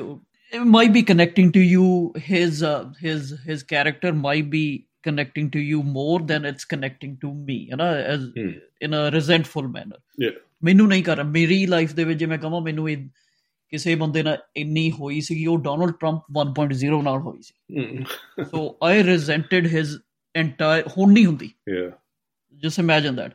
[0.54, 1.84] it might be connecting to you
[2.30, 4.64] his uh, his his character might be
[5.08, 8.50] connecting to you more than it's connecting to me you know as hmm.
[8.82, 12.62] in a resentful manner yeah ਮੈਨੂੰ ਨਹੀਂ ਕਰ ਮੇਰੀ life ਦੇ ਵਿੱਚ ਜੇ ਮੈਂ ਕਹਾਂ
[12.62, 12.98] ਮੈਨੂੰ ਇਹ
[13.70, 18.04] ਕਿਸੇ ਬੰਦੇ ਨਾਲ ਇੰਨੀ ਹੋਈ ਸੀ ਉਹ ਡੋਨਲਡ ਟਰੰਪ 1.0 ਨਾਲ ਹੋਈ ਸੀ
[18.44, 19.98] ਸੋ ਆਈ ਰਿਜ਼ੈਂਟਡ ਹਿਸ
[20.36, 21.92] ਐਂਟਾਇਰ ਹੁਣ ਨਹੀਂ ਹੁੰਦੀ ਯਾ
[22.65, 23.33] just imagine that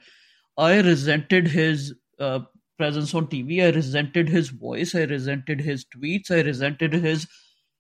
[0.58, 2.40] i resented his uh,
[2.78, 7.28] presence on tv i resented his voice i resented his tweets i resented his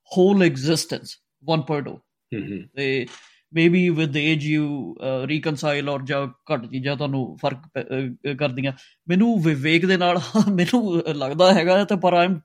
[0.04, 2.00] whole existence 1.0
[2.34, 2.62] mm-hmm.
[2.76, 3.08] they
[3.54, 8.74] maybe with the age you uh, reconcile or ਜਾਂ ਘੱਟ ਚੀਜ਼ਾਂ ਤੁਹਾਨੂੰ ਫਰਕ ਕਰਦੀਆਂ
[9.08, 10.20] ਮੈਨੂੰ ਵਿਵੇਕ ਦੇ ਨਾਲ
[10.54, 12.40] ਮੈਨੂੰ ਲੱਗਦਾ ਹੈਗਾ ਤੇ ਪਰ ਆਮ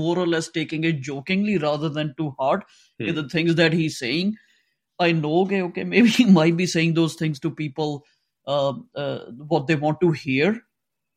[0.00, 2.62] more or less taking it jokingly rather than too hard
[3.00, 3.08] Hmm.
[3.08, 4.30] in the things that he's saying
[5.06, 7.40] i know okay okay maybe he might be saying those things
[8.47, 10.59] uh, uh, what they want to hear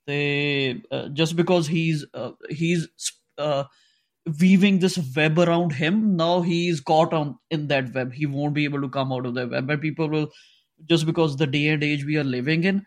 [0.07, 2.87] they uh, just because he's uh, he's
[3.39, 3.64] uh,
[4.26, 8.64] weaving this web around him now he's caught on in that web he won't be
[8.64, 10.31] able to come out of that web but people will
[10.83, 12.87] just because the day and age we are living in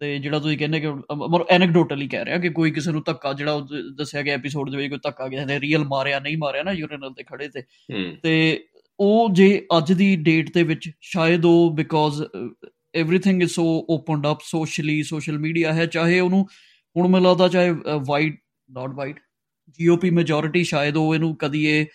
[0.00, 0.88] ਤੇ ਜਿਹੜਾ ਤੁਸੀਂ ਕਹਿੰਦੇ ਕਿ
[1.30, 3.66] ਮਰ ਐਨੈਕਡੋਟਲੀ ਕਹਿ ਰਿਹਾ ਕਿ ਕੋਈ ਕਿਸੇ ਨੂੰ ਧੱਕਾ ਜਿਹੜਾ
[3.96, 7.14] ਦੱਸਿਆ ਗਿਆ ਐਪੀਸੋਡ ਦੇ ਵਿੱਚ ਕੋਈ ਧੱਕਾ ਕਿਸੇ ਨੇ ਰੀਅਲ ਮਾਰਿਆ ਨਹੀਂ ਮਾਰਿਆ ਨਾ ਯੂਰੀਨਲ
[7.14, 7.62] ਤੇ ਖੜੇ ਤੇ
[8.22, 8.64] ਤੇ
[9.00, 12.22] ਉਹ ਜੇ ਅੱਜ ਦੀ ਡੇਟ ਦੇ ਵਿੱਚ ਸ਼ਾਇਦ ਉਹ because
[12.93, 16.45] Everything is so opened up socially social media है चाहे ਉਹਨੂੰ
[16.95, 17.71] ਹੁਣ ਮੈਨੂੰ ਲੱਗਦਾ ਚਾਹੇ
[18.07, 18.39] white
[18.69, 19.19] not white
[19.79, 21.85] GOP majority ਸ਼ਾਇਦ ਉਹ ਇਹਨੂੰ ਕਦੀ ਇਹ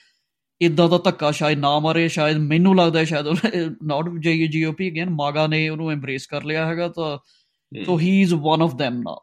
[0.61, 3.27] ਇਦਾਂ ਦਾ ਧੱਕਾ ਸ਼ਾਇਦ ਨਾ ਮਾਰੇ ਸ਼ਾਇਦ ਮੈਨੂੰ ਲੱਗਦਾ ਸ਼ਾਇਦ
[3.83, 7.19] ਨਾਟ ਜਾਈਏ ਜੀਓਪੀ ਅਗੇਨ ਮਾਗਾ ਨੇ ਉਹਨੂੰ ਐਮਬ੍ਰੇਸ ਕਰ ਲਿਆ ਹੈਗਾ ਤਾਂ
[7.73, 9.19] so he is one of them now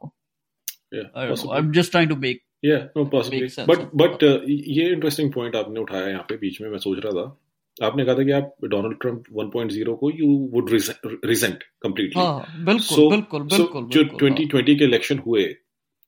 [0.96, 3.68] yeah i'm just trying to make yeah no possibly Makes sense.
[3.72, 4.36] but but uh,
[4.76, 7.26] ये इंटरेस्टिंग पॉइंट आपने उठाया यहाँ पे बीच में मैं सोच रहा था
[7.77, 12.97] आपने कहा था कि आप डोनाल्ड ट्रंप 1.0 को यू वुड रिजेंट कंप्लीटली हाँ बिल्कुल
[12.97, 15.43] So- बिल्कुल so बिल्कुल जो बिल्कुल, हाँ। 2020 के इलेक्शन हुए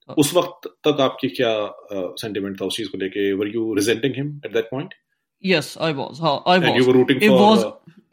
[0.09, 1.53] हाँ। उस वक्त तक आपकी क्या
[2.23, 3.33] सेंटिमेंट था उस चीज़ को लेके?
[3.33, 4.95] Were you resenting him at that point
[5.45, 7.63] yes i was हाँ, i and you were rooting it for was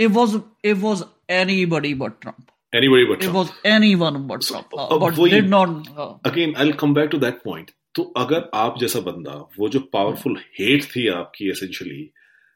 [0.03, 0.37] it was
[0.69, 1.03] it was
[1.39, 2.45] anybody but trump.
[2.73, 6.09] Anybody but it was anyone but So, trump हाँ, अब but वही- did not हाँ,
[6.25, 10.37] again I come back to that point तो अगर आप जैसा बंदा वो जो पावरफुल
[10.59, 12.09] हेट थी आपकी essentially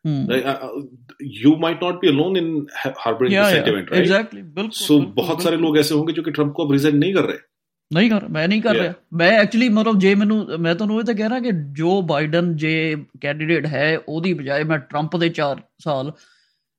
[0.04, 0.86] hmm.
[1.38, 5.14] You might not be alone in harbouring yeah, yeah, sentiment right exactly बिल्कुल सो बिल्कुल,
[5.16, 7.38] बहुत सारे बिल्कुल। लोग ऐसे होंगे जो कि ट्रंप को अब रिजेंट नहीं कर रहे
[7.90, 8.82] ਨਹੀਂ ਕਰ ਮੈਂ ਨਹੀਂ ਕਰ Yeah.
[8.82, 12.56] ਰਿਹਾ ਮੈਂ ਐਕਚੁਅਲੀ ਮਤਲਬ ਜੇ ਮੈਨੂੰ ਮੈਂ ਤੁਹਾਨੂੰ ਇਹ ਤਾਂ ਕਹਿ ਰਿਹਾ ਕਿ ਜੋ ਬਾਈਡਨ
[12.56, 12.72] ਜੇ
[13.20, 16.12] ਕੈਂਡੀਡੇਟ ਹੈ ਉਹਦੀ ਬਜਾਏ ਮੈਂ ਟਰੰਪ ਦੇ 4 ਸਾਲ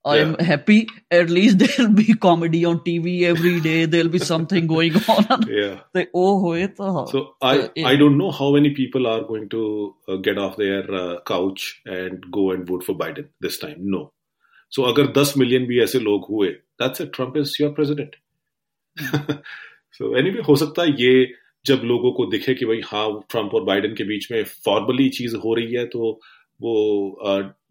[0.05, 0.45] I am yeah.
[0.45, 0.87] happy.
[1.11, 3.87] At least there'll be comedy on TV every day.
[3.87, 5.47] There'll be something going on.
[5.49, 5.81] yeah.
[5.93, 7.69] They, oh, so I, uh.
[7.85, 11.81] I don't know how many people are going to uh, get off their uh, couch
[11.87, 13.79] and go and vote for Biden this time.
[13.79, 14.13] No.
[14.69, 17.13] So अगर 10 million भी ऐसे लोग हुए that's it.
[17.13, 18.17] Trump is your president.
[19.99, 21.33] so anyway, हो सकता है ये
[21.67, 25.37] जब लोगों को दिखे कि भाई हाँ ट्रंप और बाइडेन के बीच में फॉर्मली चीज़
[25.45, 26.21] हो रही है तो
[26.61, 26.73] वो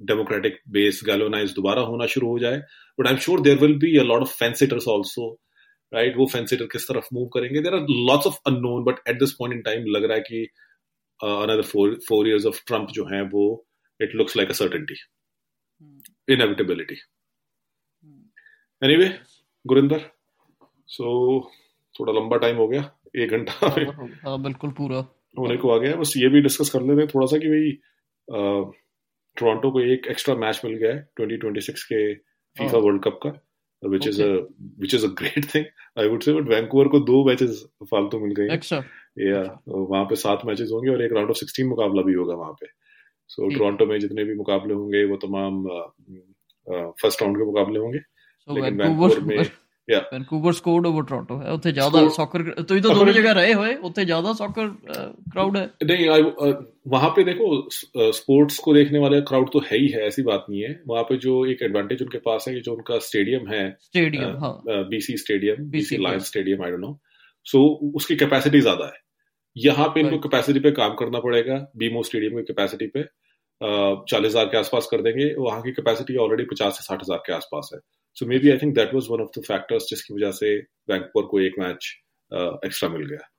[0.01, 2.57] डेमोक्रेटिक बेस गैलोनाइज दोबारा होना शुरू हो जाए।
[2.99, 5.31] But I am sure there will be a lot of fence sitters also
[5.93, 7.61] right वो फेंसिटर किस तरफ़ मूव करेंगे?
[7.61, 10.47] There are lots of unknown but at this point in time लग रहा है कि
[11.19, 13.43] another four four years of Trump जो है वो
[14.01, 14.95] it looks like a certainty
[16.33, 16.95] inevitability
[18.81, 19.09] anyway
[19.65, 20.09] Gurinder
[20.87, 21.05] so
[21.99, 23.53] थोड़ा लंबा टाइम हो गया एक घंटा
[24.25, 24.97] हाँ बिल्कुल पूरा।
[25.39, 27.71] होने को आ गया बस ये भी डिस्कस कर लेते हैं थोड़ा सा कि भाई
[28.31, 32.15] टोरंटो को एक एक्स्ट्रा मैच मिल गया है 2026 के
[32.57, 33.29] फीफा। वर्ल्ड कप का
[33.89, 34.21] which is
[34.79, 35.65] which is a great thing
[35.99, 38.47] I would say but Vancouver को दो मैचेस फालतू मिल गए
[39.19, 42.51] या वहाँ पे सात मैचेस होंगे और एक राउंड ऑफ़ 16 मुकाबला भी होगा वहाँ
[42.51, 42.67] पे।
[43.27, 45.63] सो। टोरंटो में जितने भी मुकाबले होंगे वो तमाम
[46.91, 49.37] फ़र्स्ट राउंड के मुकाबले होंगे। लेकिन वैंकूवर में
[49.88, 53.14] वैंकूवर या ਵੈਨਕੂਵਰ ਸਕੋਰਡ ਓਵਰ ਟੋਰਾਂਟੋ ਹੈ ਉੱਥੇ ਜ਼ਿਆਦਾ Scored- ਸੌਕਰ ਤੁਸੀਂ ਤਾਂ ਦੋਨੋਂ According-
[53.16, 54.68] ਜਗ੍ਹਾ ਰਹੇ ਹੋਏ ਉੱਥੇ ਜ਼ਿਆਦਾ ਸੌਕਰ
[55.32, 56.24] ਕਰਾਊਡ ਹੈ नहीं आई
[56.94, 57.46] वहां पे देखो
[58.18, 61.16] स्पोर्ट्स को देखने वाले क्राउड तो है ही है ऐसी बात नहीं है वहां पे
[61.24, 64.52] जो एक एडवांटेज उनके पास है कि जो उनका स्टेडियम है ਸਟੇਡੀਅਮ ਹਾਂ
[64.92, 66.30] BC stadium BC BC Lions yes.
[66.30, 66.92] Stadium I don't know
[67.46, 67.62] so
[67.94, 69.02] उसकी कैपेसिटी ज्यादा है
[69.56, 70.24] यहाँ पे इनको Right.
[70.26, 73.06] कैपेसिटी पे काम करना पड़ेगा बीमो स्टेडियम की कैपेसिटी पे
[74.10, 77.32] चालीस हजार के आसपास कर देंगे वहां की कैपेसिटी ऑलरेडी पचास से साठ हजार के
[77.34, 77.80] आसपास है
[78.15, 80.57] So maybe I think that was one of the factors जिसकी वजह से
[80.89, 81.99] वैंकूवर को एक मैच
[82.65, 83.29] एक्स्ट्रा uh, मिल गया।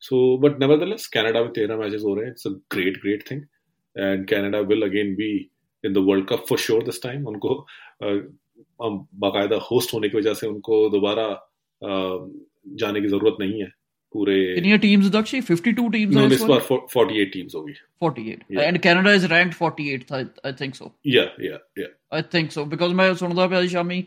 [0.00, 3.30] सो बट नवर दस कैनेडा में तेरह मैचेस हो रहे हैं। It's a great great
[3.30, 3.42] thing
[3.98, 5.50] and Canada will again be
[5.84, 7.66] in the world cup for sure this time उनको
[8.04, 8.20] uh,
[9.14, 11.28] बाकायदा होस्ट होने की वजह से उनको दोबारा
[11.82, 13.72] uh, जाने की ज़रूरत नहीं है।
[14.14, 17.72] पूरे कितनी टीम्स दक्षी 52 इस बार 48 टीम्स होगी।
[18.58, 20.12] And Canada is ranked 48th
[20.46, 24.06] I think so या या या आई थिंक सो बिकॉज़ मैं सुन रहा था शामी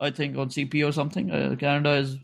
[0.00, 2.16] I think on CP or something uh, Canada is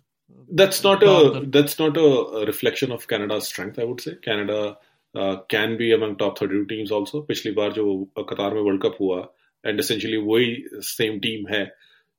[0.51, 1.47] that's not a Rather.
[1.47, 2.09] that's not a,
[2.41, 3.79] a reflection of Canada's strength.
[3.79, 4.77] I would say Canada
[5.15, 7.23] uh, can be among top 32 teams also.
[7.23, 7.87] पिछली बार जो
[8.19, 9.21] Qatar में world cup हुआ
[9.65, 10.55] and essentially वही
[10.91, 11.65] same team है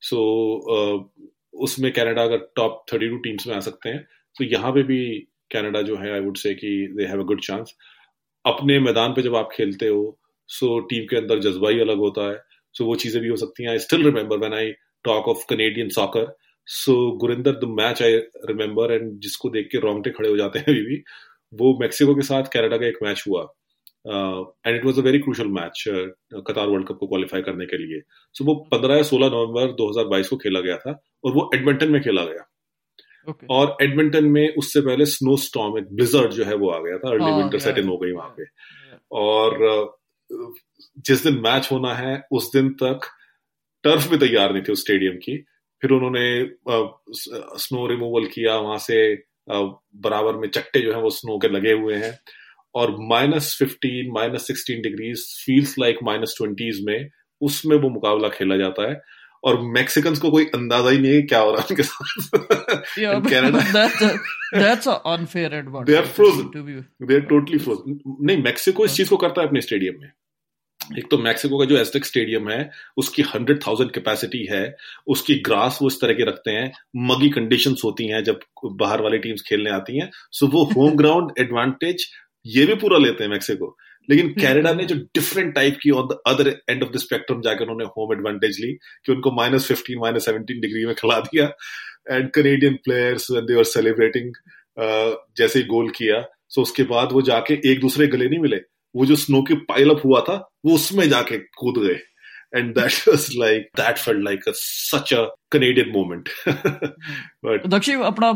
[0.01, 0.19] so
[0.75, 1.27] uh,
[1.63, 4.99] उसमें Canada अगर top 32 teams में आ सकते हैं तो यहाँ पे भी
[5.51, 7.73] कनाडा जो है आई वुड से कि they have a good chance
[8.45, 10.01] अपने मैदान पे जब आप खेलते हो
[10.49, 12.37] सो टीम के अंदर जज्बा ही अलग होता है
[12.75, 14.71] सो वो चीज़ें भी हो सकती हैं I still remember when I
[15.03, 16.35] talk of Canadian soccer
[16.67, 18.17] so Gurinder the match I
[18.49, 21.03] remember and जिसको देख के रोंगटे खड़े हो जाते हैं अभी भी
[21.53, 23.41] वो मैक्सिको के साथ कनाडा का एक मैच हुआ।
[24.65, 25.83] And it was a very crucial match
[26.47, 29.71] Qatar world cup को क्वालिफाई करने के लिए। सो so, वो 15 या 16 नवंबर
[29.71, 32.49] 2022 को खेला गया था और वो एडमिंटन में खेला गया।
[33.29, 33.47] Okay.
[33.49, 37.09] और एडमिंटन में उससे पहले स्नो स्टॉम एक ब्लिजर्ड जो है वो आ गया था।
[37.09, 39.01] अर्ली विंटर सेट इन हो गई वहाँ पे। Yeah.
[39.11, 40.51] और uh,
[40.97, 42.99] जिस दिन मैच होना है उस दिन तक
[43.83, 45.37] टर्फ भी तैयार नहीं थी उस स्टेडियम की।
[45.81, 46.49] फिर उन्होंने
[47.59, 49.15] स्नो रिमूवल किया वहाँ से
[49.95, 52.19] बराबर में चट्टे जो है वो स्नो के लगे हुए हैं।
[52.75, 57.09] और minus fifteen minus sixteen degrees feels like minus twenties में
[57.41, 59.01] उसमें वो मुकाबला खेला जाता है।
[59.43, 62.79] और मैक्सिकन को कोई अंदाज़ा ही नहीं है क्या हो रहा है उनके साथ।
[68.21, 70.11] नहीं मैक्सिको इस चीज़ को करता है अपने स्टेडियम में।
[70.97, 74.75] एक तो मैक्सिको का जो एस्टेक स्टेडियम है, उसकी हंड्रेड थाउज़ेंड कैपेसिटी है,
[75.07, 76.71] उसकी ग्रास वो इस तरह के रखते हैं
[77.09, 78.39] मगी कंडीशंस होती हैं जब
[78.81, 82.05] बाहर वाली टीम्स खेलने आती हैं सो वो होम ग्राउंड एडवांटेज
[82.45, 83.75] ये भी पूरा लेते हैं मैक्सिको
[84.09, 87.63] लेकिन कैनेडा ने जो डिफरेंट टाइप की on the other end of the spectrum जाकर
[87.63, 88.71] उन्होंने होम एडवांटेज ली,
[89.05, 91.45] कि उनको minus fifteen minus seventeen degree में खिला दिया
[92.09, 94.33] and Canadian players they are celebrating
[95.37, 98.57] जैसे ही गोल किया सो so उसके बाद वो जाके एक दूसरे गले नहीं मिले।
[98.95, 101.99] वो जो स्नो के पाइल अप हुआ था वो उसमें जाके कूद गए।
[102.59, 106.29] And that was like that felt like a, such a Canadian moment.
[107.43, 108.27] but Dakshi, अपना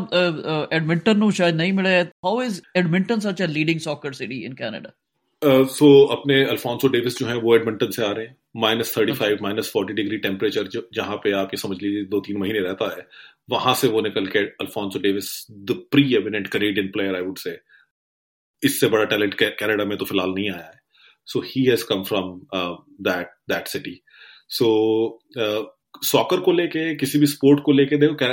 [0.72, 4.90] एडमिंटन नु शायद नहीं मिला How is Edmonton such a leading soccer city in Canada?
[5.44, 8.98] So uh, so, अपने अल्फोंसो डेविस जो है वो एडमिंटन से आ रहे हैं। Minus
[8.98, 12.36] thirty five minus forty degree temperature जो जहाँ पे आप ये समझ लीजिए दो तीन
[12.36, 13.06] महीने रहता है
[13.50, 15.84] वहाँ से वो निकल के Alphonso Davies the
[16.14, 17.60] preeminent Canadian player I would say
[18.62, 20.80] इससे बड़ा टैलेंट कनाडा में तो फ़िलहाल नहीं आया है।
[21.28, 22.38] So he has come from
[23.02, 24.00] that that city
[24.50, 24.68] so
[26.04, 28.24] soccer को लेके किसी भी स्पोर्ट को लेके देखो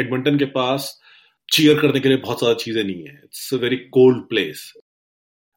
[0.00, 0.96] एडमिंटन के पास
[1.48, 4.72] चीयर करने के लिए बहुत ज़्यादा चीज़ें नहीं है। It's a very cold place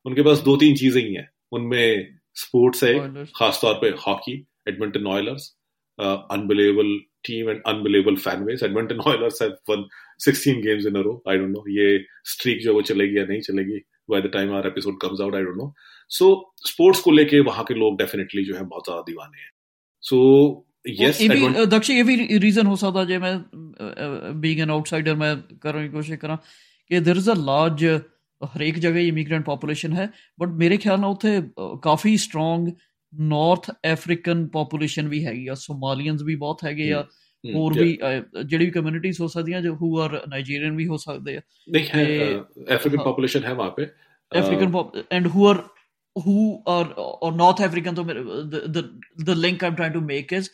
[0.05, 4.33] उनके पास दो तीन चीज़ें ही हैं। उनमें स्पोर्ट्स है खासतौर पे hockey
[4.69, 5.53] Edmonton Oilers
[5.99, 9.85] unbelievable team and unbelievable fan base Edmonton Oilers have won
[10.25, 11.87] 16 games in a row I don't know ये
[12.31, 13.79] स्ट्रीक जो वो चलेगी या नहीं चलेगी।
[14.10, 15.72] by the time our episode comes out I don't know
[16.10, 16.28] so
[16.66, 19.50] sports को लेके वहां के लोग डेफिनेटली जो है बहुत ज्यादा दीवाने हैं
[20.02, 20.20] सो
[21.00, 21.20] यस
[21.74, 23.34] दक्ष ये भी रीजन हो सकता जे मैं
[24.40, 26.38] बीइंग एन आउटसाइडर मैं करने की कोशिश करा
[26.90, 27.84] कि देयर इज अ लार्ज
[28.42, 31.40] ਹਰੇਕ ਜਗ੍ਹਾ ਇਮੀਗ੍ਰੈਂਟ ਪੋਪੂਲੇਸ਼ਨ ਹੈ ਬਟ ਮੇਰੇ ਖਿਆਲ ਨਾਲ ਉੱਥੇ
[31.82, 32.68] ਕਾਫੀ ਸਟਰੋਂਗ
[33.12, 37.04] ਨਾਰਥ ਅਫਰੀਕਨ ਪੋਪੂਲੇਸ਼ਨ ਵੀ ਹੈਗੀ ਆ ਸੋਮਾਲੀਅਨਸ ਵੀ ਬਹੁਤ ਹੈਗੇ ਆ
[37.44, 37.98] ਹੋਰ ਵੀ
[38.44, 41.40] ਜਿਹੜੀ ਵੀ ਕਮਿਊਨਿਟੀਜ਼ ਹੋ ਸਕਦੀਆਂ ਜੋ ਹੂ ਆਰ ਨਾਈਜੀਰੀਅਨ ਵੀ ਹੋ ਸਕਦੇ ਆ
[41.70, 42.04] ਨਹੀਂ ਹੈ
[42.74, 43.86] ਅਫਰੀਕਨ ਪੋਪੂਲੇਸ਼ਨ ਹੈ ਵਹਾਂ पे
[44.32, 45.62] African and who are
[46.16, 46.86] who are
[47.22, 48.04] or north african the,
[48.68, 48.82] the
[49.16, 50.50] the link i'm trying to make is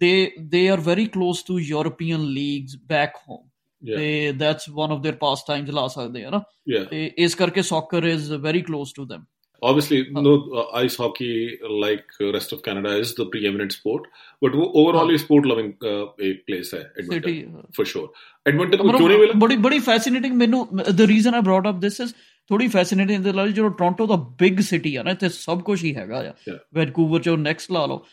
[0.00, 3.46] they they are very close to european leagues back home
[3.82, 6.38] ਤੇ that's one of their pastimes ਲਾ ਸਕਦੇ ਆ ਨਾ
[6.90, 9.20] ਤੇ ਇਸ ਕਰਕੇ soccer is very close to them
[9.62, 14.04] obviously no uh, ice hockey like uh, rest of canada is the preeminent sport
[14.42, 17.34] but वो overall ही sport loving uh, एक place है edmonton City,
[17.78, 18.08] for sure
[18.46, 20.66] edmonton को क्यों नहीं मिला बड़ी बड़ी fascinating ਮੈਨੂੰ
[21.00, 22.14] the reason i brought up this is
[22.50, 25.94] ਥੋੜੀ ਫੈਸੀਨੇਟਿੰਗ ਦੇ ਲਈ ਜਦੋਂ ਟੋਰਾਂਟੋ ਦਾ ਬਿਗ ਸਿਟੀ ਆ ਨਾ ਇੱਥੇ ਸਭ ਕੁਝ ਹੀ
[25.94, 26.32] ਹੈਗਾ ਆ
[26.74, 28.04] ਵੈਨਕੂਵਰ ਚੋਂ ਨੈਕਸਟ ਲਾ ਲਓ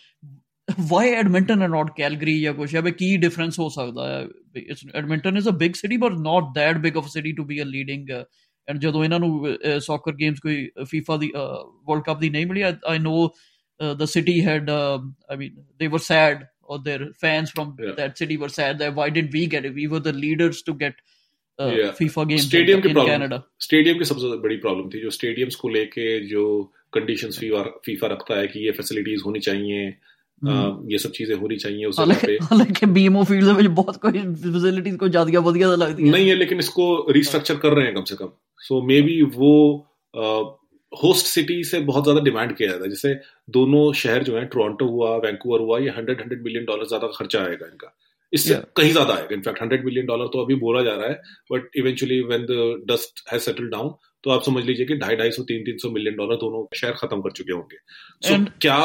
[0.89, 4.85] why Edmonton and not Calgary ਜਾਂ ਕੁਝ ਹੈ ਬਈ ਕੀ ਡਿਫਰੈਂਸ ਹੋ ਸਕਦਾ ਹੈ it's
[4.95, 8.09] Edmonton is a big city but not that big of city to be a leading
[8.69, 12.99] and ਜਦੋਂ ਇਹਨਾਂ ਨੂੰ ਸੌਕਰ ਗੇਮਸ ਕੋਈ ਫੀਫਾ ਦੀ ਵਰਲਡ ਕੱਪ ਦੀ ਨਹੀਂ ਮਿਲੀ I
[12.99, 13.29] know
[13.79, 14.99] the city had uh,
[15.33, 17.95] i mean they were sad or their fans from yeah.
[17.97, 20.75] that city were sad that why didn't we get it we were the leaders to
[20.83, 21.01] get
[21.59, 21.91] uh, yeah.
[21.91, 25.69] FIFA games stadium in, in Canada stadium की सबसे बड़ी problem थी जो stadiums को
[25.69, 26.45] लेके जो
[26.93, 29.85] conditions FIFA FIFA रखता है कि ये फैसिलिटीज होनी चाहिए
[30.91, 34.95] ये सब चीजें होनी चाहिए उस जगह पे हालांकि बीएमओ फील्ड में बहुत कोई फैसिलिटीज
[35.03, 36.87] को ज्यादा बढ़िया लगती है नहीं है लेकिन इसको
[37.19, 39.54] रिस्ट्रक्चर कर रहे हैं कम से कम सो मे बी वो
[40.92, 43.14] होस्ट uh, सिटी से बहुत ज़्यादा डिमांड किया जाता है। जैसे
[43.50, 47.40] दोनों शहर जो है टोरंटो हुआ वैंकूवर हुआ ये हंड्रेड हंड्रेड मिलियन डॉलर ज़्यादा खर्चा
[47.40, 47.96] आएगा इनका।
[48.32, 48.66] इससे yeah.
[48.76, 51.20] कहीं ज़्यादा आएगा। इनफैक्ट हंड्रेड मिलियन डॉलर तो अभी बोला जा रहा है
[51.52, 52.58] but eventually when the
[52.90, 53.94] dust has settle down
[54.24, 56.92] तो आप समझ लीजिए कि ढाई ढाई सौ तीन तीन सौ मिलियन डॉलर दोनों शहर
[56.94, 57.76] खत्म कर चुके होंगे।
[58.24, 58.78] So, क्या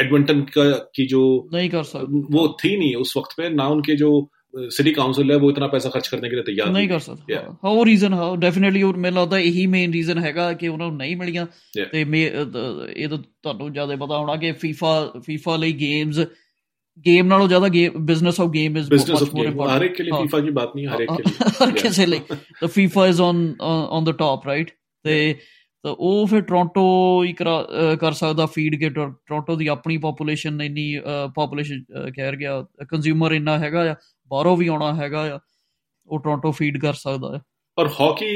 [0.00, 1.22] एडमिंटन का की जो
[1.54, 4.10] नहीं कर सकते। वो थी नहीं उस वक्त पे ना उनके जो
[4.54, 7.70] सिटी काउंसिल है वो इतना पैसा खर्च करने के लिए तैयार नहीं कर ਸਕਦਾ ਹਾਂ
[7.70, 11.16] ਉਹ ਰੀਜ਼ਨ ਹਾਂ ਡੈਫੀਨਿਟਲੀ ਉਹ ਮੈਨੂੰ ਲੱਗਦਾ ਇਹੀ ਮੇਨ ਰੀਜ਼ਨ ਹੈਗਾ ਕਿ ਉਹਨਾਂ ਨੂੰ ਨਹੀਂ
[11.16, 11.46] ਮਿਲੀਆਂ
[11.92, 12.02] ਤੇ
[12.96, 14.94] ਇਹ ਤਾਂ ਤੁਹਾਨੂੰ ਜ਼ਿਆਦਾ ਪਤਾ ਹੋਣਾ ਕਿ FIFA
[15.30, 16.20] FIFA ਲਈ ਗੇਮਸ
[17.06, 20.50] ਗੇਮ ਨਾਲੋਂ ਜ਼ਿਆਦਾ business of game is much more important ਹਰ ਇੱਕ ਲਈ FIFA ਦੀ
[20.50, 22.20] ਬਾਤ ਨਹੀਂ ਹਰ ਇੱਕ ਲਈ ਕਿਸੇ ਲਈ
[22.60, 24.70] ਤਾਂ FIFA is on on the top right
[25.04, 25.36] ਤੇ
[25.84, 26.82] ਤਾਂ ਉਹ ਫਿਰ ਟੋਰਾਂਟੋ
[27.24, 31.00] ਹੀ ਕਰ ਸਕਦਾ ਫੀਡ ਕੇ ਟੋਰਾਂਟੋ ਦੀ ਆਪਣੀ ਪੋਪੂਲੇਸ਼ਨ ਇੰਨੀ
[31.34, 31.82] ਪੋਪੂਲੇਸ਼ਨ
[32.16, 33.94] ਕਹਿ ਗਿਆ ਕੰਜ਼ਿਊਮਰ ਇੰਨਾ ਹੈਗਾ ਆ
[34.33, 35.39] ਬਾਹਰੋਂ ਵੀ ਆਉਣਾ ਹੈਗਾ ਆ
[36.09, 37.41] वो टोरंटो फीड कर सकता है
[37.77, 38.29] और हॉकी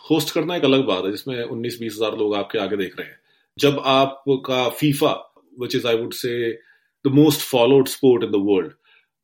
[0.00, 3.06] होस्ट करना एक अलग बात है जिसमें 19 बीस हजार लोग आपके आगे देख रहे
[3.06, 3.16] हैं
[3.58, 5.12] जब आपका FIFA
[5.56, 6.34] which is I would say
[7.04, 8.72] the most followed sport in the world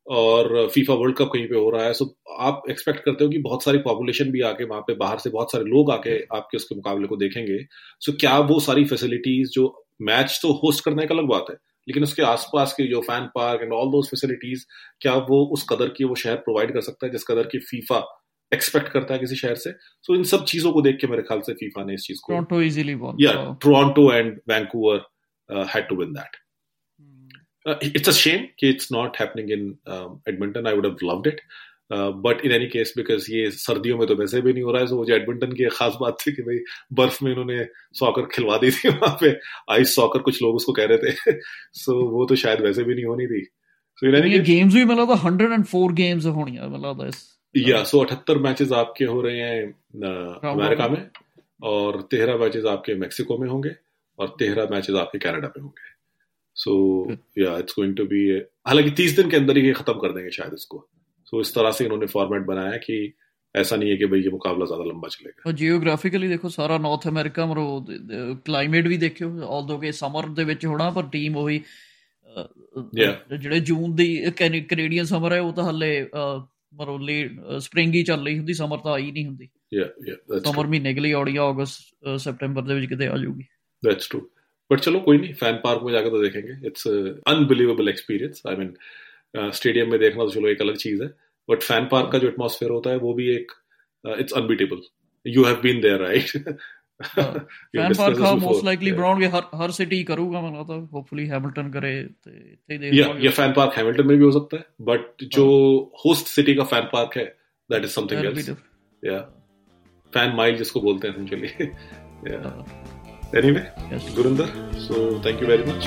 [0.07, 2.09] और फीफा वर्ल्ड कप कहीं पे हो रहा है सो
[2.39, 5.51] आप एक्सपेक्ट करते हो कि बहुत सारी पॉपुलेशन भी आके वहां पे बाहर से बहुत
[5.51, 7.59] सारे लोग आके आपके उसके मुकाबले को देखेंगे
[8.01, 9.67] सो क्या वो सारी फैसिलिटीज जो
[10.03, 11.55] मैच तो होस्ट करने का अलग बात है
[11.88, 14.64] लेकिन उसके आसपास के जो fan park and all those facilities
[15.00, 18.20] क्या वो उस कदर की वो शहर प्रोवाइड कर सकता है जिस कदर की फीफा
[18.54, 19.70] एक्सपेक्ट करता है किसी शहर से?
[19.72, 22.18] सो so, इन सब चीज़ों को देख के मेरे ख्याल से फीफा ने इस चीज़
[22.24, 25.04] को टोरंटो इजीली या Toronto and Vancouver
[25.74, 26.36] had to win that
[27.96, 29.78] it's a shame कि it's not happening in
[30.28, 31.38] Edmonton I would have loved have
[31.92, 34.86] loved in any case because ये सर्दियों में तो वैसे भी नहीं हो रहा है,
[34.86, 36.58] वो जो एडमिंटन की खास बात थी कि भाई
[36.92, 39.36] बर्फ़ में इन्होंने सॉकर खिलवा दी थी वहाँ पे।
[39.70, 41.40] आइस सॉकर कुछ लोग उसको कह रहे थे।
[41.72, 43.46] सो so, वो तो शायद वैसे भी नहीं होनी थी।
[44.04, 48.38] So, in ये गेम्स भी मतलब 104 गेम्स होनी है मतलब इस या सो अठहत्तर
[48.38, 49.72] मैचेस आपके हो रहे हैं
[50.52, 51.10] अमेरिका में
[51.62, 53.70] और तेरह मैचेस आपके मेक्सिको में होंगे
[54.18, 55.94] और तेरह मैचेस आपके कनाडा में होंगे।
[56.54, 60.30] सो या इट्स गोइंग टू बी हालाँकि तीस दिन के अंदर ही खत्म कर देंगे
[60.30, 60.88] शायद इसको।
[61.27, 62.99] सो so, इस तरह से इन्होंने फॉर्मेट बनाया कि
[63.55, 67.07] ऐसा नहीं है कि भाई ये मुकाबला ज्यादा लंबा चलेगा और जियोग्राफिकली देखो सारा ਨਾਰਥ
[67.07, 67.85] ਅਮਰੀਕਾ ਮਰੋ
[68.45, 71.61] ਕਲਾਈਮੇਟ ਵੀ ਦੇਖਿਓ ਆਲਦੋ ਕਿ ਸਮਰ ਦੇ ਵਿੱਚ ਹੋਣਾ ਪਰ ਟੀਮ ਉਹੀ
[72.95, 75.91] ਜਿਹੜੇ ਜੂਨ ਦੀ ਕੈਨੇਡੀਅਨ ਸਮਰ ਹੈ ਉਹ ਤਾਂ ਹੱਲੇ
[76.73, 80.67] ਮਰੋ ਲੇਟ ਸਪ੍ਰਿੰਗ ਹੀ ਚੱਲ ਰਹੀ ਹੁੰਦੀ ਸਮਰ ਤਾਂ ਆਈ ਨਹੀਂ ਹੁੰਦੀ ਯਾ ਯਾ ਸਮਰ
[80.67, 83.45] ਮਹੀਨੇ ਕੇ ਲਈ ਆਉਣੀ ਆ ਅਗਸਤ ਸਪਟੈਂਬਰ ਦੇ ਵਿੱਚ ਕਿਤੇ ਆ ਜਾਊਗੀ
[83.83, 84.27] ਦੈਟਸ ਟਰੂ
[84.71, 86.87] बट चलो कोई नहीं फैन पार्क में जाकर तो देखेंगे it's
[87.27, 88.67] unbelievable experience I mean
[89.36, 91.08] stadium में देखना तो चलो एक अलग चीज़ है।
[91.48, 93.52] बट फ़ैन पार्क का जो एटमोसफेयर होता है वो भी एक
[94.04, 94.80] it's unbeatable
[95.26, 96.58] you have been there right
[97.02, 101.70] fan park का मोस्ट लाइकली ब्राउन के हर हर सिटी करूँगा मैं तो होपफुली हैमिल्टन
[101.70, 105.24] करे तो इतने देख या ये फ़ैन पार्क हैमिल्टन में भी हो सकता है बट
[105.32, 105.46] जो
[106.04, 107.24] होस्ट सिटी का फ़ैन पार्क है
[107.70, 108.48] दैट इज़ समथिंग एल्स
[109.02, 109.20] या
[110.12, 111.48] फ़ैन माइल जिसको बोलते हैं एसेंशियली
[112.32, 112.64] या
[113.36, 113.60] anyway
[114.14, 114.46] Gurinder
[114.80, 115.86] so thank you very much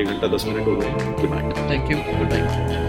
[0.00, 0.90] एक घंटा दस मिनट हो गए।
[1.20, 2.87] Good night thank you good night